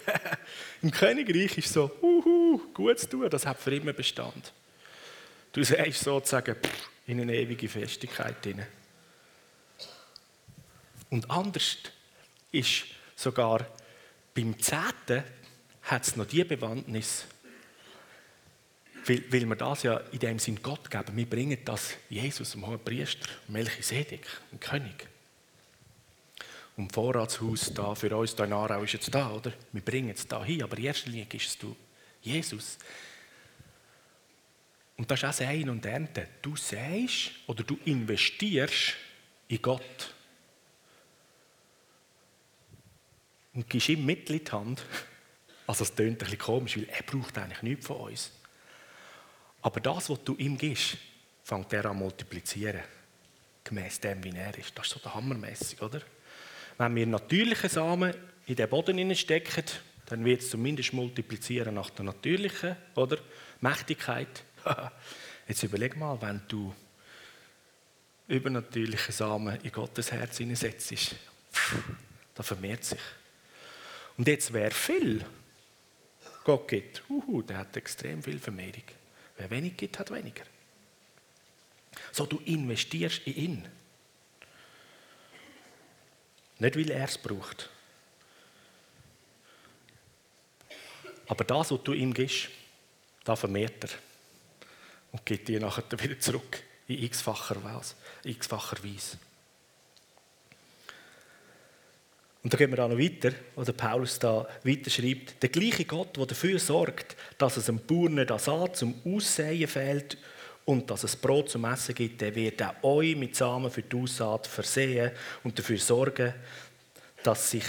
Im 0.81 0.91
Königreich 0.91 1.57
ist 1.57 1.67
es 1.67 1.73
so, 1.73 1.89
uhu, 2.01 2.59
gut 2.73 2.99
zu 2.99 3.09
tun, 3.09 3.29
das 3.29 3.45
hat 3.45 3.57
für 3.57 3.73
immer 3.73 3.93
Bestand. 3.93 4.51
Du 5.53 5.63
sagst 5.63 6.03
sozusagen, 6.03 6.55
pff, 6.55 6.92
in 7.05 7.21
eine 7.21 7.35
ewige 7.35 7.69
Festigkeit 7.69 8.43
hinein. 8.43 8.67
Und 11.09 11.29
anders 11.29 11.77
ist 12.51 12.85
sogar 13.15 13.65
beim 14.33 14.57
Zehnten 14.59 15.23
hat 15.83 16.03
es 16.03 16.15
noch 16.15 16.25
die 16.25 16.43
Bewandtnis, 16.43 17.25
weil, 19.05 19.23
weil 19.31 19.45
wir 19.45 19.55
das 19.55 19.83
ja 19.83 19.97
in 19.97 20.19
dem 20.19 20.39
Sinn 20.39 20.61
Gott 20.61 20.89
geben. 20.89 21.15
Wir 21.15 21.29
bringen 21.29 21.57
das 21.65 21.95
Jesus, 22.09 22.51
dem 22.51 22.65
hohen 22.65 22.79
Priester, 22.79 23.27
Melchisedek, 23.47 24.25
dem 24.51 24.59
König. 24.59 25.07
Und 26.75 26.87
das 26.87 26.95
Vorratshaus 26.95 27.73
da 27.73 27.93
für 27.93 28.15
uns 28.15 28.35
da 28.35 28.45
in 28.45 28.53
Aarau 28.53 28.81
ist 28.83 28.93
jetzt 28.93 29.13
da, 29.13 29.29
oder? 29.29 29.53
Wir 29.71 29.81
bringen 29.81 30.09
es 30.09 30.27
da 30.27 30.43
hin, 30.43 30.63
aber 30.63 30.77
in 30.77 30.85
erster 30.85 31.09
Linie 31.09 31.27
ist 31.31 31.47
es 31.47 31.57
du, 31.57 31.75
Jesus. 32.21 32.77
Und 35.03 35.11
das 35.11 35.19
ist 35.19 35.25
auch 35.25 35.33
Säen 35.33 35.69
und 35.69 35.85
Ernten. 35.85 36.25
Du 36.41 36.55
säst 36.55 37.31
oder 37.47 37.61
du 37.65 37.77
investierst 37.83 38.95
in 39.49 39.61
Gott. 39.61 40.13
Und 43.53 43.69
gibst 43.69 43.89
ihm 43.89 44.05
Mittel 44.05 44.39
die 44.39 44.49
Hand. 44.49 44.81
Also 45.67 45.83
es 45.83 45.93
klingt 45.93 46.11
ein 46.11 46.17
bisschen 46.19 46.37
komisch, 46.37 46.77
weil 46.77 46.87
er 46.87 47.03
braucht 47.03 47.37
eigentlich 47.37 47.61
nichts 47.63 47.87
von 47.87 47.97
uns. 47.97 48.31
Aber 49.61 49.81
das, 49.81 50.09
was 50.09 50.23
du 50.23 50.37
ihm 50.37 50.57
gibst, 50.57 50.95
fängt 51.43 51.73
er 51.73 51.83
an 51.83 51.97
multiplizieren. 51.97 52.83
Gemäß 53.61 53.99
dem, 53.99 54.23
wie 54.23 54.33
er 54.33 54.57
ist. 54.57 54.71
Das 54.77 54.87
ist 54.87 54.93
so 54.93 55.01
der 55.01 55.15
hammermäßig, 55.15 55.81
oder? 55.81 56.01
Wenn 56.77 56.95
wir 56.95 57.07
natürliche 57.07 57.67
Samen 57.67 58.13
in 58.45 58.55
den 58.55 58.69
Boden 58.69 59.13
stecken, 59.17 59.65
dann 60.05 60.23
wird 60.23 60.43
es 60.43 60.49
zumindest 60.49 60.93
multiplizieren 60.93 61.75
nach 61.75 61.89
der 61.89 62.05
natürlichen, 62.05 62.77
oder? 62.95 63.17
Mächtigkeit. 63.59 64.45
Jetzt 65.47 65.63
überleg 65.63 65.95
mal, 65.95 66.21
wenn 66.21 66.41
du 66.47 66.73
übernatürliche 68.27 69.11
Samen 69.11 69.59
in 69.61 69.71
Gottes 69.71 70.11
Herz 70.11 70.37
hineinsetzt, 70.37 71.15
da 72.35 72.43
vermehrt 72.43 72.83
sich. 72.83 72.99
Und 74.17 74.27
jetzt, 74.27 74.53
wer 74.53 74.71
viel 74.71 75.25
Gott 76.43 76.67
gibt, 76.67 77.03
uhu, 77.09 77.41
der 77.41 77.57
hat 77.57 77.75
extrem 77.75 78.21
viel 78.21 78.39
Vermehrung. 78.39 78.83
Wer 79.37 79.49
wenig 79.49 79.75
gibt, 79.75 79.97
hat 79.99 80.11
weniger. 80.11 80.43
So, 82.11 82.25
du 82.25 82.39
investierst 82.45 83.25
in 83.27 83.35
ihn. 83.35 83.67
Nicht, 86.59 86.75
weil 86.75 86.91
er 86.91 87.05
es 87.05 87.17
braucht. 87.17 87.69
Aber 91.27 91.43
das, 91.43 91.71
was 91.71 91.83
du 91.83 91.93
ihm 91.93 92.13
gibst, 92.13 92.49
da 93.23 93.35
vermehrt 93.35 93.83
er 93.83 93.89
und 95.13 95.25
gibt 95.25 95.47
dir 95.47 95.61
nachher 95.61 95.83
wieder 95.91 96.19
zurück 96.19 96.61
in 96.87 97.01
x-facher 97.03 97.63
Weise. 97.63 97.95
X 98.25 98.49
und 102.43 102.53
da 102.53 102.57
gehen 102.57 102.71
wir 102.71 102.83
auch 102.83 102.89
noch 102.89 102.97
weiter, 102.97 103.31
wo 103.55 103.63
der 103.63 103.71
Paulus 103.71 104.19
da 104.19 104.45
weiter 104.63 104.89
schreibt. 104.89 105.41
Der 105.41 105.47
gleiche 105.47 105.85
Gott, 105.85 106.17
der 106.17 106.25
dafür 106.25 106.59
sorgt, 106.59 107.15
dass 107.37 107.55
es 107.55 107.69
einem 107.69 107.79
Bauern 107.79 108.19
an 108.19 108.39
Saat 108.39 108.75
zum 108.75 108.95
Aussehen 109.05 109.67
fehlt 109.67 110.17
und 110.65 110.89
dass 110.89 111.05
es 111.05 111.15
Brot 111.15 111.49
zum 111.49 111.63
Essen 111.63 111.95
gibt, 111.95 112.19
der 112.19 112.35
wird 112.35 112.61
auch 112.61 112.83
euch 112.83 113.15
mit 113.15 113.35
Samen 113.35 113.71
für 113.71 113.81
die 113.81 113.95
Aussaat 113.95 114.47
versehen 114.47 115.11
und 115.45 115.57
dafür 115.57 115.77
sorgen, 115.77 116.33
dass 117.23 117.51
sich 117.51 117.63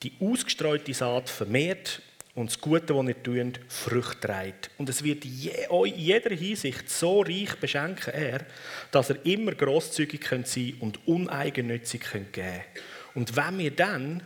die 0.00 0.12
ausgestreute 0.20 0.94
Saat 0.94 1.28
vermehrt 1.28 2.00
und 2.40 2.50
das 2.50 2.60
Gute, 2.60 2.96
was 2.96 3.06
ihr 3.06 3.22
tut, 3.22 3.60
Früchte 3.68 4.20
trägt. 4.20 4.70
Und 4.78 4.88
es 4.88 5.04
wird 5.04 5.24
euch 5.68 5.92
in 5.92 5.98
jeder 5.98 6.34
Hinsicht 6.34 6.88
so 6.88 7.20
reich 7.20 7.54
beschenken, 7.56 8.14
er, 8.14 8.46
dass 8.90 9.10
ihr 9.10 9.24
immer 9.24 9.52
grosszügig 9.52 10.26
sein 10.26 10.44
könnt 10.44 10.82
und 10.82 11.06
uneigennützig 11.06 12.00
könnt 12.00 12.32
geben 12.32 12.62
Und 13.14 13.36
wenn 13.36 13.58
wir 13.58 13.70
dann 13.70 14.22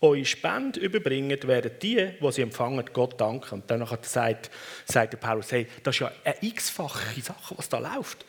eure 0.00 0.24
Spende 0.24 0.80
überbringen, 0.80 1.42
werden 1.42 1.72
die, 1.82 2.10
die 2.20 2.32
sie 2.32 2.42
empfangen, 2.42 2.84
Gott 2.92 3.20
danken. 3.20 3.56
Und 3.56 3.70
dann 3.70 3.86
sagt, 4.02 4.50
sagt 4.84 5.12
der 5.12 5.18
Paulus, 5.18 5.52
hey, 5.52 5.66
das 5.82 5.96
ist 5.96 6.00
ja 6.00 6.12
eine 6.24 6.36
x-fache 6.40 7.20
Sache, 7.20 7.54
was 7.56 7.68
da 7.68 7.78
läuft. 7.78 8.24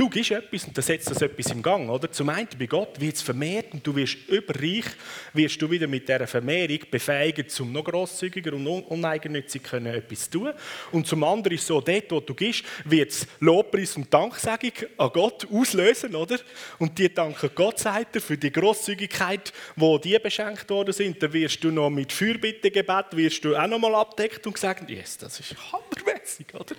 Du 0.00 0.08
gibst 0.08 0.30
etwas 0.30 0.64
und 0.64 0.74
dann 0.74 0.82
setzt 0.82 1.10
das 1.10 1.20
etwas 1.20 1.52
im 1.52 1.60
Gang, 1.60 1.90
oder? 1.90 2.10
Zum 2.10 2.30
einen 2.30 2.48
bei 2.58 2.64
Gott 2.64 2.98
wird 2.98 3.16
es 3.16 3.20
vermehrt 3.20 3.74
und 3.74 3.86
du 3.86 3.94
wirst 3.94 4.16
überreich, 4.28 4.86
wirst 5.34 5.60
du 5.60 5.70
wieder 5.70 5.86
mit 5.86 6.08
dieser 6.08 6.26
Vermehrung 6.26 6.78
befähigt, 6.90 7.50
zum 7.50 7.70
noch 7.70 7.84
grosszügiger 7.84 8.54
und 8.54 8.66
uneigennützig 8.66 9.62
können 9.62 9.92
etwas 9.92 10.30
zu 10.30 10.38
tun. 10.38 10.52
Und 10.90 11.06
zum 11.06 11.22
anderen 11.22 11.54
ist 11.54 11.66
so, 11.66 11.82
dort, 11.82 12.10
wo 12.10 12.20
du 12.20 12.32
gibst, 12.32 12.64
wird 12.86 13.10
es 13.10 13.26
Lobpreis 13.40 13.94
und 13.94 14.10
Danksagung 14.10 14.72
an 14.96 15.10
Gott 15.12 15.46
auslösen, 15.52 16.14
oder? 16.14 16.38
Und 16.78 16.98
die 16.98 17.12
danken 17.12 17.50
Gott, 17.54 17.78
sagt 17.78 18.16
er, 18.16 18.22
für 18.22 18.38
die 18.38 18.50
Grosszügigkeit, 18.50 19.52
wo 19.76 19.98
die 19.98 20.18
beschenkt 20.18 20.70
worden 20.70 20.94
sind. 20.94 21.22
Dann 21.22 21.34
wirst 21.34 21.62
du 21.62 21.70
noch 21.70 21.90
mit 21.90 22.10
Fürbittegebet, 22.10 23.14
wirst 23.16 23.44
du 23.44 23.54
auch 23.54 23.66
noch 23.66 23.78
mal 23.78 23.94
abdeckt 23.94 24.46
und 24.46 24.56
sagen, 24.56 24.86
yes, 24.88 25.18
das 25.18 25.40
ist 25.40 25.54
hammermäßig, 25.70 26.54
oder? 26.54 26.74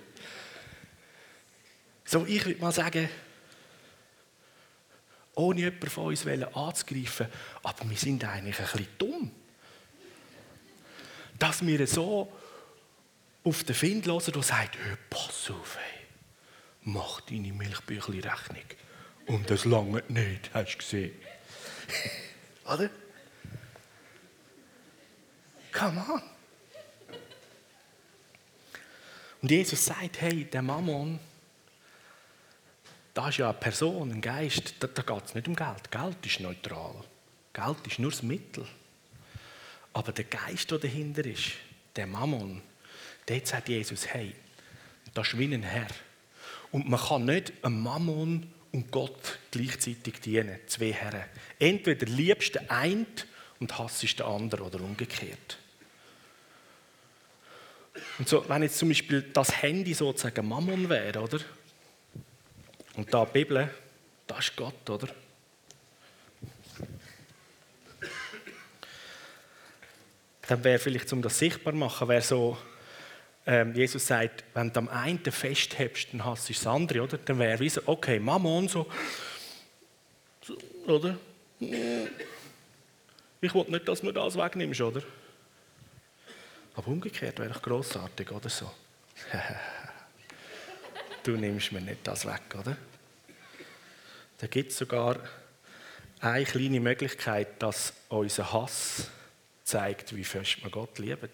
So, 2.12 2.26
ich 2.26 2.46
würde 2.46 2.60
mal 2.60 2.74
sagen, 2.74 3.10
ohne 5.34 5.62
jemanden 5.62 5.90
von 5.90 6.08
uns 6.08 6.28
anzugreifen, 6.28 7.28
aber 7.64 7.90
wir 7.90 7.96
sind 7.96 8.26
eigentlich 8.26 8.60
ein 8.60 8.66
bisschen 8.66 8.88
dumm. 8.98 9.32
Dass 11.40 11.66
wir 11.66 11.88
so 11.88 12.30
auf 13.46 13.64
den 13.64 13.76
Find 13.76 14.08
hören, 14.08 14.34
der 14.34 14.44
sagt, 14.44 14.78
hey, 14.78 14.98
pass 15.10 15.52
auf, 15.52 15.78
hey, 15.78 16.06
mach 16.82 17.22
deine 17.22 17.54
Milchbüchli-Rechnung. 17.54 18.66
Und 19.28 19.50
das 19.50 19.64
lange 19.64 20.04
nicht, 20.10 20.54
hast 20.54 20.74
du 20.74 20.78
gesehen. 20.80 21.16
Oder? 22.66 22.90
Come 25.72 26.06
on. 26.10 26.22
Und 29.42 29.50
Jesus 29.50 29.86
sagt, 29.86 30.20
hey, 30.20 30.44
der 30.44 30.62
Mammon, 30.62 31.22
das 33.14 33.30
ist 33.30 33.38
ja 33.38 33.50
eine 33.50 33.58
Person, 33.58 34.12
ein 34.12 34.22
Geist, 34.22 34.76
da, 34.80 34.88
da 34.88 35.02
geht 35.02 35.26
es 35.26 35.36
nicht 35.36 35.48
um 35.48 35.56
Geld. 35.56 35.92
Geld 35.92 36.26
ist 36.26 36.40
neutral. 36.40 36.96
Geld 37.54 37.88
ist 37.88 38.00
nur 38.00 38.12
das 38.12 38.24
Mittel. 38.24 38.66
Aber 39.94 40.12
der 40.12 40.26
Geist, 40.26 40.72
der 40.72 40.80
dahinter 40.80 41.26
ist, 41.26 41.52
der 41.96 42.08
Mammon, 42.08 42.62
dort 43.26 43.48
sagt 43.48 43.70
Jesus, 43.70 44.08
hey, 44.08 44.34
das 45.14 45.28
ist 45.28 45.38
wie 45.38 45.54
ein 45.54 45.64
Herr. 45.64 45.88
Und 46.72 46.88
man 46.88 47.00
kann 47.00 47.26
nicht 47.26 47.52
einem 47.62 47.82
Mammon 47.82 48.52
und 48.72 48.92
Gott 48.92 49.40
gleichzeitig 49.52 50.22
dienen, 50.22 50.60
zwei 50.68 50.94
Herren. 50.94 51.26
Entweder 51.60 52.06
liebst 52.06 52.56
du 52.56 52.60
den 52.60 52.70
einen 52.70 53.08
und 53.60 53.78
hasst 53.78 54.20
den 54.20 54.26
anderen 54.26 54.66
oder 54.66 54.80
umgekehrt. 54.80 55.58
Und 58.18 58.30
so, 58.30 58.48
wenn 58.48 58.64
jetzt 58.64 58.78
zum 58.78 58.88
Beispiel 58.88 59.22
das 59.22 59.62
Handy 59.62 59.94
sozusagen 59.94 60.48
Mammon 60.48 60.88
wäre, 60.88 61.20
oder? 61.20 61.40
Und 62.96 63.14
da 63.14 63.26
die 63.26 63.32
Bibel, 63.32 63.70
das 64.28 64.40
ist 64.40 64.56
Gott, 64.56 64.90
oder? 64.90 65.08
Dann 70.48 70.64
wäre 70.64 70.80
vielleicht, 70.80 71.12
um 71.14 71.22
das 71.22 71.40
sichtbar 71.40 71.74
zu 71.74 71.80
machen, 71.80 72.08
wäre 72.10 72.22
so, 72.22 72.58
ähm, 73.46 73.74
Jesus 73.74 74.06
sagt, 74.06 74.44
wenn 74.54 74.72
du 74.72 74.80
am 74.80 74.90
einen 74.90 75.24
festhebst, 75.24 76.10
dann 76.12 76.26
hast 76.26 76.50
du 76.50 76.54
das 76.54 76.68
andere, 76.68 77.04
oder? 77.04 77.18
Dann 77.18 77.40
wäre 77.40 77.60
wie 77.60 77.70
so, 77.70 77.82
okay, 77.86 78.20
Mammon, 78.20 78.68
so, 78.68 78.86
so 80.42 80.58
oder? 80.86 81.18
Ich 81.60 83.54
will 83.54 83.66
nicht, 83.68 83.88
dass 83.88 84.02
du 84.02 84.08
mir 84.08 84.14
das 84.14 84.36
wegnimmst, 84.36 84.82
oder? 84.82 85.02
Aber 86.76 86.88
umgekehrt 86.88 87.40
wäre 87.40 87.52
ich 87.52 87.62
grossartig, 87.62 88.32
oder 88.32 88.50
so? 88.50 88.70
du 91.24 91.32
nimmst 91.32 91.72
mir 91.72 91.82
nicht 91.82 92.06
das 92.06 92.26
weg, 92.26 92.42
oder? 92.58 92.78
Da 94.38 94.48
gibt 94.48 94.72
es 94.72 94.78
sogar 94.78 95.20
eine 96.20 96.46
kleine 96.46 96.80
Möglichkeit, 96.80 97.62
dass 97.62 97.94
unser 98.10 98.52
Hass 98.52 99.08
zeigt, 99.64 100.16
wie 100.16 100.24
fest 100.24 100.64
wir 100.64 100.72
Gott 100.72 100.98
lieben. 101.00 101.30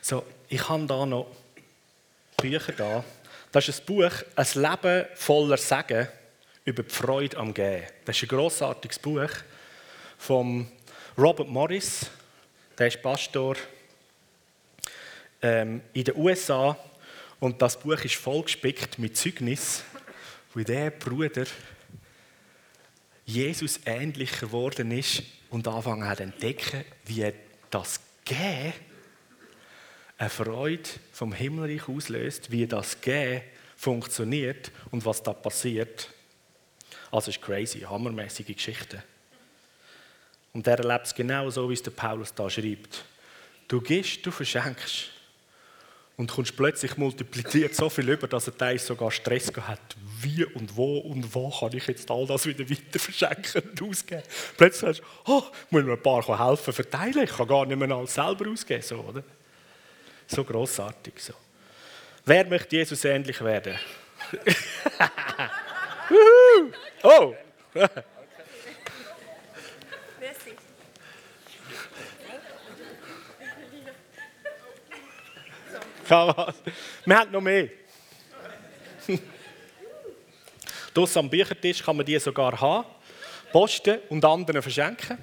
So, 0.00 0.24
ich 0.48 0.66
habe 0.68 0.86
da 0.86 1.04
noch 1.04 1.26
Bücher 2.38 2.72
da. 2.72 3.04
Das 3.52 3.68
ist 3.68 3.80
ein 3.80 3.86
Buch, 3.86 4.12
ein 4.36 4.46
Leben 4.54 5.06
voller 5.14 5.58
Segen 5.58 6.08
über 6.68 6.82
die 6.82 6.94
Freude 6.94 7.38
am 7.38 7.54
Gehen. 7.54 7.84
Das 8.04 8.16
ist 8.16 8.24
ein 8.24 8.28
grossartiges 8.28 8.98
Buch 8.98 9.30
von 10.18 10.68
Robert 11.16 11.48
Morris. 11.48 12.10
Der 12.76 12.88
ist 12.88 13.00
Pastor 13.00 13.56
ähm, 15.40 15.80
in 15.94 16.04
den 16.04 16.14
USA 16.14 16.76
und 17.40 17.62
das 17.62 17.80
Buch 17.80 18.04
ist 18.04 18.16
vollgespickt 18.16 18.98
mit 18.98 19.16
Zeugnis, 19.16 19.82
wie 20.54 20.64
der 20.64 20.90
Bruder 20.90 21.46
Jesus 23.24 23.80
ähnlicher 23.86 24.46
geworden 24.46 24.90
ist 24.90 25.22
und 25.48 25.66
angefangen 25.66 26.06
hat 26.06 26.20
entdecken, 26.20 26.84
wie 27.06 27.32
das 27.70 27.98
Gehen 28.26 28.74
eine 30.18 30.28
Freude 30.28 30.90
vom 31.12 31.32
Himmelreich 31.32 31.88
auslöst, 31.88 32.50
wie 32.50 32.66
das 32.66 33.00
Gehen 33.00 33.40
funktioniert 33.74 34.70
und 34.90 35.06
was 35.06 35.22
da 35.22 35.32
passiert. 35.32 36.10
Also 37.10 37.30
ist 37.30 37.40
crazy, 37.40 37.80
hammermäßige 37.80 38.54
Geschichte. 38.54 39.02
Und 40.52 40.66
er 40.66 40.78
erlebt 40.78 41.06
es 41.06 41.14
genau 41.14 41.48
so, 41.50 41.68
wie 41.68 41.74
es 41.74 41.82
der 41.82 41.90
Paulus 41.90 42.34
da 42.34 42.48
schreibt. 42.48 43.04
Du 43.68 43.80
gehst, 43.80 44.24
du 44.24 44.30
verschenkst 44.30 45.10
und 46.16 46.30
kommst 46.30 46.56
plötzlich 46.56 46.96
multipliziert 46.96 47.74
so 47.74 47.88
viel 47.88 48.08
über, 48.08 48.26
dass 48.26 48.48
er 48.48 48.56
teils 48.56 48.86
sogar 48.86 49.10
Stress 49.10 49.52
hat. 49.56 49.96
Wie 50.20 50.44
und 50.44 50.76
wo 50.76 50.98
und 50.98 51.32
wo 51.34 51.50
kann 51.50 51.76
ich 51.76 51.86
jetzt 51.86 52.10
all 52.10 52.26
das 52.26 52.46
wieder 52.46 52.68
weiter 52.68 52.98
verschenken 52.98 53.70
und 53.70 53.82
ausgeben? 53.82 54.22
Plötzlich 54.56 54.80
sagst 54.80 55.00
du, 55.00 55.32
oh, 55.32 55.42
muss 55.70 55.84
mir 55.84 55.92
ein 55.92 56.02
paar 56.02 56.48
helfen 56.48 56.72
verteilen, 56.72 57.24
ich 57.24 57.30
kann 57.30 57.46
gar 57.46 57.66
nicht 57.66 57.78
mehr 57.78 57.90
alles 57.90 58.14
selber 58.14 58.50
ausgeben. 58.50 58.82
So, 58.82 58.96
oder? 58.96 59.22
so 60.28 60.44
grossartig. 60.44 61.14
So. 61.18 61.32
Wer 62.24 62.46
möchte 62.46 62.76
Jesus 62.76 63.04
ähnlich 63.04 63.40
werden? 63.40 63.78
oh! 67.02 67.34
Wir 77.04 77.18
haben 77.18 77.30
noch 77.30 77.40
mehr. 77.40 77.68
Dort 80.94 81.16
am 81.16 81.30
Büchertisch 81.30 81.82
kann 81.82 81.96
man 81.96 82.06
die 82.06 82.18
sogar 82.18 82.58
haben, 82.60 82.88
posten 83.52 83.98
und 84.08 84.24
anderen 84.24 84.62
verschenken. 84.62 85.18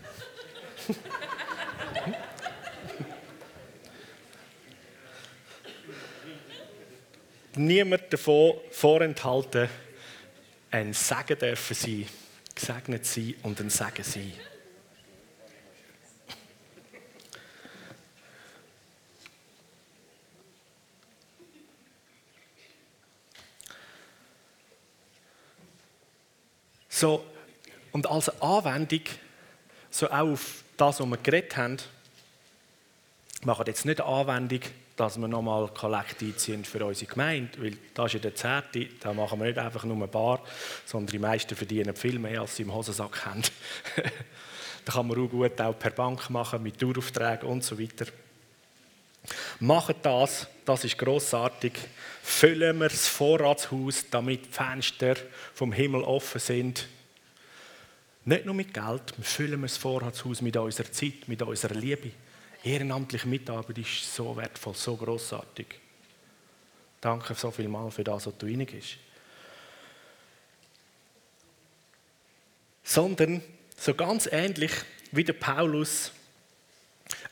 Niemand 7.56 8.14
davon 8.14 8.60
vorenthalten, 8.70 9.70
ein 10.76 10.94
Segen 10.94 11.40
dürfen 11.40 11.74
sein, 11.74 12.08
gesegnet 12.54 13.06
sein 13.06 13.36
und 13.44 13.60
ein 13.62 13.70
Segen 13.70 14.04
sein. 14.04 14.34
So, 26.90 27.26
und 27.92 28.08
als 28.08 28.30
Anwendung, 28.42 29.02
so 29.90 30.10
auch 30.10 30.32
auf 30.32 30.64
das, 30.76 31.00
was 31.00 31.08
wir 31.08 31.18
geredet 31.18 31.56
haben, 31.56 31.78
machen 33.44 33.66
jetzt 33.68 33.86
nicht 33.86 34.02
Anwendung, 34.02 34.62
dass 34.96 35.18
wir 35.18 35.28
nochmal 35.28 35.68
Kollekte 35.74 36.26
einziehen 36.26 36.64
für 36.64 36.86
unsere 36.86 37.12
Gemeinde, 37.12 37.62
weil 37.62 37.78
das 37.94 38.08
ist 38.08 38.14
ja 38.14 38.20
der 38.20 38.36
Zehnte, 38.36 38.88
da 39.00 39.14
machen 39.14 39.40
wir 39.40 39.48
nicht 39.48 39.58
einfach 39.58 39.84
nur 39.84 40.02
ein 40.02 40.10
Bar, 40.10 40.42
sondern 40.86 41.12
die 41.12 41.20
meisten 41.20 41.56
verdienen 41.56 41.96
viel 41.96 42.18
mehr, 42.18 42.42
als 42.42 42.56
sie 42.56 42.64
im 42.64 42.74
Hosensack 42.74 43.26
haben. 43.26 43.42
da 44.86 44.94
kann 44.94 45.08
man 45.08 45.20
auch 45.20 45.30
gut 45.30 45.60
auch 45.60 45.78
per 45.78 45.92
Bank 45.92 46.30
machen, 46.30 46.64
mit 46.64 46.82
Daueraufträgen 46.82 47.50
und 47.50 47.64
so 47.64 47.78
weiter. 47.78 48.06
Macht 49.60 49.98
das, 50.04 50.48
das 50.64 50.84
ist 50.84 50.98
großartig. 50.98 51.74
Füllen 52.22 52.78
wir 52.80 52.90
das 52.90 53.08
Vorratshaus, 53.08 54.06
damit 54.10 54.46
die 54.46 54.52
Fenster 54.52 55.16
vom 55.54 55.74
Himmel 55.74 56.04
offen 56.04 56.40
sind. 56.40 56.88
Nicht 58.24 58.46
nur 58.46 58.56
mit 58.56 58.74
Geld, 58.74 59.14
füllen 59.22 59.60
wir 59.60 59.68
das 59.68 59.78
Vorratshaus 59.78 60.42
mit 60.42 60.56
unserer 60.58 60.92
Zeit, 60.92 61.28
mit 61.28 61.42
unserer 61.42 61.76
Liebe. 61.76 62.12
Ehrenamtliche 62.66 63.28
Mitarbeit 63.28 63.78
ist 63.78 64.16
so 64.16 64.36
wertvoll, 64.36 64.74
so 64.74 64.96
großartig. 64.98 65.68
Danke 67.00 67.36
so 67.36 67.52
viel 67.52 67.68
mal 67.68 67.92
für 67.92 68.04
das, 68.04 68.26
was 68.26 68.38
du 68.38 68.48
reingehst. 68.48 68.98
Sondern 72.84 73.42
So 73.78 73.94
ganz 73.94 74.28
ähnlich 74.32 74.72
wie 75.12 75.24
der 75.24 75.34
Paulus 75.34 76.12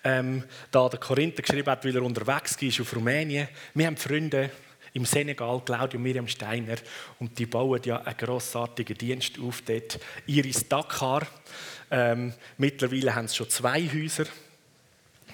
ähm, 0.04 0.44
da 0.70 0.90
der 0.90 1.00
Korinther 1.00 1.42
geschrieben 1.42 1.72
hat, 1.72 1.84
weil 1.86 1.96
er 1.96 2.04
unterwegs 2.04 2.56
ist 2.62 2.82
auf 2.82 2.96
Rumänien. 2.96 3.48
Wir 3.74 3.88
haben 3.88 3.98
Freunde 3.98 4.52
im 4.94 5.06
Senegal, 5.06 5.62
Claudio 5.66 6.00
Miriam 6.00 6.28
Steiner, 6.28 6.76
und 7.20 7.40
die 7.40 7.48
bauen 7.48 7.82
ja 7.84 8.02
einen 8.02 8.18
grossartigen 8.18 8.98
Dienst 8.98 9.40
auf 9.40 9.64
dort. 9.64 10.00
Iris 10.28 10.68
Dakar. 10.68 11.26
Ähm, 11.90 12.34
mittlerweile 12.58 13.16
haben 13.16 13.28
sie 13.28 13.38
schon 13.38 13.50
zwei 13.50 13.82
Häuser, 13.88 14.26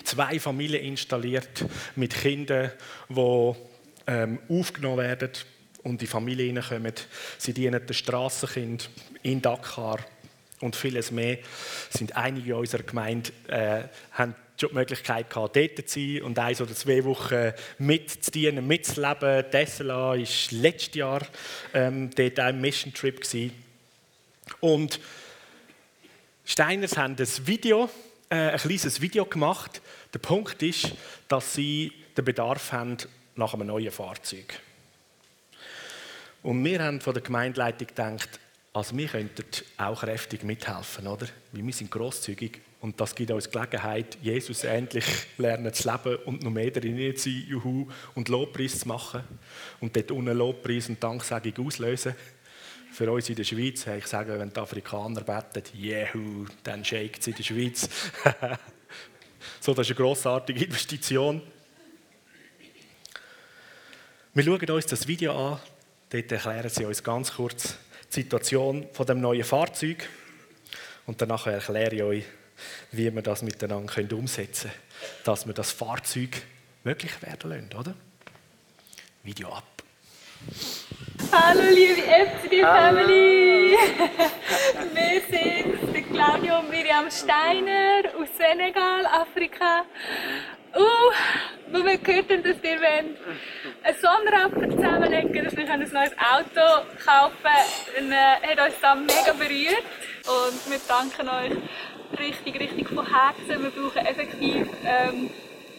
zwei 0.09 0.39
Familien 0.39 0.83
installiert 0.83 1.65
mit 1.95 2.15
Kindern, 2.15 2.71
die 3.09 3.53
ähm, 4.07 4.39
aufgenommen 4.49 4.97
werden 4.97 5.31
und 5.83 6.01
die 6.01 6.07
Familie 6.07 6.59
kommen. 6.61 6.93
Sie 7.37 7.53
dienen 7.53 7.85
den 7.85 7.93
Strassenkind 7.93 8.89
in 9.21 9.41
Dakar 9.41 9.99
und 10.61 10.75
vieles 10.75 11.11
mehr. 11.11 11.37
Sind 11.89 12.15
einige 12.15 12.55
unserer 12.55 12.83
Gemeinde 12.83 13.31
äh, 13.47 13.83
haben 14.11 14.35
die 14.59 14.67
Möglichkeit 14.73 15.29
gehabt, 15.29 15.55
dort 15.55 15.89
zu 15.89 15.99
sein 15.99 16.21
und 16.23 16.37
eins 16.37 16.59
oder 16.59 16.75
zwei 16.75 17.03
Wochen 17.05 17.53
mitzudienen, 17.77 18.67
mitzuleben. 18.67 19.45
Tesla 19.51 20.09
war 20.09 20.17
letztes 20.17 20.95
Jahr 20.95 21.21
ähm, 21.73 22.09
dort 22.13 22.37
im 22.39 22.61
Mission 22.61 22.93
Trip. 22.93 23.21
Gewesen. 23.21 23.51
Und 24.59 24.99
Steiners 26.43 26.97
haben 26.97 27.15
ein 27.17 27.47
Video, 27.47 27.89
äh, 28.29 28.35
ein 28.35 28.57
kleines 28.57 28.99
Video 28.99 29.25
gemacht. 29.25 29.81
Der 30.13 30.19
Punkt 30.19 30.61
ist, 30.63 30.91
dass 31.27 31.53
sie 31.53 31.91
den 32.17 32.25
Bedarf 32.25 32.71
haben 32.71 32.97
nach 33.35 33.53
einem 33.53 33.67
neuen 33.67 33.91
Fahrzeug. 33.91 34.59
Und 36.41 36.63
wir 36.63 36.83
haben 36.83 37.01
von 37.01 37.13
der 37.13 37.21
Gemeindeleitung 37.21 37.87
gedacht, 37.87 38.39
also 38.73 38.95
wir 38.95 39.07
könnten 39.07 39.45
auch 39.77 40.01
kräftig 40.01 40.43
mithelfen, 40.43 41.07
oder? 41.07 41.27
Weil 41.51 41.65
wir 41.65 41.73
sind 41.73 41.91
grosszügig 41.91 42.61
und 42.81 42.99
das 43.01 43.13
gibt 43.13 43.31
uns 43.31 43.49
Gelegenheit, 43.49 44.17
Jesus 44.21 44.63
endlich 44.63 45.05
lernen 45.37 45.73
zu 45.73 45.91
leben 45.91 46.15
und 46.25 46.43
noch 46.43 46.51
mehr 46.51 46.71
drin 46.71 47.15
zu 47.15 47.29
sein, 47.29 47.45
juhu, 47.47 47.87
und 48.15 48.29
Lobpreis 48.29 48.79
zu 48.79 48.87
machen. 48.87 49.23
Und 49.81 49.95
dort 49.95 50.11
unten 50.11 50.37
Lobpreis 50.37 50.87
und 50.87 51.03
Danksagung 51.03 51.67
auslösen. 51.67 52.15
Für 52.91 53.11
uns 53.11 53.29
in 53.29 53.35
der 53.35 53.43
Schweiz, 53.43 53.85
ich 53.85 54.07
sage, 54.07 54.39
wenn 54.39 54.53
die 54.53 54.59
Afrikaner 54.59 55.21
beten, 55.21 55.63
juhu, 55.73 56.45
dann 56.63 56.85
shakt 56.85 57.19
es 57.19 57.27
in 57.27 57.35
der 57.35 57.43
Schweiz. 57.43 57.89
so, 59.59 59.73
das 59.73 59.87
ist 59.87 59.97
eine 59.97 60.05
grossartige 60.05 60.65
Investition. 60.65 61.41
Wir 64.33 64.43
schauen 64.43 64.69
uns 64.69 64.85
das 64.85 65.07
Video 65.07 65.53
an. 65.53 65.59
Dort 66.09 66.31
erklären 66.31 66.69
sie 66.69 66.85
uns 66.85 67.03
ganz 67.03 67.33
kurz 67.33 67.75
die 68.09 68.21
Situation 68.21 68.87
von 68.93 69.05
dem 69.05 69.21
neuen 69.21 69.43
Fahrzeug. 69.43 70.07
Und 71.05 71.21
danach 71.21 71.47
erkläre 71.47 71.95
ich 71.95 72.03
euch, 72.03 72.23
wie 72.91 73.13
wir 73.13 73.21
das 73.21 73.41
miteinander 73.41 74.15
umsetzen 74.15 74.69
können, 74.69 75.23
dass 75.23 75.47
wir 75.47 75.53
das 75.53 75.71
Fahrzeug 75.71 76.41
möglich 76.83 77.21
werden 77.21 77.49
lassen, 77.49 77.73
oder? 77.77 77.95
Video 79.23 79.53
ab. 79.53 79.83
Hallo 81.31 81.61
liebe 81.69 82.01
FCD 82.01 82.61
Family! 82.61 83.77
Wir 84.93 85.21
sind 85.29 86.11
Claudio 86.11 86.59
und 86.59 86.71
Miriam 86.71 87.09
Steiner 87.11 88.09
aus 88.19 88.29
Senegal, 88.35 89.05
Afrika. 89.05 89.85
Uh, 90.75 91.11
wo 91.71 91.83
wir 91.85 91.97
gehört 91.97 92.29
haben, 92.31 92.43
dass 92.43 92.63
ihr 92.63 92.79
wollt, 92.79 93.17
einen 93.83 93.97
Sonderapfel 93.99 94.75
zusammenlegen 94.75 95.43
dass 95.43 95.55
wir 95.55 95.69
ein 95.71 95.79
neues 95.79 96.13
Auto 96.17 96.85
kaufen 97.03 97.33
können, 97.95 98.11
äh, 98.11 98.47
hat 98.47 98.59
uns 98.65 98.79
das 98.81 98.97
mega 98.97 99.33
berührt. 99.33 99.83
Und 100.25 100.71
wir 100.71 100.79
danken 100.87 101.29
euch 101.29 102.19
richtig, 102.19 102.59
richtig 102.59 102.87
von 102.87 103.05
Herzen. 103.05 103.63
Wir 103.63 103.71
brauchen 103.71 104.05
effektiv 104.05 104.67
ähm, 104.85 105.29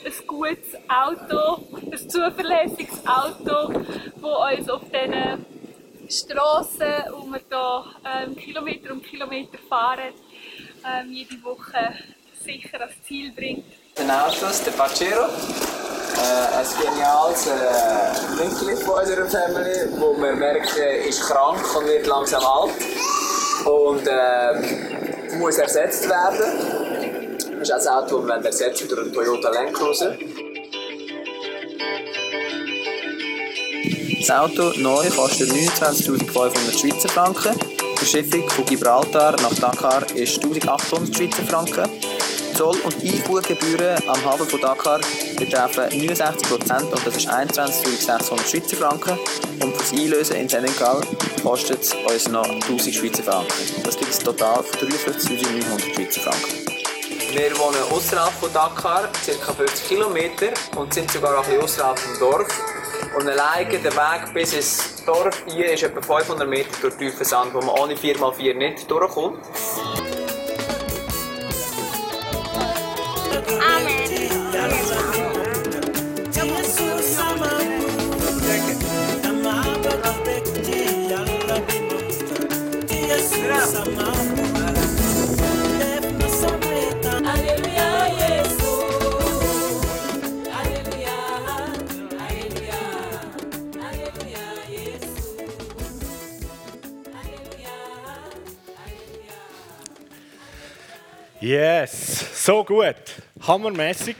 ein 0.05 0.27
gutes 0.27 0.75
Auto, 0.89 1.63
ein 1.91 2.09
zuverlässiges 2.09 3.01
Auto, 3.07 3.73
das 3.73 4.59
uns 4.59 4.71
auf 4.71 4.83
diesen 4.85 5.47
Strassen, 6.09 7.13
wo 7.13 7.27
wir 7.27 7.41
hier 7.49 7.85
ähm, 8.05 8.37
Kilometer 8.37 8.93
um 8.93 9.03
Kilometer 9.03 9.59
fahren, 9.69 10.13
ähm, 10.85 11.13
jede 11.13 11.43
Woche 11.45 11.95
sicher 12.45 12.81
ans 12.81 12.95
Ziel 13.07 13.33
bringt. 13.33 13.65
Ein 13.99 14.11
Autos, 14.11 14.63
der 14.65 14.73
Pacero. 14.73 15.25
Äh, 15.25 16.57
ein 16.57 16.67
geniales 16.83 17.47
äh, 17.47 18.43
Mitglied 18.43 18.79
von 18.81 19.01
unserer 19.01 19.27
Family, 19.27 19.89
wo 19.99 20.17
wir 20.21 20.35
merken, 20.35 21.09
ist 21.09 21.23
krank 21.23 21.77
und 21.77 21.87
wird 21.87 22.07
langsam 22.07 22.43
alt. 22.45 22.73
Und 23.65 24.07
äh, 24.07 25.37
muss 25.37 25.59
ersetzt 25.59 26.09
werden. 26.09 27.00
Das 27.61 27.69
wir 27.85 28.45
ersetzen 28.47 28.89
durch 28.89 29.03
einen 29.03 29.13
Toyota 29.13 29.51
Land 29.51 29.75
Cruiser. 29.75 30.17
Das 34.19 34.31
Auto 34.31 34.73
neu 34.79 35.11
kostet 35.11 35.51
29.500 35.51 36.79
Schweizer 36.79 37.09
Franken. 37.11 37.55
Die 37.59 37.97
Verschiffung 37.99 38.49
von 38.49 38.65
Gibraltar 38.65 39.33
nach 39.43 39.55
Dakar 39.57 40.07
ist 40.15 40.43
1800 40.43 41.15
Schweizer 41.15 41.43
Franken. 41.43 41.91
Zoll- 42.55 42.81
und 42.81 42.95
Einfuhrgebühren 42.95 44.09
am 44.09 44.25
Hafen 44.25 44.49
von 44.49 44.61
Dakar 44.63 45.01
betreffen 45.37 45.85
69% 45.85 46.83
und 46.83 47.07
das 47.07 47.17
ist 47.17 47.29
21.600 47.29 48.47
Schweizer 48.47 48.77
Franken. 48.77 49.19
Und 49.63 49.77
fürs 49.77 49.93
Einlösen 49.93 50.37
in 50.37 50.49
Senegal 50.49 51.03
kostet 51.43 51.83
es 51.83 51.93
uns 51.93 52.27
noch 52.29 52.49
1000 52.49 52.95
Schweizer 52.95 53.23
Franken. 53.23 53.53
Das 53.85 53.99
gibt 53.99 54.19
ein 54.19 54.25
Total 54.25 54.63
von 54.63 54.89
43.900 54.89 55.95
Schweizer 55.95 56.21
Franken. 56.23 56.80
Wir 57.33 57.57
wohnen 57.59 57.81
außerhalb 57.93 58.33
von 58.33 58.53
Dakar, 58.53 59.09
ca. 59.25 59.53
50 59.53 59.89
Kilometer 59.89 60.49
und 60.77 60.93
sind 60.93 61.09
sogar 61.13 61.45
ein 61.45 61.61
außerhalb 61.61 61.97
vom 61.97 62.19
Dorf. 62.19 62.49
Und 63.17 63.29
alleine 63.29 63.79
der 63.79 63.93
Weg 63.93 64.35
bis 64.35 64.53
ins 64.53 65.05
Dorf 65.05 65.41
hier 65.47 65.73
ist 65.73 65.85
etwa 65.85 66.03
500 66.03 66.49
Meter 66.49 66.71
durch 66.81 66.97
tiefen 66.97 67.25
Sand, 67.25 67.55
wo 67.55 67.61
man 67.61 67.79
ohne 67.79 67.95
4x4 67.95 68.55
nicht 68.55 68.91
durchkommt. 68.91 69.39
Yes, 101.51 102.45
so 102.45 102.63
gut. 102.63 102.95
Hammermäßig. 103.41 104.15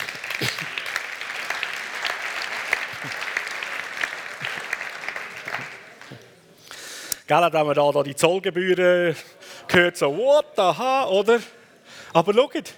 Gell, 7.29 7.49
wenn 7.53 7.67
man 7.67 7.75
da, 7.77 7.93
da 7.93 8.03
die 8.03 8.17
Zollgebühren 8.17 9.15
gehört, 9.69 9.97
so, 9.97 10.17
what 10.17 10.47
the 10.57 10.77
hell, 10.77 11.05
oder? 11.09 11.39
Aber 12.13 12.35
schaut, 12.35 12.75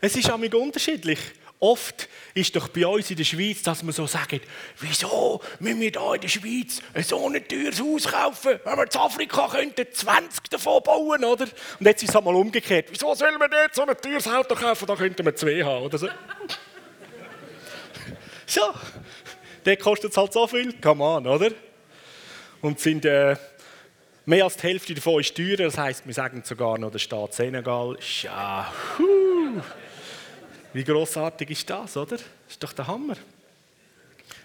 es 0.00 0.14
ist 0.14 0.30
auch 0.30 0.38
unterschiedlich. 0.38 1.18
Oft 1.58 2.08
ist 2.34 2.54
doch 2.54 2.68
bei 2.68 2.86
uns 2.86 3.10
in 3.10 3.16
der 3.16 3.24
Schweiz, 3.24 3.62
dass 3.62 3.82
man 3.82 3.92
so 3.92 4.06
sagt, 4.06 4.42
wieso 4.78 5.40
müssen 5.58 5.80
wir 5.80 5.90
hier 5.90 6.14
in 6.14 6.20
der 6.20 6.28
Schweiz 6.28 6.82
so 7.02 7.26
ein 7.26 7.48
teures 7.48 7.80
Haus 7.80 8.12
kaufen, 8.12 8.60
wenn 8.62 8.76
wir 8.76 8.84
in 8.84 8.98
Afrika 8.98 9.48
könnten 9.48 9.86
20 9.90 10.50
davon 10.50 10.82
bauen, 10.82 11.24
oder? 11.24 11.46
Und 11.80 11.86
jetzt 11.86 12.02
ist 12.02 12.10
es 12.10 12.16
einmal 12.16 12.34
umgekehrt. 12.34 12.88
Wieso 12.90 13.14
sollen 13.14 13.38
wir 13.38 13.48
dort 13.48 13.74
so 13.74 13.86
ein 13.86 13.96
teures 13.96 14.28
Auto 14.28 14.54
kaufen, 14.54 14.86
da 14.86 14.96
könnten 14.96 15.24
wir 15.24 15.34
zwei 15.34 15.64
haben, 15.64 15.84
oder 15.84 15.96
so? 15.96 16.08
so, 18.46 18.60
der 19.64 19.78
kostet 19.78 20.14
halt 20.14 20.34
so 20.34 20.46
viel, 20.46 20.74
come 20.74 21.02
on, 21.02 21.26
oder? 21.26 21.52
Und 22.60 22.80
sind 22.80 23.06
äh, 23.06 23.34
mehr 24.26 24.44
als 24.44 24.58
die 24.58 24.64
Hälfte 24.64 24.94
davon 24.94 25.20
ist 25.20 25.34
teurer, 25.34 25.64
das 25.64 25.78
heisst, 25.78 26.06
wir 26.06 26.12
sagen 26.12 26.42
sogar 26.44 26.76
noch, 26.76 26.90
der 26.90 26.98
Staat 26.98 27.32
Senegal, 27.32 27.96
huh. 28.98 29.62
Wie 30.76 30.84
großartig 30.84 31.48
ist 31.48 31.70
das, 31.70 31.96
oder? 31.96 32.18
Das 32.18 32.24
ist 32.50 32.62
doch 32.62 32.74
der 32.74 32.86
Hammer. 32.86 33.16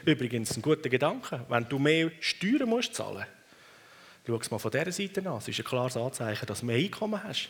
Übrigens 0.05 0.55
ein 0.55 0.61
guter 0.61 0.87
Gedanke. 0.87 1.45
Wenn 1.49 1.67
du 1.67 1.77
mehr 1.77 2.09
Steuern 2.21 2.69
musst 2.69 2.95
zahlen 2.95 3.25
schau 4.25 4.37
es 4.37 4.49
mal 4.49 4.57
von 4.57 4.71
dieser 4.71 4.93
Seite 4.93 5.29
an. 5.29 5.39
Es 5.39 5.49
ist 5.49 5.59
ein 5.59 5.65
klares 5.65 5.97
Anzeichen, 5.97 6.45
dass 6.45 6.61
du 6.61 6.67
mehr 6.67 6.77
Einkommen 6.77 7.21
hast. 7.21 7.49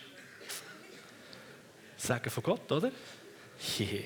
Sagen 1.96 2.32
von 2.32 2.42
Gott, 2.42 2.72
oder? 2.72 2.92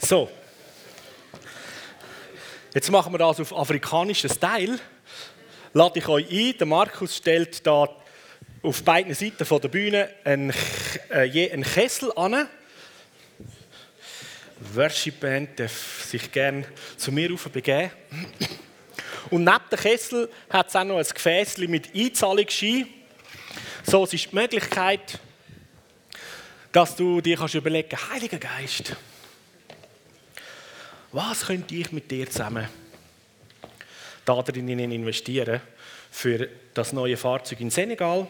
so. 0.00 0.28
Jetzt 2.74 2.90
machen 2.90 3.14
wir 3.14 3.18
das 3.18 3.38
auf 3.38 3.56
afrikanischen 3.56 4.28
Style. 4.28 4.76
Lade 5.72 6.00
ich 6.00 6.08
euch 6.08 6.28
ein. 6.28 6.58
Der 6.58 6.66
Markus 6.66 7.18
stellt 7.18 7.64
da 7.64 8.01
auf 8.62 8.84
beiden 8.84 9.12
Seiten 9.14 9.44
von 9.44 9.60
der 9.60 9.68
Bühne 9.68 10.08
äh, 10.24 11.24
je 11.24 11.50
einen 11.50 11.64
Kessel 11.64 12.12
an. 12.14 12.48
Worship 14.74 15.18
Band 15.18 15.58
darf 15.58 16.04
sich 16.04 16.30
gerne 16.30 16.64
zu 16.96 17.10
mir 17.10 17.36
begeben. 17.52 17.90
Und 19.30 19.44
neben 19.44 19.60
dem 19.70 19.78
Kessel 19.78 20.28
hat 20.48 20.68
es 20.68 20.76
auch 20.76 20.84
noch 20.84 20.98
ein 20.98 21.04
Gefäß 21.04 21.58
mit 21.58 21.94
Einzahlungsschein. 21.94 22.86
So 23.82 24.04
ist 24.04 24.12
die 24.12 24.34
Möglichkeit, 24.34 25.18
dass 26.70 26.94
du 26.94 27.20
dir 27.20 27.36
kannst 27.36 27.54
überlegen 27.54 27.98
Heiliger 28.10 28.38
Geist, 28.38 28.94
was 31.10 31.46
könnte 31.46 31.74
ich 31.74 31.90
mit 31.92 32.10
dir 32.10 32.30
zusammen 32.30 32.68
darin 34.24 34.68
investieren 34.68 35.60
für 36.10 36.48
das 36.72 36.92
neue 36.92 37.16
Fahrzeug 37.16 37.60
in 37.60 37.70
Senegal? 37.70 38.28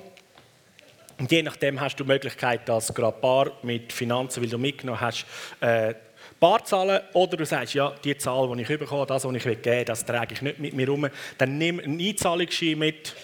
Und 1.22 1.30
je 1.30 1.40
nachdem 1.40 1.80
hast 1.80 1.94
du 2.00 2.02
die 2.02 2.08
Möglichkeit, 2.08 2.68
dass 2.68 2.92
gerade 2.92 3.16
Bar 3.20 3.52
mit 3.62 3.92
Finanzen, 3.92 4.42
weil 4.42 4.50
du 4.50 4.58
mitgenommen 4.58 5.00
hast, 5.00 5.24
äh, 5.60 5.94
Bar 6.40 6.64
zahlen 6.64 7.00
oder 7.12 7.36
du 7.36 7.46
sagst, 7.46 7.74
ja, 7.74 7.94
die 8.02 8.18
Zahl, 8.18 8.52
die 8.56 8.62
ich 8.62 8.66
bekomme, 8.76 9.06
das, 9.06 9.24
was 9.24 9.32
ich 9.36 9.44
geben 9.44 9.64
will, 9.64 9.84
das 9.84 10.04
trage 10.04 10.34
ich 10.34 10.42
nicht 10.42 10.58
mit 10.58 10.74
mir 10.74 10.88
rum. 10.88 11.06
Dann 11.38 11.58
nimm 11.58 11.78
einen 11.78 12.00
Einzahlungsschein 12.00 12.76
mit, 12.76 13.14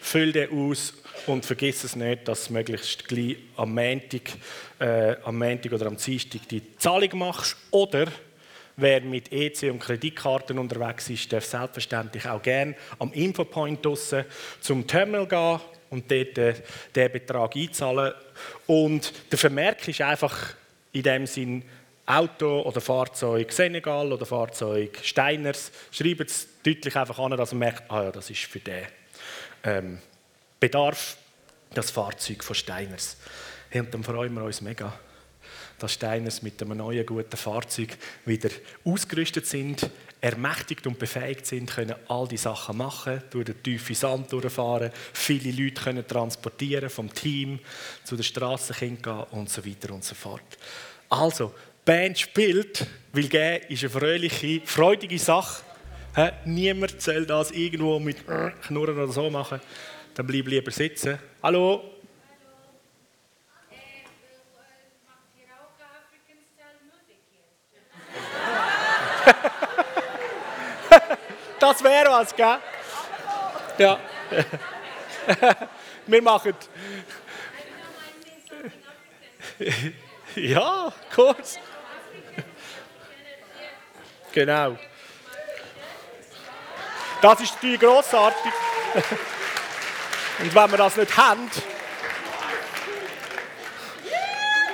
füll 0.00 0.32
den 0.32 0.48
aus 0.50 0.94
und 1.26 1.44
vergiss 1.44 1.84
es 1.84 1.94
nicht, 1.94 2.26
dass 2.26 2.46
du 2.46 2.54
möglichst 2.54 3.06
gleich 3.06 3.36
am 3.58 3.74
Montag, 3.74 4.30
äh, 4.78 5.16
am 5.22 5.36
Montag 5.36 5.74
oder 5.74 5.88
am 5.88 5.98
Dienstag 5.98 6.48
die 6.48 6.78
Zahlung 6.78 7.18
machst. 7.18 7.58
Oder 7.70 8.06
wer 8.78 9.02
mit 9.02 9.30
EC 9.30 9.70
und 9.70 9.80
Kreditkarten 9.80 10.58
unterwegs 10.58 11.10
ist, 11.10 11.30
darf 11.30 11.44
selbstverständlich 11.44 12.26
auch 12.26 12.40
gerne 12.40 12.76
am 12.98 13.12
Infopoint 13.12 13.84
draussen 13.84 14.24
zum 14.62 14.86
Terminal 14.86 15.26
gehen 15.26 15.60
und 15.92 16.10
dort 16.10 16.38
äh, 16.38 16.54
den 16.96 17.12
Betrag 17.12 17.54
einzahlen. 17.54 18.14
Und 18.66 19.12
der 19.30 19.38
Vermerk 19.38 19.86
ist 19.86 20.00
einfach 20.00 20.54
in 20.92 21.02
dem 21.02 21.26
Sinn, 21.26 21.62
Auto 22.06 22.62
oder 22.62 22.80
Fahrzeug 22.80 23.52
Senegal 23.52 24.12
oder 24.12 24.26
Fahrzeug 24.26 24.98
Steiners, 25.02 25.70
schreibt 25.92 26.28
es 26.28 26.48
deutlich 26.64 26.96
einfach 26.96 27.18
an, 27.18 27.36
dass 27.36 27.52
man 27.52 27.60
merkt, 27.60 27.88
ah 27.90 28.04
ja, 28.04 28.10
das 28.10 28.28
ist 28.28 28.40
für 28.40 28.58
den 28.58 28.86
ähm, 29.62 29.98
Bedarf 30.58 31.16
das 31.72 31.90
Fahrzeug 31.90 32.42
von 32.42 32.56
Steiners. 32.56 33.18
Und 33.72 33.94
dann 33.94 34.02
freuen 34.02 34.34
wir 34.34 34.42
uns 34.42 34.60
mega, 34.60 34.92
dass 35.78 35.92
Steiners 35.92 36.42
mit 36.42 36.60
einem 36.60 36.78
neuen, 36.78 37.06
guten 37.06 37.36
Fahrzeug 37.36 37.96
wieder 38.24 38.50
ausgerüstet 38.84 39.46
sind, 39.46 39.88
ermächtigt 40.22 40.86
und 40.86 40.98
befähigt 40.98 41.44
sind, 41.44 41.68
können 41.68 41.96
all 42.08 42.28
die 42.28 42.36
Sachen 42.36 42.76
machen, 42.76 43.22
durch 43.30 43.46
den 43.46 43.62
tiefen 43.62 43.94
Sand 43.94 44.32
durchfahren, 44.32 44.92
viele 45.12 45.50
Leute 45.50 45.82
können 45.82 46.06
transportieren, 46.06 46.88
vom 46.88 47.12
Team 47.12 47.58
zu 48.04 48.14
den 48.14 48.22
Strassenkind 48.22 49.02
gehen 49.02 49.24
und 49.32 49.50
so 49.50 49.66
weiter 49.66 49.92
und 49.92 50.04
so 50.04 50.14
fort. 50.14 50.58
Also, 51.10 51.52
Band 51.84 52.20
spielt, 52.20 52.86
weil 53.12 53.24
geben 53.24 53.64
ist 53.68 53.82
eine 53.82 53.90
fröhliche, 53.90 54.60
freudige 54.64 55.18
Sache. 55.18 55.64
niemand 56.44 57.02
soll 57.02 57.26
das 57.26 57.50
irgendwo 57.50 57.98
mit 57.98 58.18
Knurren 58.62 58.96
oder 58.96 59.12
so 59.12 59.28
machen. 59.28 59.60
Dann 60.14 60.26
bleib 60.26 60.46
lieber 60.46 60.70
sitzen. 60.70 61.18
Hallo? 61.42 61.91
Das 71.62 71.84
wäre 71.84 72.10
was, 72.10 72.34
gell? 72.34 72.58
Ja. 73.78 73.98
Wir 76.06 76.22
machen. 76.22 76.54
ja, 80.34 80.92
kurz. 81.14 81.58
Genau. 84.32 84.76
Das 87.20 87.40
ist 87.40 87.54
natürlich 87.54 87.80
grossartig. 87.80 88.52
Und 90.40 90.54
wenn 90.54 90.70
wir 90.70 90.78
das 90.78 90.96
nicht 90.96 91.16
haben, 91.16 91.48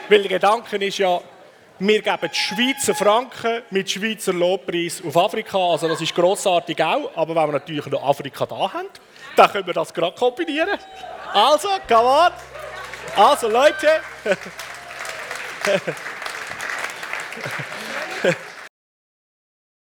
weil 0.09 0.23
der 0.23 0.31
Gedanke 0.31 0.77
ist 0.79 0.97
ja, 0.97 1.21
wir 1.81 2.03
geben 2.03 2.31
Schweizer 2.33 2.95
Franken 2.95 3.63
mit 3.71 3.91
Schweizer 3.91 4.33
Lobpreis 4.33 5.03
auf 5.05 5.17
Afrika, 5.17 5.59
also 5.59 5.89
das 5.89 6.01
ist 6.01 6.15
grossartig 6.15 6.81
auch, 6.83 7.11
aber 7.15 7.35
wenn 7.35 7.49
wir 7.49 7.53
natürlich 7.53 7.87
noch 7.87 8.03
Afrika 8.03 8.47
da 8.47 8.73
haben, 8.73 8.89
dann 9.37 9.51
können 9.51 9.67
wir 9.67 9.75
das 9.75 9.93
gerade 9.95 10.17
kombinieren. 10.17 10.79
Also, 11.33 11.69
come 11.87 12.09
on. 12.09 12.33
Also 13.17 13.49
Leute. 13.49 14.01